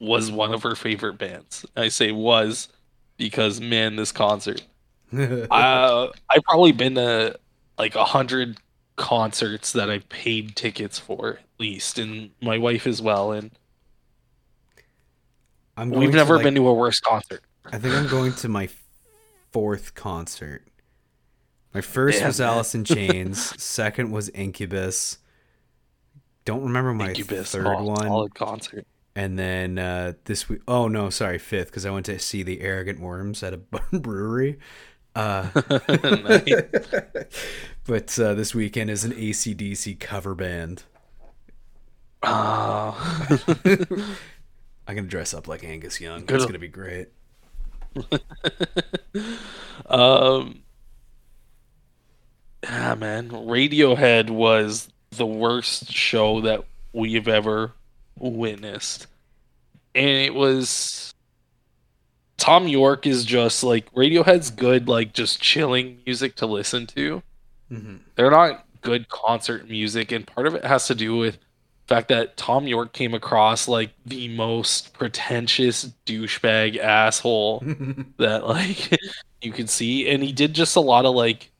was 0.00 0.30
one 0.32 0.54
of 0.54 0.62
her 0.64 0.76
favorite 0.76 1.18
bands. 1.18 1.66
I 1.76 1.88
say 1.88 2.12
was 2.12 2.68
because 3.16 3.60
man, 3.60 3.96
this 3.96 4.12
concert. 4.12 4.62
uh, 5.16 6.08
I've 6.28 6.42
probably 6.44 6.72
been 6.72 6.96
to 6.96 7.38
like 7.78 7.94
a 7.94 8.04
hundred 8.04 8.58
concerts 8.96 9.72
that 9.72 9.90
I 9.90 9.98
paid 10.08 10.56
tickets 10.56 10.98
for 10.98 11.34
at 11.34 11.60
least, 11.60 11.98
and 11.98 12.30
my 12.40 12.58
wife 12.58 12.86
as 12.86 13.00
well. 13.00 13.32
And 13.32 13.50
I'm 15.76 15.90
going 15.90 16.00
we've 16.00 16.10
to, 16.10 16.16
never 16.16 16.36
like- 16.36 16.44
been 16.44 16.54
to 16.56 16.66
a 16.68 16.74
worse 16.74 17.00
concert. 17.00 17.42
I 17.72 17.78
think 17.78 17.94
I'm 17.94 18.06
going 18.06 18.32
to 18.34 18.48
my 18.48 18.68
fourth 19.52 19.94
concert. 19.94 20.62
My 21.74 21.80
first 21.80 22.20
Damn, 22.20 22.28
was 22.28 22.40
man. 22.40 22.48
Alice 22.48 22.74
in 22.74 22.84
Chains. 22.86 23.62
second 23.62 24.10
was 24.10 24.28
Incubus. 24.30 25.18
Don't 26.44 26.62
remember 26.62 26.94
my 26.94 27.08
Incubus, 27.08 27.50
third 27.52 27.66
oh, 27.66 27.82
one. 27.84 27.96
solid 28.06 28.34
concert. 28.34 28.86
And 29.16 29.38
then 29.38 29.78
uh, 29.78 30.12
this 30.24 30.46
week, 30.46 30.60
oh 30.68 30.88
no, 30.88 31.08
sorry, 31.08 31.38
fifth, 31.38 31.68
because 31.68 31.86
I 31.86 31.90
went 31.90 32.04
to 32.04 32.18
see 32.18 32.42
the 32.42 32.60
Arrogant 32.60 33.00
Worms 33.00 33.42
at 33.42 33.54
a 33.54 33.56
brewery. 33.98 34.58
Uh, 35.14 35.48
but 37.86 38.18
uh, 38.18 38.34
this 38.34 38.54
weekend 38.54 38.90
is 38.90 39.04
an 39.04 39.12
ACDC 39.12 39.98
cover 39.98 40.34
band. 40.34 40.82
Uh, 42.22 42.92
I'm 44.86 44.96
gonna 44.96 45.02
dress 45.04 45.32
up 45.32 45.48
like 45.48 45.64
Angus 45.64 45.98
Young. 45.98 46.26
Good. 46.26 46.36
It's 46.36 46.44
gonna 46.44 46.58
be 46.58 46.68
great. 46.68 47.08
um, 49.86 50.62
yeah, 52.62 52.94
man, 52.96 53.30
Radiohead 53.30 54.28
was 54.28 54.90
the 55.08 55.24
worst 55.24 55.90
show 55.90 56.42
that 56.42 56.66
we've 56.92 57.28
ever 57.28 57.72
witnessed, 58.18 59.06
and 59.94 60.08
it 60.08 60.34
was. 60.34 61.14
Thom 62.38 62.68
Yorke 62.68 63.06
is 63.06 63.24
just 63.24 63.64
like 63.64 63.92
Radiohead's 63.94 64.50
good, 64.50 64.88
like 64.88 65.12
just 65.12 65.40
chilling 65.40 66.00
music 66.06 66.36
to 66.36 66.46
listen 66.46 66.86
to. 66.88 67.22
Mhm. 67.72 68.00
They're 68.14 68.30
not 68.30 68.66
good 68.82 69.08
concert 69.08 69.68
music, 69.68 70.12
and 70.12 70.26
part 70.26 70.46
of 70.46 70.54
it 70.54 70.64
has 70.64 70.86
to 70.88 70.94
do 70.94 71.16
with 71.16 71.38
the 71.86 71.94
fact 71.94 72.08
that 72.08 72.36
Thom 72.36 72.66
Yorke 72.66 72.92
came 72.92 73.14
across 73.14 73.68
like 73.68 73.90
the 74.04 74.28
most 74.28 74.92
pretentious 74.92 75.92
douchebag 76.04 76.78
asshole 76.78 77.64
that 78.18 78.46
like 78.46 78.98
you 79.42 79.52
could 79.52 79.70
see 79.70 80.08
and 80.08 80.22
he 80.22 80.32
did 80.32 80.54
just 80.54 80.76
a 80.76 80.80
lot 80.80 81.06
of 81.06 81.14
like 81.14 81.50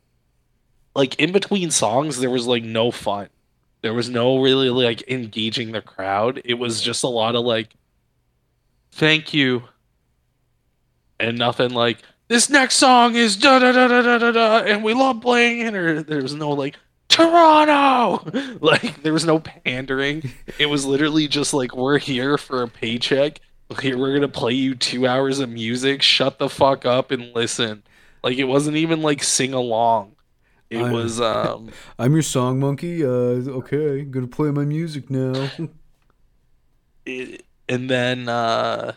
like 0.94 1.14
in 1.20 1.32
between 1.32 1.70
songs 1.70 2.18
there 2.18 2.30
was 2.30 2.46
like 2.46 2.62
no 2.62 2.90
fun 2.90 3.28
there 3.86 3.94
was 3.94 4.10
no 4.10 4.38
really 4.38 4.68
like 4.68 5.08
engaging 5.08 5.70
the 5.70 5.80
crowd. 5.80 6.42
It 6.44 6.54
was 6.54 6.80
just 6.80 7.04
a 7.04 7.08
lot 7.08 7.36
of 7.36 7.44
like 7.44 7.68
thank 8.90 9.32
you 9.32 9.62
and 11.20 11.38
nothing 11.38 11.70
like 11.70 11.98
this 12.26 12.50
next 12.50 12.74
song 12.74 13.14
is 13.14 13.36
da 13.36 13.60
da 13.60 13.70
da 13.70 13.86
da 13.86 14.02
da 14.02 14.18
da 14.18 14.32
da 14.32 14.56
and 14.64 14.82
we 14.82 14.92
love 14.92 15.20
playing 15.20 15.60
it 15.60 15.76
or 15.76 16.02
there 16.02 16.20
was 16.20 16.34
no 16.34 16.50
like 16.50 16.74
Toronto! 17.08 18.28
Like 18.60 19.04
there 19.04 19.12
was 19.12 19.24
no 19.24 19.38
pandering. 19.38 20.32
It 20.58 20.66
was 20.66 20.84
literally 20.84 21.28
just 21.28 21.54
like 21.54 21.76
we're 21.76 21.98
here 21.98 22.36
for 22.36 22.64
a 22.64 22.68
paycheck. 22.68 23.38
Here 23.80 23.96
we're 23.96 24.14
gonna 24.14 24.26
play 24.26 24.54
you 24.54 24.74
two 24.74 25.06
hours 25.06 25.38
of 25.38 25.48
music. 25.48 26.02
Shut 26.02 26.40
the 26.40 26.48
fuck 26.48 26.84
up 26.84 27.12
and 27.12 27.32
listen. 27.36 27.84
Like 28.24 28.38
it 28.38 28.44
wasn't 28.46 28.78
even 28.78 29.00
like 29.00 29.22
sing 29.22 29.54
along 29.54 30.15
it 30.70 30.78
I'm- 30.78 30.92
was 30.92 31.20
um 31.20 31.70
I'm 31.98 32.12
your 32.12 32.22
song 32.22 32.60
monkey. 32.60 33.04
Uh, 33.04 33.08
okay, 33.08 34.02
gonna 34.02 34.26
play 34.26 34.50
my 34.50 34.64
music 34.64 35.10
now. 35.10 35.50
it, 37.06 37.44
and 37.68 37.90
then 37.90 38.28
uh 38.28 38.92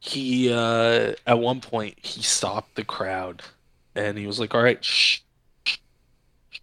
he 0.00 0.52
uh 0.52 1.12
at 1.26 1.38
one 1.38 1.60
point 1.60 1.96
he 2.04 2.22
stopped 2.22 2.74
the 2.74 2.84
crowd 2.84 3.42
and 3.94 4.18
he 4.18 4.26
was 4.26 4.40
like 4.40 4.54
all 4.54 4.62
right 4.62 4.84
shh 4.84 5.20
shh, 5.64 5.76
shh." 6.50 6.58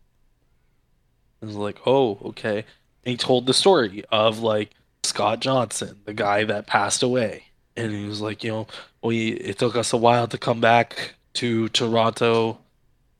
I 1.41 1.45
was 1.45 1.55
like 1.55 1.77
oh 1.85 2.17
okay 2.25 2.57
and 3.05 3.11
he 3.11 3.15
told 3.17 3.45
the 3.45 3.53
story 3.53 4.03
of 4.11 4.39
like 4.39 4.71
Scott 5.03 5.39
Johnson 5.39 5.99
the 6.05 6.13
guy 6.13 6.43
that 6.43 6.67
passed 6.67 7.01
away 7.01 7.45
and 7.77 7.93
he 7.93 8.05
was 8.05 8.19
like 8.19 8.43
you 8.43 8.51
know 8.51 8.67
we 9.01 9.29
it 9.29 9.57
took 9.57 9.75
us 9.77 9.93
a 9.93 9.97
while 9.97 10.27
to 10.27 10.37
come 10.37 10.59
back 10.59 11.15
to 11.35 11.69
Toronto 11.69 12.57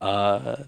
uh 0.01 0.63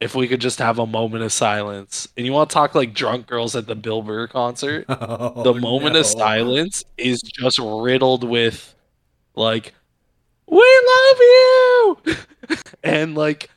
if 0.00 0.14
we 0.14 0.26
could 0.28 0.40
just 0.40 0.58
have 0.60 0.78
a 0.78 0.86
moment 0.86 1.22
of 1.24 1.32
silence. 1.32 2.08
And 2.16 2.24
you 2.24 2.32
want 2.32 2.48
to 2.50 2.54
talk 2.54 2.74
like 2.74 2.94
drunk 2.94 3.26
girls 3.26 3.54
at 3.54 3.66
the 3.66 3.74
Bill 3.74 4.02
Burr 4.02 4.26
concert? 4.28 4.86
The 4.88 4.96
Oh, 4.96 5.54
moment 5.54 5.96
of 5.96 6.06
silence 6.06 6.84
is 6.96 7.20
just 7.22 7.58
riddled 7.58 8.24
with 8.24 8.74
like 9.34 9.74
we 10.46 10.58
love 10.88 11.18
you, 11.20 11.98
and 12.82 13.14
like 13.14 13.50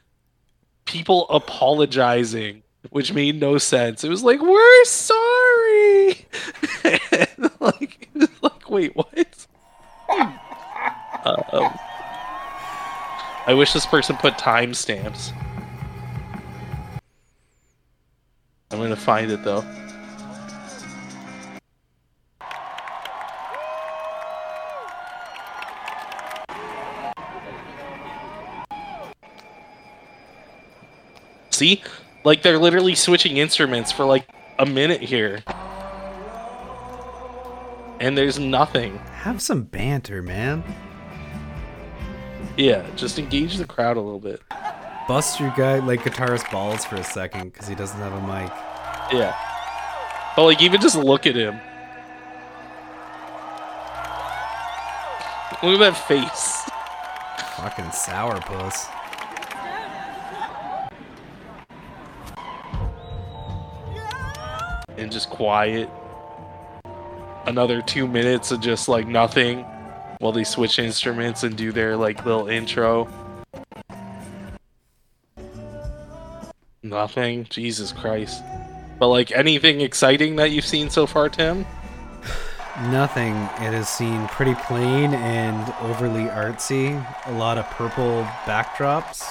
people 0.85 1.27
apologizing, 1.29 2.63
which 2.91 3.13
made 3.13 3.39
no 3.39 3.57
sense. 3.57 4.03
It 4.03 4.09
was 4.09 4.23
like 4.23 4.41
we're 4.41 4.85
sorry, 4.85 6.27
and 6.83 7.51
like 7.59 8.09
like 8.41 8.69
wait 8.69 8.95
what? 8.95 9.47
um, 11.25 11.71
I 13.45 13.53
wish 13.53 13.73
this 13.73 13.85
person 13.85 14.15
put 14.15 14.35
timestamps. 14.35 15.33
I'm 18.71 18.79
gonna 18.79 18.95
find 18.95 19.29
it 19.31 19.43
though. 19.43 19.63
See? 31.51 31.83
Like 32.23 32.41
they're 32.41 32.57
literally 32.57 32.95
switching 32.95 33.37
instruments 33.37 33.91
for 33.91 34.05
like 34.05 34.27
a 34.57 34.65
minute 34.65 35.01
here. 35.01 35.43
And 37.99 38.17
there's 38.17 38.39
nothing. 38.39 38.97
Have 38.97 39.41
some 39.41 39.63
banter, 39.63 40.21
man. 40.21 40.63
Yeah, 42.55 42.85
just 42.95 43.17
engage 43.17 43.57
the 43.57 43.65
crowd 43.65 43.97
a 43.97 44.01
little 44.01 44.19
bit. 44.19 44.39
Bust 45.07 45.39
your 45.39 45.51
guy 45.57 45.79
like 45.79 46.01
guitarist 46.01 46.51
balls 46.51 46.85
for 46.85 46.97
a 46.97 47.03
second 47.03 47.51
because 47.51 47.67
he 47.67 47.73
doesn't 47.73 47.99
have 47.99 48.13
a 48.13 48.21
mic. 48.21 48.51
Yeah. 49.11 49.35
But 50.35 50.43
like 50.43 50.61
even 50.61 50.79
just 50.79 50.95
look 50.95 51.25
at 51.25 51.35
him. 51.35 51.59
Look 55.63 55.79
at 55.81 55.91
that 55.91 55.97
face. 56.07 56.69
Fucking 57.57 57.85
sourpuss. 57.85 58.87
And 64.97 65.11
just 65.11 65.29
quiet. 65.31 65.89
Another 67.47 67.81
two 67.81 68.07
minutes 68.07 68.51
of 68.51 68.61
just 68.61 68.87
like 68.87 69.07
nothing 69.07 69.65
while 70.23 70.31
they 70.31 70.45
switch 70.45 70.79
instruments 70.79 71.43
and 71.43 71.57
do 71.57 71.73
their 71.73 71.97
like 71.97 72.25
little 72.25 72.47
intro. 72.47 73.09
Nothing. 76.81 77.45
Jesus 77.49 77.91
Christ. 77.91 78.41
But 78.99 79.09
like 79.09 79.33
anything 79.33 79.81
exciting 79.81 80.37
that 80.37 80.51
you've 80.51 80.65
seen 80.65 80.89
so 80.89 81.05
far, 81.05 81.27
Tim? 81.27 81.65
Nothing. 82.83 83.33
It 83.33 83.73
has 83.73 83.89
seen 83.89 84.27
pretty 84.29 84.55
plain 84.55 85.13
and 85.13 85.73
overly 85.81 86.23
artsy. 86.23 87.05
A 87.27 87.31
lot 87.33 87.57
of 87.57 87.65
purple 87.71 88.23
backdrops. 88.45 89.27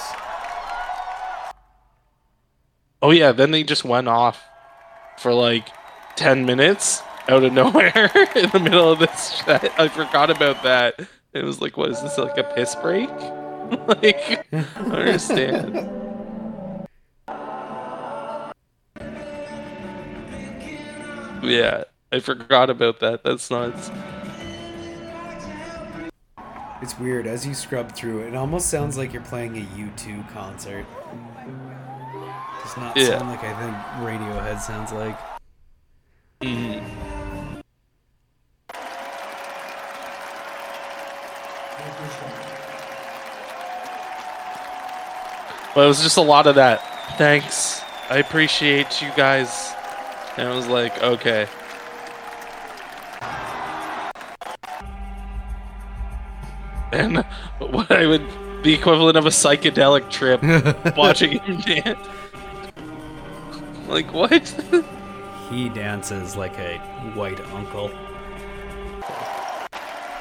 Oh 3.01 3.09
yeah, 3.09 3.31
then 3.31 3.49
they 3.49 3.63
just 3.63 3.83
went 3.83 4.07
off 4.07 4.43
for 5.17 5.33
like 5.33 5.69
10 6.17 6.45
minutes 6.45 7.01
out 7.29 7.43
of 7.43 7.53
nowhere 7.53 8.11
in 8.35 8.49
the 8.51 8.59
middle 8.59 8.91
of 8.91 8.99
this 8.99 9.39
chat. 9.39 9.71
I 9.79 9.87
forgot 9.87 10.29
about 10.29 10.63
that. 10.63 10.99
It 11.33 11.43
was 11.43 11.61
like, 11.61 11.77
what 11.77 11.89
is 11.89 12.01
this, 12.01 12.17
like 12.17 12.37
a 12.37 12.43
piss 12.43 12.75
break? 12.75 13.09
like, 13.87 14.45
I 14.53 14.65
don't 14.77 14.91
understand. 14.93 15.89
Yeah, 21.41 21.83
I 22.11 22.19
forgot 22.19 22.69
about 22.69 22.99
that. 23.01 23.23
That's 23.23 23.49
nuts. 23.51 23.91
It's 26.81 26.97
weird. 26.99 27.27
As 27.27 27.45
you 27.45 27.53
scrub 27.53 27.91
through 27.93 28.19
it, 28.27 28.35
almost 28.35 28.69
sounds 28.69 28.97
like 28.97 29.13
you're 29.13 29.21
playing 29.23 29.57
a 29.57 29.61
U2 29.61 30.29
concert. 30.33 30.85
It 31.45 32.63
Does 32.63 32.77
not 32.77 32.95
Yeah. 32.97 33.17
sound 33.17 33.29
like 33.29 33.43
I 33.43 33.53
think 33.59 33.75
Radiohead 34.07 34.59
sounds 34.61 34.91
like. 34.91 35.17
Mhm. 36.41 36.83
Well, 45.75 45.85
it 45.85 45.87
was 45.87 46.03
just 46.03 46.17
a 46.17 46.21
lot 46.21 46.45
of 46.45 46.55
that. 46.55 46.81
Thanks. 47.17 47.81
I 48.09 48.17
appreciate 48.17 49.01
you 49.01 49.09
guys. 49.15 49.73
And 50.37 50.47
I 50.47 50.55
was 50.55 50.67
like, 50.67 51.01
okay. 51.01 51.47
And 56.91 57.17
what 57.59 57.91
I 57.91 58.05
would 58.05 58.21
the 58.63 58.73
equivalent 58.73 59.17
of 59.17 59.25
a 59.25 59.29
psychedelic 59.29 60.09
trip 60.09 60.41
watching 60.97 61.39
him 61.39 61.59
dance. 61.61 62.07
Like 63.87 64.13
what? 64.13 64.47
He 65.49 65.69
dances 65.69 66.35
like 66.35 66.57
a 66.57 66.77
white 67.13 67.41
uncle. 67.51 67.91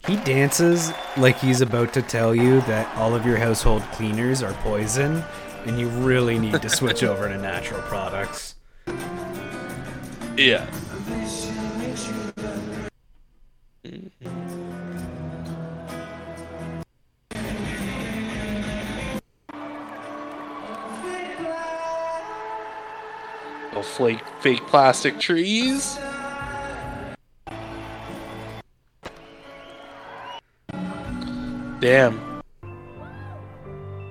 He 0.07 0.17
dances 0.17 0.93
like 1.17 1.39
he's 1.39 1.61
about 1.61 1.93
to 1.95 2.03
tell 2.03 2.35
you 2.35 2.61
that 2.63 2.93
all 2.97 3.15
of 3.15 3.25
your 3.25 3.37
household 3.37 3.83
cleaners 3.93 4.43
are 4.43 4.53
poison 4.55 5.23
and 5.65 5.79
you 5.79 5.89
really 5.89 6.41
need 6.41 6.61
to 6.61 6.69
switch 6.69 7.03
over 7.05 7.29
to 7.29 7.39
natural 7.39 7.81
products. 7.83 8.57
yeah. 10.37 10.67
Flake, 23.83 24.23
fake 24.41 24.67
plastic 24.69 25.21
trees. 25.21 25.99
Damn. 31.83 32.41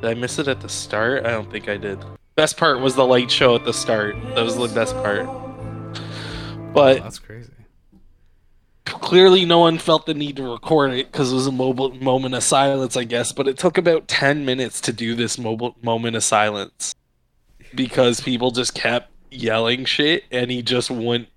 Did 0.01 0.09
I 0.09 0.13
miss 0.13 0.37
it 0.39 0.49
at 0.49 0.59
the 0.59 0.67
start? 0.67 1.25
I 1.25 1.29
don't 1.31 1.49
think 1.49 1.69
I 1.69 1.77
did. 1.77 2.03
Best 2.35 2.57
part 2.57 2.81
was 2.81 2.95
the 2.95 3.05
light 3.05 3.31
show 3.31 3.55
at 3.55 3.63
the 3.63 3.71
start. 3.71 4.17
That 4.35 4.43
was 4.43 4.57
the 4.57 4.67
best 4.67 4.93
part. 4.95 5.25
But 6.73 7.01
That's 7.01 7.17
crazy. 7.17 7.53
clearly 8.83 9.45
no 9.45 9.59
one 9.59 9.77
felt 9.77 10.05
the 10.05 10.13
need 10.13 10.35
to 10.35 10.43
record 10.51 10.91
it 10.91 11.09
because 11.13 11.31
it 11.31 11.35
was 11.35 11.47
a 11.47 11.51
mobile 11.53 11.93
moment 11.95 12.35
of 12.35 12.43
silence, 12.43 12.97
I 12.97 13.05
guess. 13.05 13.31
But 13.31 13.47
it 13.47 13.57
took 13.57 13.77
about 13.77 14.09
10 14.09 14.43
minutes 14.43 14.81
to 14.81 14.91
do 14.91 15.15
this 15.15 15.37
mobile 15.37 15.77
moment 15.81 16.17
of 16.17 16.25
silence 16.25 16.93
because 17.73 18.19
people 18.19 18.51
just 18.51 18.73
kept 18.73 19.11
yelling 19.29 19.85
shit 19.85 20.25
and 20.29 20.51
he 20.51 20.61
just 20.61 20.91
wouldn't 20.91 21.29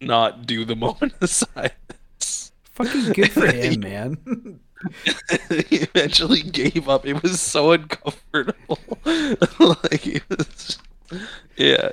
not 0.00 0.46
do 0.46 0.64
the 0.64 0.76
moment 0.86 1.14
of 1.20 1.28
silence. 1.28 2.52
Fucking 2.70 3.14
good 3.14 3.32
for 3.32 3.46
him, 3.52 3.80
man. 3.80 4.60
he 5.68 5.76
eventually 5.76 6.42
gave 6.42 6.88
up. 6.88 7.06
It 7.06 7.22
was 7.22 7.40
so 7.40 7.72
uncomfortable. 7.72 8.78
like 9.04 10.06
it 10.06 10.22
was, 10.28 10.78
yeah. 11.56 11.90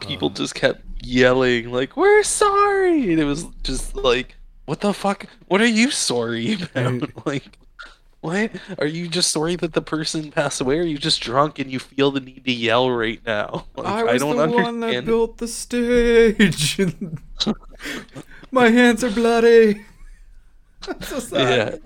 People 0.00 0.28
um, 0.28 0.34
just 0.34 0.54
kept 0.54 0.82
yelling 1.02 1.70
like, 1.70 1.96
"We're 1.96 2.22
sorry," 2.22 3.10
and 3.10 3.20
it 3.20 3.24
was 3.24 3.46
just 3.62 3.94
like, 3.94 4.36
"What 4.66 4.80
the 4.80 4.92
fuck? 4.92 5.26
What 5.46 5.60
are 5.60 5.66
you 5.66 5.90
sorry 5.90 6.58
about? 6.74 7.26
like, 7.26 7.58
what 8.20 8.50
are 8.78 8.86
you 8.86 9.08
just 9.08 9.30
sorry 9.30 9.56
that 9.56 9.72
the 9.72 9.82
person 9.82 10.30
passed 10.30 10.60
away? 10.60 10.78
Or 10.78 10.82
are 10.82 10.84
you 10.84 10.98
just 10.98 11.20
drunk 11.20 11.58
and 11.58 11.70
you 11.70 11.78
feel 11.78 12.10
the 12.10 12.20
need 12.20 12.44
to 12.44 12.52
yell 12.52 12.90
right 12.90 13.20
now? 13.26 13.66
Like, 13.76 13.86
I 13.86 14.12
was 14.12 14.22
don't 14.22 14.36
the 14.36 14.42
understand. 14.42 14.64
one 14.64 14.80
that 14.80 15.04
built 15.06 15.38
the 15.38 15.48
stage. 15.48 16.78
My 18.50 18.68
hands 18.68 19.02
are 19.04 19.10
bloody. 19.10 19.84
I'm 20.88 21.00
so 21.02 21.18
sorry. 21.20 21.42
Yeah. 21.44 21.76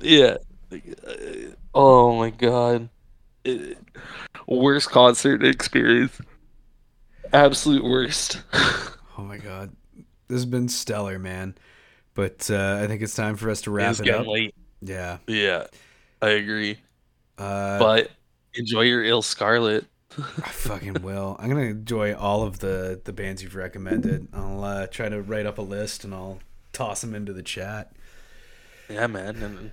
Yeah. 0.00 0.36
Uh, 1.06 1.54
Oh 1.74 2.16
my 2.16 2.30
god. 2.30 2.88
Uh, 3.46 3.52
Worst 4.46 4.90
concert 4.90 5.44
experience. 5.44 6.18
Absolute 7.32 7.84
worst. 7.84 8.42
Oh 9.20 9.24
my 9.24 9.36
god, 9.38 9.74
this 10.28 10.36
has 10.36 10.46
been 10.46 10.68
stellar, 10.68 11.18
man. 11.18 11.56
But 12.14 12.48
uh, 12.52 12.78
I 12.80 12.86
think 12.86 13.02
it's 13.02 13.16
time 13.16 13.34
for 13.34 13.50
us 13.50 13.62
to 13.62 13.72
wrap 13.72 13.90
it's 13.90 14.00
it 14.00 14.08
up. 14.10 14.28
late. 14.28 14.54
Yeah. 14.80 15.18
Yeah. 15.26 15.66
I 16.22 16.28
agree. 16.30 16.78
Uh, 17.36 17.80
But 17.80 18.12
enjoy 18.54 18.82
your 18.82 19.02
illScarlett. 19.02 19.86
I 20.18 20.48
fucking 20.50 21.02
will. 21.02 21.34
I'm 21.40 21.48
gonna 21.48 21.62
enjoy 21.62 22.14
all 22.14 22.44
of 22.44 22.60
the 22.60 23.00
the 23.04 23.12
bands 23.12 23.42
you've 23.42 23.56
recommended. 23.56 24.28
I'll 24.32 24.62
uh, 24.62 24.86
try 24.86 25.08
to 25.08 25.20
write 25.20 25.46
up 25.46 25.58
a 25.58 25.62
list 25.62 26.04
and 26.04 26.14
I'll 26.14 26.38
toss 26.78 27.00
them 27.00 27.14
into 27.14 27.32
the 27.32 27.42
chat. 27.42 27.92
Yeah, 28.88 29.08
man, 29.08 29.42
and 29.42 29.72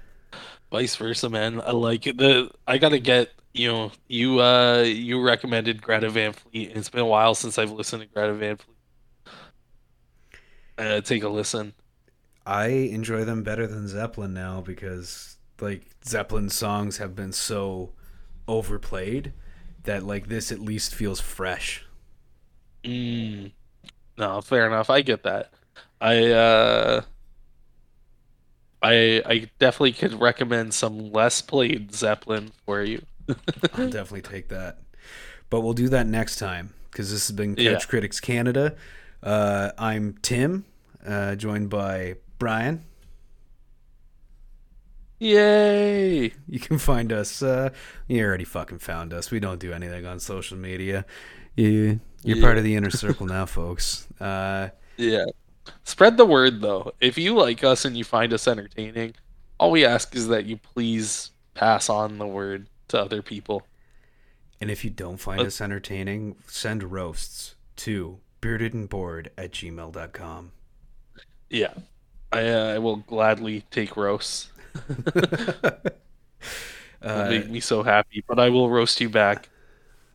vice 0.71 0.95
versa, 0.95 1.29
man. 1.29 1.61
I 1.61 1.71
like. 1.71 2.03
The 2.03 2.49
I 2.67 2.79
gotta 2.79 2.99
get 2.99 3.29
you 3.53 3.71
know 3.71 3.91
you 4.07 4.39
uh 4.39 4.81
you 4.81 5.21
recommended 5.21 5.81
Greta 5.81 6.09
Van 6.09 6.33
Fleet. 6.33 6.71
It's 6.75 6.89
been 6.89 7.01
a 7.01 7.05
while 7.05 7.35
since 7.35 7.59
I've 7.59 7.71
listened 7.71 8.01
to 8.01 8.07
Greta 8.07 8.33
Van 8.33 8.57
Fleet. 8.57 8.75
Uh, 10.77 10.99
take 11.01 11.23
a 11.23 11.29
listen. 11.29 11.73
I 12.45 12.67
enjoy 12.67 13.23
them 13.23 13.43
better 13.43 13.65
than 13.67 13.87
Zeppelin 13.87 14.33
now 14.33 14.61
because 14.61 15.37
like 15.61 15.83
Zeppelin 16.03 16.49
songs 16.49 16.97
have 16.97 17.15
been 17.15 17.31
so 17.31 17.93
overplayed 18.47 19.31
that 19.83 20.03
like 20.03 20.27
this 20.27 20.51
at 20.51 20.59
least 20.59 20.93
feels 20.93 21.21
fresh. 21.21 21.85
Mm. 22.83 23.51
No, 24.17 24.41
fair 24.41 24.65
enough. 24.67 24.89
I 24.89 25.01
get 25.01 25.23
that. 25.23 25.51
I 26.01 26.31
uh 26.31 27.01
I 28.81 29.21
I 29.25 29.49
definitely 29.59 29.93
could 29.93 30.19
recommend 30.19 30.73
some 30.73 31.11
less 31.11 31.41
played 31.41 31.93
Zeppelin 31.93 32.51
for 32.65 32.83
you. 32.83 33.01
I'll 33.73 33.89
definitely 33.89 34.21
take 34.21 34.49
that. 34.49 34.79
But 35.49 35.61
we'll 35.61 35.73
do 35.73 35.89
that 35.89 36.07
next 36.07 36.37
time 36.37 36.73
because 36.91 37.11
this 37.11 37.27
has 37.27 37.35
been 37.35 37.55
Couch 37.55 37.63
Yeah. 37.65 37.79
Critics 37.79 38.19
Canada. 38.19 38.75
Uh, 39.23 39.71
I'm 39.77 40.17
Tim, 40.21 40.65
uh, 41.05 41.35
joined 41.35 41.69
by 41.69 42.15
Brian. 42.37 42.83
Yay! 45.19 46.33
You 46.47 46.59
can 46.59 46.77
find 46.77 47.11
us. 47.11 47.41
Uh, 47.41 47.69
you 48.07 48.21
already 48.23 48.43
fucking 48.43 48.79
found 48.79 49.13
us. 49.13 49.31
We 49.31 49.39
don't 49.39 49.59
do 49.59 49.71
anything 49.71 50.05
on 50.05 50.19
social 50.19 50.57
media. 50.57 51.05
You, 51.55 52.01
you're 52.23 52.41
part 52.41 52.57
of 52.57 52.63
the 52.65 52.75
inner 52.75 52.89
circle 52.89 53.25
now, 53.25 53.45
folks. 53.45 54.07
Uh, 54.19 54.69
Yeah. 54.97 55.25
Spread 55.83 56.17
the 56.17 56.25
word 56.25 56.61
though. 56.61 56.93
If 56.99 57.17
you 57.17 57.35
like 57.35 57.63
us 57.63 57.85
and 57.85 57.97
you 57.97 58.03
find 58.03 58.33
us 58.33 58.47
entertaining, 58.47 59.15
all 59.59 59.71
we 59.71 59.85
ask 59.85 60.15
is 60.15 60.27
that 60.27 60.45
you 60.45 60.57
please 60.57 61.31
pass 61.53 61.89
on 61.89 62.17
the 62.17 62.27
word 62.27 62.67
to 62.89 62.99
other 62.99 63.21
people. 63.21 63.65
and 64.61 64.69
if 64.71 64.83
you 64.83 64.89
don't 64.89 65.17
find 65.17 65.41
Uh, 65.41 65.45
us 65.45 65.59
entertaining, 65.61 66.35
send 66.47 66.83
roasts 66.91 67.55
to 67.77 68.19
beardedandbored 68.41 69.27
at 69.37 69.51
gmail.com. 69.51 70.51
Yeah. 71.49 71.73
I 72.31 72.47
uh, 72.49 72.73
I 72.75 72.79
will 72.79 72.97
gladly 72.97 73.63
take 73.71 73.95
roasts. 73.97 74.49
Uh, 77.01 77.27
make 77.29 77.47
me 77.49 77.59
so 77.59 77.83
happy, 77.83 78.23
but 78.27 78.39
I 78.39 78.49
will 78.49 78.67
roast 78.69 78.99
you 78.99 79.09
back. 79.09 79.49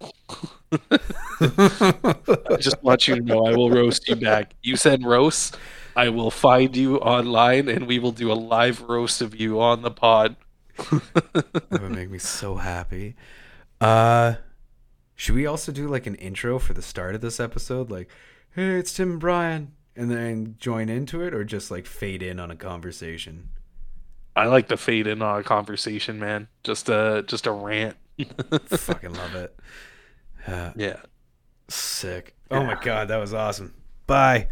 I 0.73 2.57
just 2.59 2.83
want 2.83 3.09
you 3.09 3.17
to 3.17 3.21
know 3.21 3.47
I 3.47 3.55
will 3.55 3.71
roast 3.71 4.09
you 4.09 4.17
back. 4.17 4.55
You 4.63 4.77
send 4.77 5.05
roasts, 5.05 5.57
I 5.97 6.09
will 6.09 6.31
find 6.31 6.77
you 6.77 6.99
online 6.99 7.69
and 7.69 7.87
we 7.87 7.99
will 7.99 8.13
do 8.13 8.31
a 8.31 8.35
live 8.35 8.83
roast 8.83 9.21
of 9.21 9.39
you 9.39 9.61
on 9.61 9.83
the 9.83 9.91
pod. 9.91 10.37
that 10.77 11.79
would 11.83 11.91
make 11.91 12.11
me 12.11 12.19
so 12.19 12.57
happy. 12.57 13.17
Uh, 13.81 14.35
should 15.15 15.35
we 15.35 15.47
also 15.47 15.73
do 15.73 15.89
like 15.89 16.07
an 16.07 16.15
intro 16.17 16.59
for 16.59 16.73
the 16.73 16.83
start 16.83 17.15
of 17.15 17.21
this 17.21 17.41
episode? 17.41 17.91
Like, 17.91 18.09
hey, 18.55 18.79
it's 18.79 18.93
Tim 18.93 19.13
and 19.13 19.21
Brian, 19.21 19.73
and 19.97 20.11
then 20.11 20.57
join 20.59 20.89
into 20.89 21.23
it, 21.23 21.35
or 21.35 21.45
just 21.45 21.71
like 21.71 21.87
fade 21.87 22.23
in 22.23 22.41
on 22.41 22.51
a 22.51 22.57
conversation? 22.57 23.51
I 24.35 24.47
like 24.47 24.69
to 24.69 24.77
fade 24.77 25.07
in 25.07 25.21
on 25.21 25.41
a 25.41 25.43
conversation, 25.43 26.19
man. 26.19 26.49
Just 26.65 26.89
a 26.89 27.25
just 27.27 27.47
a 27.47 27.53
rant. 27.53 27.97
Fucking 28.67 29.13
love 29.13 29.35
it. 29.35 29.59
Yeah. 30.49 30.97
sick. 31.69 32.35
Oh 32.51 32.65
my 32.65 32.75
god, 32.83 33.09
that 33.09 33.19
was 33.19 33.33
awesome. 33.35 33.75
Bye. 34.07 34.49